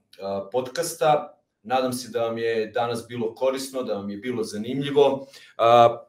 podcasta. 0.51 1.29
Nadam 1.63 1.93
se 1.93 2.09
da 2.09 2.21
vam 2.25 2.37
je 2.37 2.67
danas 2.67 3.07
bilo 3.07 3.35
korisno, 3.35 3.83
da 3.83 3.93
vam 3.93 4.09
je 4.09 4.17
bilo 4.17 4.43
zanimljivo. 4.43 5.27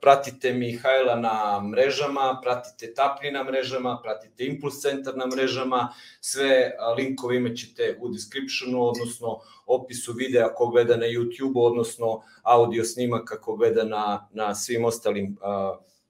Pratite 0.01 0.53
Mihajla 0.53 1.17
na 1.17 1.61
mrežama, 1.61 2.41
pratite 2.43 2.95
Tapni 2.95 3.31
na 3.31 3.45
mrežama, 3.45 4.01
pratite 4.03 4.47
Impuls 4.47 4.81
centar 4.81 5.17
na 5.17 5.27
mrežama. 5.27 5.89
Sve 6.21 6.73
linkove 6.97 7.37
imaćete 7.37 7.99
u 8.01 8.09
descriptionu, 8.09 8.83
odnosno 8.83 9.39
opisu 9.67 10.13
videa 10.13 10.47
ako 10.47 10.67
gleda 10.67 10.97
na 10.97 11.07
YouTube, 11.07 11.67
odnosno 11.67 12.23
audio 12.43 12.85
snimak 12.85 13.33
ako 13.33 13.57
gleda 13.57 13.85
na, 13.85 14.29
na 14.33 14.55
svim 14.55 14.85
ostalim 14.85 15.37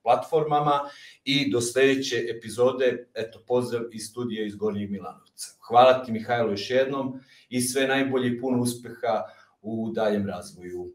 platformama 0.04 0.80
i 1.24 1.50
do 1.52 1.60
sledeće 1.60 2.16
epizode, 2.36 3.06
eto, 3.14 3.42
pozdrav 3.46 3.82
iz 3.92 4.08
studija 4.10 4.46
iz 4.46 4.56
Gornjeg 4.56 4.90
Milanovca. 4.90 5.48
Hvala 5.68 6.04
ti 6.04 6.12
Mihajlo 6.12 6.50
još 6.50 6.70
jednom 6.70 7.20
i 7.48 7.60
sve 7.60 7.86
najbolje 7.88 8.28
i 8.28 8.40
puno 8.40 8.62
uspeha 8.62 9.22
u 9.62 9.90
daljem 9.94 10.26
razvoju. 10.26 10.92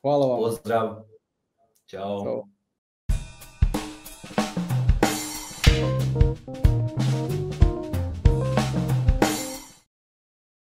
Hvala 0.00 0.26
vam. 0.26 0.38
Pozdrav. 0.38 1.04
Ćao. 1.86 2.24
Ćao. 2.24 2.59